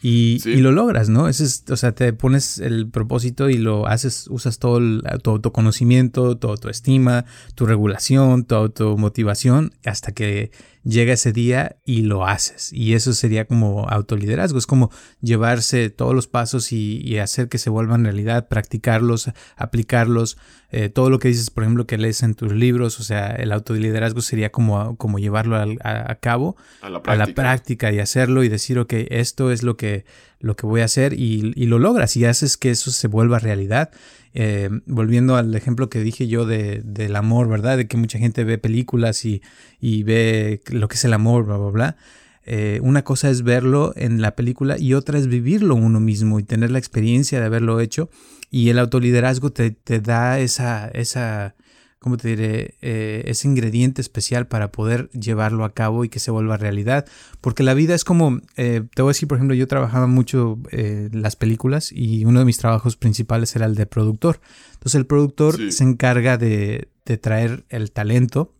y, 0.00 0.40
y, 0.48 0.58
lo 0.58 0.70
logras, 0.70 1.08
¿no? 1.08 1.28
Ese 1.28 1.42
es, 1.42 1.64
o 1.70 1.76
sea, 1.76 1.90
te 1.90 2.12
pones 2.12 2.58
el 2.58 2.88
propósito 2.88 3.50
y 3.50 3.58
lo 3.58 3.88
haces, 3.88 4.28
usas 4.30 4.60
todo 4.60 4.78
el, 4.78 5.02
tu 5.24 5.30
autoconocimiento, 5.30 6.36
tu 6.38 6.48
autoestima, 6.48 7.24
tu 7.56 7.66
regulación, 7.66 8.44
tu 8.44 8.54
automotivación, 8.54 9.72
hasta 9.84 10.12
que 10.12 10.52
llega 10.84 11.14
ese 11.14 11.32
día 11.32 11.78
y 11.84 12.02
lo 12.02 12.26
haces. 12.26 12.72
Y 12.72 12.94
eso 12.94 13.12
sería 13.12 13.46
como 13.46 13.88
autoliderazgo, 13.88 14.58
es 14.58 14.66
como 14.66 14.92
llevarse 15.20 15.90
todos 15.90 16.14
los 16.14 16.28
pasos 16.28 16.70
y, 16.70 17.18
hacer 17.18 17.48
que 17.48 17.58
se 17.58 17.68
vuelvan 17.68 18.04
realidad, 18.04 18.46
practicarlos, 18.46 19.32
aplicarlos. 19.56 20.38
Eh, 20.70 20.90
todo 20.90 21.08
lo 21.08 21.18
que 21.18 21.28
dices, 21.28 21.48
por 21.50 21.64
ejemplo, 21.64 21.86
que 21.86 21.96
lees 21.96 22.22
en 22.22 22.34
tus 22.34 22.52
libros, 22.52 23.00
o 23.00 23.02
sea, 23.02 23.28
el 23.30 23.52
autoliderazgo 23.52 24.20
sería 24.20 24.50
como, 24.50 24.96
como 24.96 25.18
llevarlo 25.18 25.56
a, 25.56 26.14
cabo, 26.16 26.56
a 26.82 26.90
la, 26.90 26.98
a 26.98 27.16
la, 27.16 27.26
práctica 27.28 27.90
y 27.90 28.00
hacerlo 28.00 28.44
y 28.44 28.50
decir, 28.50 28.78
ok, 28.78 28.92
esto 29.08 29.50
es 29.50 29.62
lo 29.62 29.78
que, 29.78 30.04
lo 30.40 30.56
que 30.56 30.66
voy 30.66 30.82
a 30.82 30.84
hacer 30.84 31.14
y, 31.14 31.52
y 31.56 31.66
lo 31.66 31.78
logras 31.78 32.16
y 32.16 32.26
haces 32.26 32.58
que 32.58 32.70
eso 32.70 32.90
se 32.90 33.08
vuelva 33.08 33.38
realidad. 33.38 33.90
Eh, 34.34 34.68
volviendo 34.84 35.36
al 35.36 35.54
ejemplo 35.54 35.88
que 35.88 36.00
dije 36.00 36.28
yo 36.28 36.44
de, 36.44 36.82
del 36.84 37.16
amor, 37.16 37.48
¿verdad? 37.48 37.78
De 37.78 37.88
que 37.88 37.96
mucha 37.96 38.18
gente 38.18 38.44
ve 38.44 38.58
películas 38.58 39.24
y, 39.24 39.42
y 39.80 40.02
ve 40.02 40.60
lo 40.70 40.88
que 40.88 40.96
es 40.96 41.04
el 41.04 41.14
amor, 41.14 41.44
bla, 41.46 41.56
bla, 41.56 41.70
bla. 41.70 41.96
Eh, 42.44 42.80
una 42.82 43.04
cosa 43.04 43.30
es 43.30 43.42
verlo 43.42 43.92
en 43.96 44.22
la 44.22 44.34
película 44.34 44.76
y 44.78 44.94
otra 44.94 45.18
es 45.18 45.26
vivirlo 45.26 45.74
uno 45.74 46.00
mismo 46.00 46.38
y 46.38 46.44
tener 46.44 46.70
la 46.70 46.78
experiencia 46.78 47.40
de 47.40 47.46
haberlo 47.46 47.80
hecho. 47.80 48.10
Y 48.50 48.70
el 48.70 48.78
autoliderazgo 48.78 49.50
te, 49.50 49.70
te 49.70 50.00
da 50.00 50.38
esa, 50.38 50.88
esa, 50.88 51.54
¿cómo 51.98 52.16
te 52.16 52.28
diré? 52.28 52.76
Eh, 52.80 53.24
ese 53.26 53.48
ingrediente 53.48 54.00
especial 54.00 54.46
para 54.46 54.72
poder 54.72 55.10
llevarlo 55.10 55.64
a 55.64 55.74
cabo 55.74 56.04
y 56.04 56.08
que 56.08 56.18
se 56.18 56.30
vuelva 56.30 56.56
realidad. 56.56 57.06
Porque 57.40 57.62
la 57.62 57.74
vida 57.74 57.94
es 57.94 58.04
como, 58.04 58.40
eh, 58.56 58.82
te 58.94 59.02
voy 59.02 59.10
a 59.10 59.12
decir, 59.12 59.28
por 59.28 59.38
ejemplo, 59.38 59.54
yo 59.54 59.66
trabajaba 59.66 60.06
mucho 60.06 60.58
eh, 60.70 61.10
las 61.12 61.36
películas 61.36 61.92
y 61.92 62.24
uno 62.24 62.38
de 62.38 62.44
mis 62.44 62.58
trabajos 62.58 62.96
principales 62.96 63.54
era 63.54 63.66
el 63.66 63.74
de 63.74 63.86
productor. 63.86 64.40
Entonces 64.74 64.94
el 64.94 65.06
productor 65.06 65.72
se 65.72 65.84
encarga 65.84 66.38
de, 66.38 66.88
de 67.04 67.18
traer 67.18 67.64
el 67.68 67.92
talento 67.92 68.54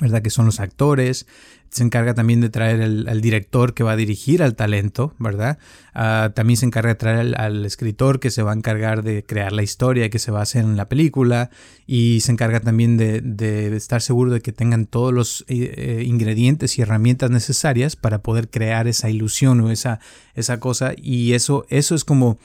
¿verdad? 0.00 0.22
Que 0.22 0.30
son 0.30 0.46
los 0.46 0.60
actores. 0.60 1.26
Se 1.68 1.82
encarga 1.82 2.14
también 2.14 2.40
de 2.40 2.48
traer 2.48 2.80
al 2.82 3.20
director 3.20 3.74
que 3.74 3.82
va 3.82 3.92
a 3.92 3.96
dirigir 3.96 4.42
al 4.42 4.54
talento, 4.54 5.14
¿verdad? 5.18 5.58
Ah, 5.94 6.30
también 6.34 6.56
se 6.56 6.64
encarga 6.64 6.90
de 6.90 6.94
traer 6.94 7.34
al, 7.38 7.64
escritor 7.64 8.20
que 8.20 8.30
se 8.30 8.42
va 8.42 8.52
a 8.52 8.54
encargar 8.54 9.02
de 9.02 9.24
crear 9.24 9.52
la 9.52 9.62
historia 9.62 10.08
que 10.08 10.18
se 10.18 10.30
va 10.30 10.40
a 10.40 10.42
hacer 10.42 10.64
en 10.64 10.76
la 10.76 10.88
película. 10.88 11.50
Y 11.86 12.20
se 12.20 12.32
encarga 12.32 12.60
también 12.60 12.96
de, 12.96 13.76
estar 13.76 14.00
seguro 14.00 14.30
de 14.30 14.40
que 14.40 14.52
tengan 14.52 14.86
todos 14.86 15.12
los 15.12 15.44
eh, 15.48 15.74
eh, 15.76 16.04
ingredientes 16.06 16.78
y 16.78 16.82
herramientas 16.82 17.30
necesarias 17.30 17.96
para 17.96 18.22
poder 18.22 18.48
crear 18.48 18.86
esa 18.86 19.10
ilusión 19.10 19.60
o 19.60 19.70
esa, 19.70 20.00
esa 20.34 20.60
cosa. 20.60 20.92
Y 20.96 21.32
eso, 21.32 21.66
eso 21.68 21.94
es 21.94 22.04
como 22.04 22.38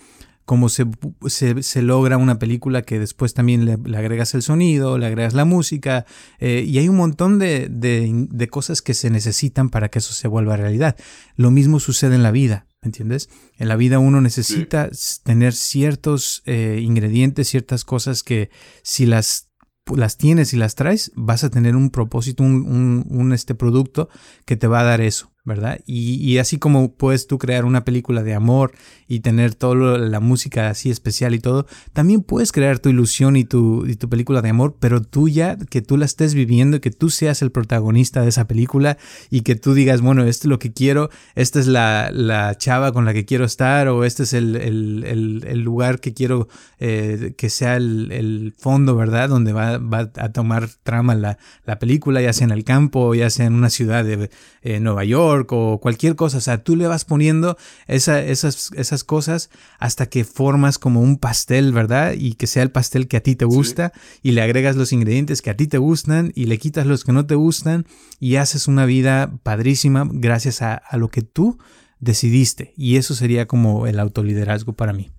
cómo 0.45 0.69
se, 0.69 0.85
se, 1.29 1.81
logra 1.81 2.17
una 2.17 2.39
película 2.39 2.81
que 2.81 2.99
después 2.99 3.33
también 3.33 3.65
le, 3.65 3.73
agregas 3.97 4.33
el 4.33 4.41
sonido, 4.41 4.97
le 4.97 5.05
agregas 5.05 5.33
la 5.33 5.45
música, 5.45 6.05
eh, 6.39 6.63
y 6.67 6.77
hay 6.77 6.89
un 6.89 6.97
montón 6.97 7.39
de, 7.39 7.67
de, 7.69 8.47
cosas 8.47 8.81
que 8.81 8.93
se 8.93 9.09
necesitan 9.09 9.69
para 9.69 9.89
que 9.89 9.99
eso 9.99 10.13
se 10.13 10.27
vuelva 10.27 10.57
realidad. 10.57 10.97
Lo 11.35 11.51
mismo 11.51 11.79
sucede 11.79 12.15
en 12.15 12.23
la 12.23 12.31
vida, 12.31 12.67
¿me 12.81 12.87
entiendes? 12.87 13.29
En 13.57 13.67
la 13.67 13.75
vida 13.75 13.99
uno 13.99 14.19
necesita 14.21 14.89
tener 15.23 15.53
ciertos 15.53 16.43
eh, 16.45 16.79
ingredientes, 16.81 17.47
ciertas 17.47 17.85
cosas 17.85 18.23
que 18.23 18.49
si 18.83 19.05
las 19.05 19.47
las 19.95 20.15
tienes 20.15 20.53
y 20.53 20.57
las 20.57 20.75
traes, 20.75 21.11
vas 21.15 21.43
a 21.43 21.49
tener 21.49 21.75
un 21.75 21.89
propósito, 21.89 22.43
un, 22.43 22.65
un, 22.67 23.05
un, 23.09 23.33
este 23.33 23.55
producto 23.55 24.09
que 24.45 24.55
te 24.55 24.67
va 24.67 24.81
a 24.81 24.83
dar 24.83 25.01
eso. 25.01 25.30
¿Verdad? 25.43 25.79
Y, 25.87 26.37
así 26.37 26.59
como 26.59 26.93
puedes 26.93 27.25
tú 27.25 27.39
crear 27.39 27.65
una 27.65 27.83
película 27.83 28.21
de 28.21 28.35
amor 28.35 28.73
y 29.07 29.21
tener 29.21 29.55
toda 29.55 29.97
la 29.97 30.19
música 30.19 30.69
así 30.69 30.91
especial 30.91 31.33
y 31.33 31.39
todo, 31.39 31.65
también 31.93 32.21
puedes 32.21 32.51
crear 32.51 32.77
tu 32.77 32.89
ilusión 32.89 33.35
y 33.35 33.43
tu, 33.43 33.85
y 33.87 33.95
tu 33.95 34.07
película 34.07 34.41
de 34.41 34.49
amor, 34.49 34.75
pero 34.79 35.01
tú 35.01 35.29
ya, 35.29 35.57
que 35.57 35.81
tú 35.81 35.97
la 35.97 36.05
estés 36.05 36.35
viviendo, 36.35 36.79
que 36.79 36.91
tú 36.91 37.09
seas 37.09 37.41
el 37.41 37.51
protagonista 37.51 38.21
de 38.21 38.29
esa 38.29 38.45
película 38.47 38.97
y 39.31 39.41
que 39.41 39.55
tú 39.55 39.73
digas, 39.73 40.01
bueno, 40.01 40.23
esto 40.25 40.47
es 40.47 40.49
lo 40.49 40.59
que 40.59 40.73
quiero, 40.73 41.09
esta 41.33 41.59
es 41.59 41.67
la, 41.67 42.11
la 42.11 42.55
chava 42.55 42.91
con 42.91 43.05
la 43.05 43.13
que 43.13 43.25
quiero 43.25 43.45
estar 43.45 43.87
o 43.87 44.03
este 44.03 44.23
es 44.23 44.33
el, 44.33 44.55
el, 44.55 45.43
el, 45.47 45.61
lugar 45.61 45.99
que 45.99 46.13
quiero 46.13 46.47
eh, 46.79 47.33
que 47.37 47.49
sea 47.49 47.77
el, 47.77 48.53
fondo, 48.57 48.95
¿verdad? 48.95 49.29
Donde 49.29 49.53
va, 49.53 49.77
va 49.77 50.11
a 50.17 50.31
tomar 50.31 50.69
trama 50.83 51.15
la, 51.15 51.37
la, 51.65 51.79
película, 51.79 52.21
ya 52.21 52.33
sea 52.33 52.45
en 52.45 52.51
el 52.51 52.63
campo, 52.63 53.15
ya 53.15 53.29
sea 53.29 53.45
en 53.45 53.53
una 53.53 53.69
ciudad 53.69 54.03
de 54.03 54.29
eh, 54.61 54.79
Nueva 54.79 55.03
York, 55.03 55.30
o 55.31 55.79
cualquier 55.79 56.15
cosa. 56.15 56.37
O 56.37 56.41
sea, 56.41 56.63
tú 56.63 56.75
le 56.75 56.87
vas 56.87 57.05
poniendo 57.05 57.57
esas, 57.87 58.71
esas 58.73 59.03
cosas 59.03 59.49
hasta 59.79 60.07
que 60.07 60.23
formas 60.23 60.77
como 60.77 61.01
un 61.01 61.17
pastel, 61.17 61.73
¿verdad? 61.73 62.13
Y 62.17 62.33
que 62.33 62.47
sea 62.47 62.63
el 62.63 62.71
pastel 62.71 63.07
que 63.07 63.17
a 63.17 63.23
ti 63.23 63.35
te 63.35 63.45
gusta 63.45 63.91
y 64.21 64.31
le 64.31 64.41
agregas 64.41 64.75
los 64.75 64.91
ingredientes 64.93 65.41
que 65.41 65.49
a 65.49 65.57
ti 65.57 65.67
te 65.67 65.77
gustan 65.77 66.31
y 66.35 66.45
le 66.45 66.57
quitas 66.57 66.85
los 66.85 67.03
que 67.03 67.13
no 67.13 67.25
te 67.25 67.35
gustan 67.35 67.85
y 68.19 68.35
haces 68.35 68.67
una 68.67 68.85
vida 68.85 69.39
padrísima 69.43 70.07
gracias 70.11 70.61
a, 70.61 70.75
a 70.75 70.97
lo 70.97 71.09
que 71.09 71.21
tú 71.21 71.57
decidiste. 71.99 72.73
Y 72.77 72.97
eso 72.97 73.15
sería 73.15 73.47
como 73.47 73.87
el 73.87 73.99
autoliderazgo 73.99 74.73
para 74.73 74.93
mí. 74.93 75.11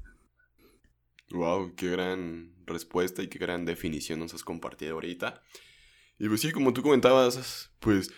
Wow, 1.31 1.75
qué 1.77 1.88
gran 1.90 2.53
respuesta 2.66 3.22
y 3.22 3.29
qué 3.29 3.38
gran 3.38 3.64
definición 3.64 4.20
nos 4.20 4.35
has 4.35 4.44
compartido 4.44 4.94
ahorita. 4.94 5.42
Y 6.18 6.29
pues 6.29 6.40
sí, 6.40 6.53
como 6.53 6.72
tú 6.72 6.83
comentabas, 6.83 7.72
pues 7.81 8.12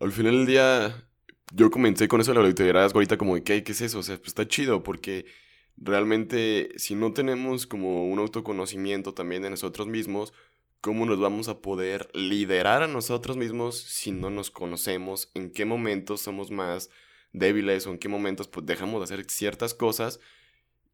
al 0.00 0.12
final 0.12 0.38
del 0.38 0.46
día 0.46 1.05
yo 1.52 1.70
comencé 1.70 2.08
con 2.08 2.20
eso 2.20 2.32
de 2.32 2.40
la 2.40 2.48
liderazgo 2.48 2.98
ahorita 2.98 3.18
como 3.18 3.34
de, 3.34 3.42
¿qué, 3.42 3.62
¿qué 3.62 3.72
es 3.72 3.80
eso? 3.80 4.00
O 4.00 4.02
sea, 4.02 4.16
pues 4.16 4.28
está 4.28 4.46
chido 4.48 4.82
porque 4.82 5.26
realmente 5.76 6.70
si 6.76 6.94
no 6.94 7.12
tenemos 7.12 7.66
como 7.66 8.06
un 8.08 8.18
autoconocimiento 8.18 9.14
también 9.14 9.42
de 9.42 9.50
nosotros 9.50 9.86
mismos, 9.86 10.32
¿cómo 10.80 11.06
nos 11.06 11.20
vamos 11.20 11.48
a 11.48 11.60
poder 11.60 12.08
liderar 12.14 12.82
a 12.82 12.88
nosotros 12.88 13.36
mismos 13.36 13.76
si 13.76 14.12
no 14.12 14.30
nos 14.30 14.50
conocemos? 14.50 15.30
¿En 15.34 15.50
qué 15.50 15.64
momentos 15.64 16.20
somos 16.20 16.50
más 16.50 16.90
débiles 17.32 17.86
o 17.86 17.90
en 17.90 17.98
qué 17.98 18.08
momentos 18.08 18.48
pues 18.48 18.66
dejamos 18.66 19.00
de 19.00 19.04
hacer 19.04 19.30
ciertas 19.30 19.74
cosas? 19.74 20.20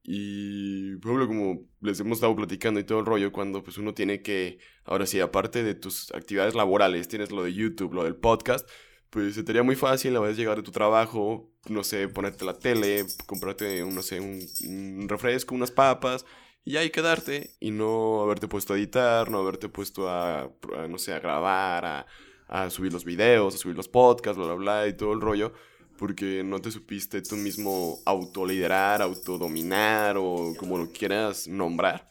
Y, 0.05 0.97
por 0.97 1.13
ejemplo, 1.13 1.29
como 1.29 1.61
les 1.81 2.01
hemos 2.01 2.19
estado 2.19 2.35
platicando 2.35 2.81
y 2.81 2.85
todo 2.85 2.99
el 2.99 3.07
rollo, 3.07 3.31
cuando 3.31 3.63
pues 3.63 3.79
uno 3.79 3.95
tiene 3.95 4.21
que, 4.21 4.59
ahora 4.85 5.07
sí, 5.07 5.21
aparte 5.21 5.63
de 5.63 5.75
tus 5.75 6.13
actividades 6.13 6.55
laborales, 6.55 7.07
tienes 7.07 7.31
lo 7.31 7.45
de 7.45 7.55
YouTube, 7.55 7.95
lo 7.95 8.03
del 8.03 8.17
podcast, 8.17 8.69
pues 9.13 9.35
te 9.35 9.53
haría 9.53 9.63
muy 9.63 9.77
fácil 9.77 10.17
a 10.17 10.21
veces 10.21 10.39
llegar 10.39 10.57
de 10.57 10.63
tu 10.63 10.71
trabajo, 10.73 11.47
no 11.69 11.85
sé, 11.85 12.09
ponerte 12.09 12.47
la 12.47 12.59
tele, 12.59 13.05
comprarte, 13.27 13.85
no 13.85 14.01
sé, 14.03 14.21
un, 14.21 15.07
refresco, 15.07 15.55
unas 15.55 15.71
papas, 15.71 16.25
y 16.65 16.79
ahí 16.79 16.89
quedarte, 16.89 17.51
y 17.61 17.73
no 17.73 18.23
haberte 18.23 18.49
puesto 18.49 18.73
a 18.73 18.79
editar, 18.79 19.31
no 19.31 19.41
haberte 19.41 19.69
puesto 19.69 20.09
a, 20.09 20.51
no 20.89 20.97
sé, 20.97 21.13
a 21.13 21.21
grabar, 21.21 21.85
a, 21.85 22.07
a, 22.49 22.71
subir 22.71 22.91
los 22.91 23.05
videos, 23.05 23.55
a 23.55 23.59
subir 23.59 23.77
los 23.77 23.87
podcasts, 23.87 24.39
bla, 24.39 24.47
bla, 24.47 24.55
bla, 24.55 24.89
y 24.89 24.97
todo 24.97 25.13
el 25.13 25.21
rollo, 25.21 25.53
porque 25.99 26.43
no 26.43 26.61
te 26.61 26.71
supiste 26.71 27.21
tú 27.21 27.37
mismo 27.37 27.99
autoliderar, 28.07 29.03
autodominar 29.03 30.17
o 30.17 30.55
como 30.57 30.79
lo 30.79 30.91
quieras 30.91 31.47
nombrar. 31.47 32.09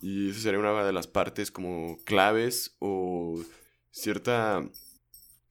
Y 0.00 0.30
esa 0.30 0.40
sería 0.40 0.60
una 0.60 0.82
de 0.82 0.92
las 0.94 1.08
partes 1.08 1.50
como 1.50 1.98
claves 2.06 2.74
o 2.78 3.38
cierta 3.90 4.66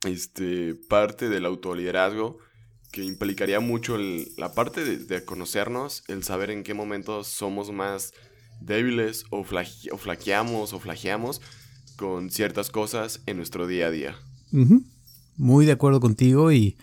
este, 0.05 0.75
parte 0.75 1.29
del 1.29 1.45
autoliderazgo 1.45 2.39
que 2.91 3.03
implicaría 3.03 3.59
mucho 3.59 3.97
la 4.37 4.53
parte 4.53 4.83
de, 4.97 5.25
conocernos, 5.25 6.03
el 6.07 6.23
saber 6.23 6.51
en 6.51 6.63
qué 6.63 6.73
momentos 6.73 7.27
somos 7.27 7.71
más 7.71 8.13
débiles 8.59 9.25
o, 9.29 9.43
flaqueamos 9.43 10.73
o 10.73 10.79
flaqueamos 10.79 11.41
con 11.95 12.29
ciertas 12.29 12.69
cosas 12.69 13.21
en 13.25 13.37
nuestro 13.37 13.65
día 13.65 13.87
a 13.87 13.91
día. 13.91 14.15
Muy 15.37 15.65
de 15.65 15.71
acuerdo 15.71 16.01
contigo 16.01 16.51
y, 16.51 16.77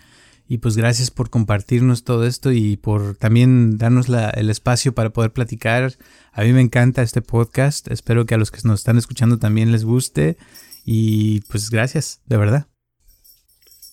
pues 0.61 0.75
gracias 0.75 1.11
por 1.11 1.29
compartirnos 1.29 2.03
todo 2.03 2.25
esto 2.25 2.51
y 2.51 2.75
por 2.75 3.15
también 3.15 3.77
darnos 3.77 4.07
el 4.09 4.49
espacio 4.49 4.95
para 4.95 5.11
poder 5.11 5.31
platicar. 5.31 5.95
A 6.31 6.41
mí 6.41 6.53
me 6.53 6.61
encanta 6.61 7.03
este 7.03 7.21
podcast, 7.21 7.87
espero 7.91 8.25
que 8.25 8.33
a 8.33 8.39
los 8.39 8.49
que 8.49 8.61
nos 8.63 8.79
están 8.79 8.97
escuchando 8.97 9.37
también 9.37 9.71
les 9.71 9.85
guste 9.85 10.37
y 10.85 11.41
pues 11.41 11.69
gracias, 11.69 12.21
de 12.25 12.37
verdad. 12.37 12.67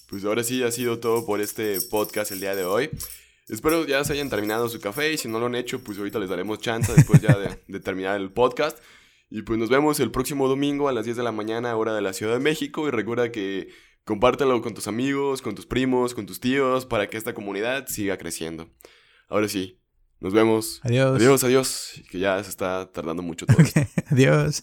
Pues 0.09 0.24
ahora 0.24 0.44
sí 0.44 0.62
ha 0.62 0.70
sido 0.70 1.00
todo 1.00 1.26
por 1.26 1.40
este 1.40 1.80
podcast 1.80 2.30
el 2.30 2.40
día 2.40 2.54
de 2.54 2.64
hoy. 2.64 2.90
Espero 3.48 3.86
ya 3.86 4.04
se 4.04 4.12
hayan 4.12 4.30
terminado 4.30 4.68
su 4.68 4.80
café 4.80 5.12
y 5.12 5.18
si 5.18 5.28
no 5.28 5.40
lo 5.40 5.46
han 5.46 5.54
hecho, 5.54 5.80
pues 5.82 5.98
ahorita 5.98 6.18
les 6.18 6.28
daremos 6.28 6.61
chance 6.61 6.92
después 6.92 7.20
ya 7.20 7.36
de, 7.36 7.80
terminar 7.80 8.20
el 8.20 8.30
podcast. 8.30 8.78
Y 9.30 9.42
pues 9.42 9.59
nos 9.59 9.68
vemos 9.68 9.98
el 9.98 10.12
próximo 10.12 10.48
domingo 10.48 10.88
a 10.88 10.92
las 10.92 11.04
10 11.04 11.16
de 11.16 11.22
la 11.24 11.32
mañana, 11.32 11.76
hora 11.76 11.94
de 11.94 12.02
la 12.02 12.12
Ciudad 12.12 12.34
de 12.34 12.40
México. 12.40 12.86
Y 12.86 12.92
recuerda 12.92 13.32
que 13.32 13.68
compártelo 14.04 14.62
con 14.62 14.74
tus 14.74 14.86
amigos, 14.86 15.42
con 15.42 15.57
tus 15.57 15.66
primos, 15.66 16.14
con 16.14 16.26
tus 16.26 16.38
tíos, 16.38 16.86
para 16.86 17.09
que 17.09 17.16
esta 17.16 17.34
comunidad 17.34 17.88
siga 17.88 18.16
creciendo. 18.16 18.70
Ahora 19.28 19.48
sí, 19.48 19.80
nos 20.20 20.32
vemos. 20.32 20.80
Adiós. 20.84 21.16
Adiós, 21.16 21.44
adiós. 21.44 22.02
Que 22.11 22.20
ya 22.20 22.42
se 22.44 22.50
está 22.50 22.92
tardando 22.92 23.22
mucho 23.22 23.46
todo. 23.46 23.59
Adiós. 24.11 24.62